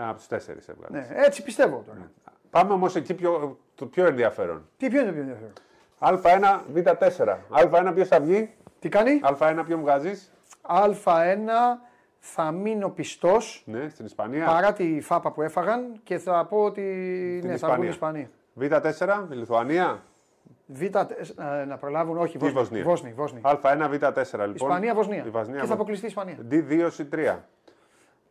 [0.00, 1.08] Α, από του τέσσερις έβγαλες.
[1.08, 1.16] ναι.
[1.24, 2.10] Έτσι πιστεύω τώρα.
[2.50, 4.68] Πάμε όμως εκεί πιο, το πιο ενδιαφέρον.
[4.76, 5.52] Τι ποιο είναι το πιο ενδιαφέρον;
[5.98, 7.36] Α1, Β4.
[7.88, 10.32] Α1 ποιος θα βγει, Τι κάνει, Α1 ποιον βγάζεις;
[10.68, 11.48] Α1
[12.18, 14.46] θα μείνω πιστός Ναι, στην Ισπανία.
[14.46, 16.82] παρά τη φάπα που έφαγαν και θα πω ότι
[17.44, 18.30] ναι, θα βγουν οι Ισπανία.
[18.54, 18.90] Ισπανοί.
[19.28, 20.02] Β4, η Λιθουανία.
[20.66, 20.94] Β, ε,
[21.66, 22.58] να προλάβουν, όχι, Τι Βόσνη.
[22.58, 22.82] Βοσνία.
[22.84, 23.40] Βόσνη, Βόσνη.
[23.44, 24.54] Α1, Β4 λοιπόν.
[24.54, 25.24] Ισπανία, Βοσνία.
[25.26, 26.36] Η Βοσνία, και θα αποκλειστεί η Ισπανία.
[26.50, 27.36] D2, C3.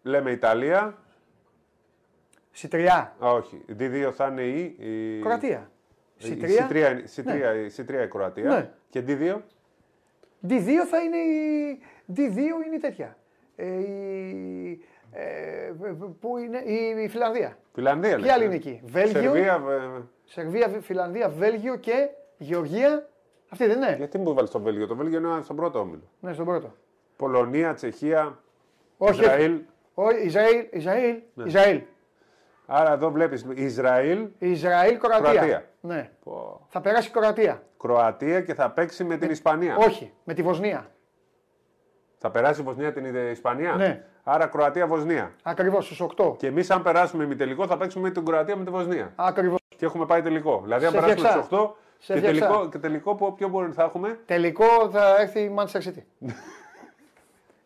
[0.01, 0.97] Λέμε Ιταλία.
[2.57, 3.15] Σιτριά.
[3.25, 3.61] Α, όχι.
[3.79, 4.75] D2 θα είναι η.
[4.79, 5.19] η...
[5.21, 5.71] Κροατία.
[6.17, 6.67] Η Σιτριά.
[6.69, 8.49] C3, είναι- C3, η C3 η Κροατία.
[8.49, 8.69] Ναι.
[8.89, 9.35] Και D2.
[10.49, 11.79] D2 θα είναι η.
[12.15, 13.17] D2 είναι η τέτοια.
[13.55, 14.81] Ε, η...
[15.11, 15.71] Ε,
[16.19, 17.57] πού είναι; Η, η Φιλανδία.
[17.73, 18.15] Φιλανδία.
[18.15, 18.45] Ποιοι λες, άλλοι ε.
[18.45, 19.63] είναι εκεί; Βέλγιο, Σερβία.
[19.69, 23.09] ε, Σερβία, Φιλανδία, Βέλγιο και Γεωργία.
[23.49, 23.95] Αυτή δεν είναι.
[23.97, 26.09] Γιατί μου βάλεις το Βέλγιο; Το Βέλγιο είναι στον πρώτο όμιλο.
[26.19, 26.75] Ναι, στον πρώτο.
[27.17, 28.39] Πολωνία, Τσεχία,
[28.97, 29.61] Όχι, Ισραήλ.
[29.93, 30.25] όχι.
[30.25, 31.43] Ισραήλ, Ισραήλ, Ναι.
[31.45, 31.81] Ισραήλ.
[32.69, 35.31] Άρα εδώ βλέπεις Ισραήλ, Ισραήλ, Κροατία.
[35.31, 35.63] Κροατία.
[35.81, 36.09] Ναι.
[36.23, 36.65] Πω.
[36.69, 37.63] Θα περάσει η Κροατία.
[37.77, 39.75] Κροατία και θα παίξει με την Ισπανία.
[39.77, 40.91] Όχι, με τη Βοσνία.
[42.17, 44.03] Θα περάσει η Βοσνία την Ισπανία; Ναι.
[44.23, 45.31] Άρα Κροατία-Βοσνία.
[45.43, 46.35] Ακριβώς στου 8.
[46.37, 49.11] Και εμείς, αν περάσουμε ημιτελικό, θα παίξουμε με την Κροατία με τη Βοσνία.
[49.15, 49.59] Ακριβώς.
[49.77, 50.59] Και έχουμε πάει τελικό.
[50.63, 51.43] Δηλαδή, αν Σε περάσουμε φτιάξα.
[51.45, 52.39] στου 8 Σε και φτιάξα.
[52.47, 56.03] τελικό, και τελικό πο- ποιο μπορεί θα έχουμε; Τελικό θα έρθει η Manchester City.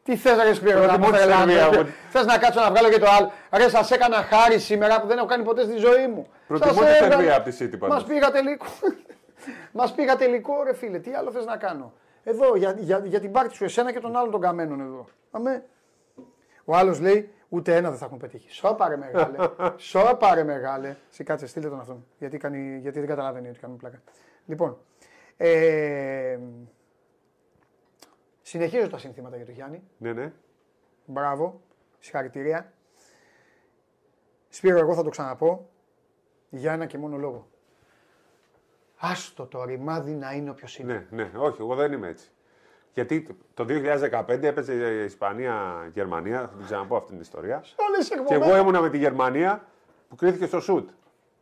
[0.04, 1.86] Τι θες να ρίξει πληρώνει, Προτιμώ τη Σερβίας, εγώ.
[2.10, 3.32] Θες να κάτσω να βγάλω και το άλλο.
[3.52, 6.28] Ρε, σας έκανα χάρη σήμερα που δεν έχω κάνει ποτέ στη ζωή μου.
[6.48, 8.04] Προτιμώ Σας της έβγαλα- Σερβίας από τη City Μας πάντως.
[8.04, 8.66] πήγα τελικό.
[9.78, 11.00] Μας πήγα τελικό, ρε φίλε.
[11.00, 14.16] Τι άλλο θες να κάνω; Εδώ, για, για, για την πάρτι σου, εσένα και τον
[14.18, 15.06] άλλον των καμένων εδώ.
[15.32, 15.64] Αμέ.
[16.66, 18.52] Ο άλλος λέει, ούτε ένα δεν θα έχουν πετύχει.
[18.52, 19.36] Σώπαρε μεγάλε.
[19.92, 20.96] Σώπαρε μεγάλε.
[21.12, 22.06] Εσύ κάτσε, στείλτε τον αυτόν.
[22.18, 24.02] Γιατί, κάνει, γιατί δεν καταλαβαίνει ότι κάνουμε πλάκα.
[24.46, 24.78] Λοιπόν,
[25.38, 26.38] ε,
[28.52, 29.84] συνεχίζω τα συνθήματα για τον Γιάννη.
[29.98, 30.32] Ναι, ναι.
[31.06, 31.62] Μπράβο.
[32.00, 32.74] Συγχαρητήρια.
[34.50, 35.70] Σπύρο, εγώ θα το ξαναπώ
[36.50, 37.48] για ένα και μόνο λόγο.
[38.98, 41.08] Άστο το ρημάδι να είναι όποιος είναι.
[41.10, 42.32] Ναι, ναι, όχι, εγώ δεν είμαι έτσι.
[42.94, 47.64] Γιατί το 2015 έπαιζε η Ισπανία-Γερμανία, θα την ξαναπώ αυτή την ιστορία.
[47.76, 48.48] Όλες οι Και εκπομπές.
[48.48, 49.68] εγώ ήμουνα με τη Γερμανία
[50.10, 50.90] που κρίθηκε στο σουτ.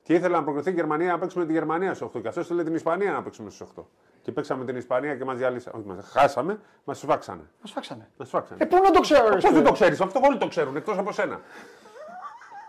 [0.04, 2.22] Και ήθελα να προκριθεί η Γερμανία να παίξουμε με τη Γερμανία στου 8.
[2.22, 3.84] Και αυτός ήθελε την Ισπανία να παίξουμε στου 8.
[4.22, 5.74] Και παίξαμε την Ισπανία και μας διάλυσαν.
[5.76, 7.42] Όχι, μας χάσαμε, μας σφάξανε.
[7.62, 8.10] Μας φάξανε.
[8.18, 8.64] Μας σφάξανε.
[8.64, 9.56] Ε, πού να το ξέρω, ρε, Πώς Σπύρο.
[9.56, 11.42] δεν το ξέρεις, αυτό όλοι το ξέρουν εκτός από σένα.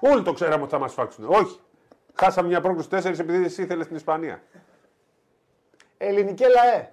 [0.01, 1.25] Όλοι το ξέραμε ότι θα μας φάξουν.
[1.29, 1.61] Όχι.
[2.15, 4.43] Χάσαμε μια πρόκληση 4 επειδή εσύ ήθελες την Ισπανία.
[5.99, 6.93] Ελληνικέ λαέ.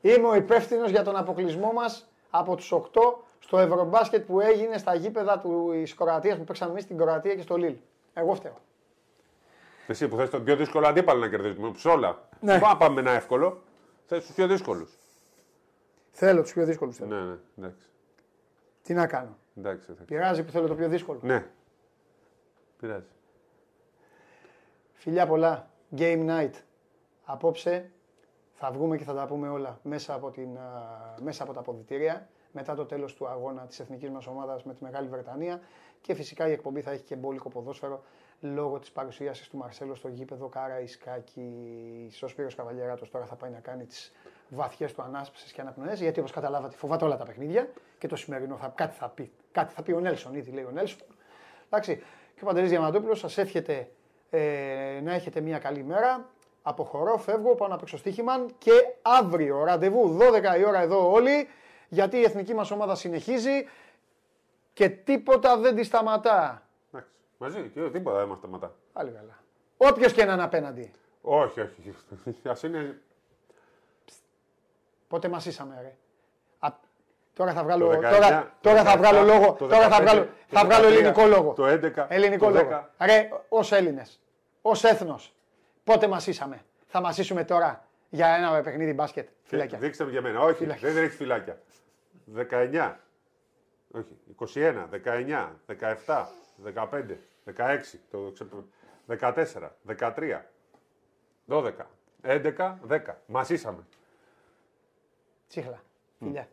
[0.00, 2.78] Είμαι ο υπεύθυνος για τον αποκλεισμό μας από τους 8
[3.38, 5.42] στο Ευρωμπάσκετ που έγινε στα γήπεδα
[5.72, 7.74] της Κροατίας που παίξαμε εμείς στην Κροατία και στο Λίλ.
[8.14, 8.56] Εγώ φταίω.
[9.86, 11.70] Εσύ που θες τον πιο δύσκολο αντίπαλο να κερδίσουμε.
[11.70, 12.28] Ψόλα.
[12.40, 12.58] Ναι.
[12.58, 13.62] Δεν πάμε με ένα εύκολο.
[14.06, 14.98] Θες τους πιο δύσκολους.
[16.10, 16.98] Θέλω τους πιο δύσκολους.
[16.98, 17.86] Ναι, ναι, εντάξει.
[18.82, 19.36] Τι να κάνω.
[19.56, 20.04] εντάξει θα...
[20.04, 21.20] Πειράζει που θέλω το πιο δύσκολο.
[21.22, 21.46] Ναι.
[22.76, 23.10] Πειράζει.
[24.92, 25.70] Φιλιά πολλά.
[25.96, 26.52] Game night.
[27.24, 27.90] Απόψε
[28.52, 32.28] θα βγούμε και θα τα πούμε όλα μέσα από, την, α, μέσα από τα αποδητήρια
[32.52, 35.60] μετά το τέλος του αγώνα της εθνικής μας ομάδας με τη Μεγάλη Βρετανία
[36.00, 38.02] και φυσικά η εκπομπή θα έχει και μπόλικο ποδόσφαιρο
[38.42, 42.10] λόγω της παρουσίασης του Μαρσέλο στο γήπεδο Κάρα Ισκάκη.
[42.22, 44.12] Ο Σπύρος Καβαλιεράτος τώρα θα πάει να κάνει τις
[44.48, 48.56] βαθιές του ανάσπισης και αναπνοές γιατί όπως καταλάβατε φοβάται όλα τα παιχνίδια και το σημερινό
[48.56, 49.32] θα, κάτι θα πει.
[49.52, 51.06] Κάτι θα πει ο Νέλσον, ήδη λέει ο Νέλσον.
[51.66, 51.96] Εντάξει.
[52.34, 53.88] Και ο Παντελής Διαμαντόπουλος σας εύχεται
[54.30, 56.30] ε, να έχετε μια καλή μέρα.
[56.62, 60.18] Αποχωρώ, φεύγω, πάω να παίξω στοίχημα και αύριο ραντεβού
[60.54, 61.48] 12 η ώρα εδώ όλοι
[61.88, 63.66] γιατί η εθνική μας ομάδα συνεχίζει
[64.72, 66.66] και τίποτα δεν τη σταματά.
[67.44, 67.58] Εντάξει.
[67.58, 68.74] Μαζί και τίποτα δεν μα σταματά.
[68.92, 69.38] Πάλι καλά.
[69.76, 70.90] Όποιος και να είναι απέναντι.
[71.22, 71.94] Όχι, όχι.
[72.48, 73.00] Α είναι.
[75.08, 75.96] Πότε μα είσαμε, ρε.
[76.58, 76.68] Α,
[77.34, 79.52] τώρα θα βγάλω, Το 19, τώρα, το τώρα θα 17, βγάλω λόγο.
[79.52, 80.28] το Τώρα θα 15, βγάλω, το
[80.58, 81.52] θα βγάλω 13, ελληνικό λόγο.
[81.52, 82.62] το 11, Ελληνικό το 10.
[82.62, 82.88] λόγο.
[83.00, 84.20] Ρε, ως Έλληνες,
[84.62, 85.34] ως έθνος,
[85.84, 86.64] πότε μα είσαμε.
[86.86, 89.78] Θα μα ίσουμε τώρα για ένα παιχνίδι μπάσκετ; Φυλάκια.
[89.78, 90.40] Δείξτε μου για μένα.
[90.40, 90.92] Όχι, Φυλάκια.
[90.92, 91.60] δεν έχει φυλάκια.
[92.36, 92.96] 19.
[93.90, 94.16] Όχι.
[94.54, 95.48] 21, 19,
[96.06, 96.26] 17,
[96.74, 98.64] 15, 16, το ξεπε-
[99.06, 100.44] 14, 13,
[101.46, 101.86] 12,
[102.22, 103.14] 11, 10.
[103.26, 103.86] Μα είσαμε.
[105.48, 105.82] Τσίχλα.
[106.18, 106.48] Φιλιά.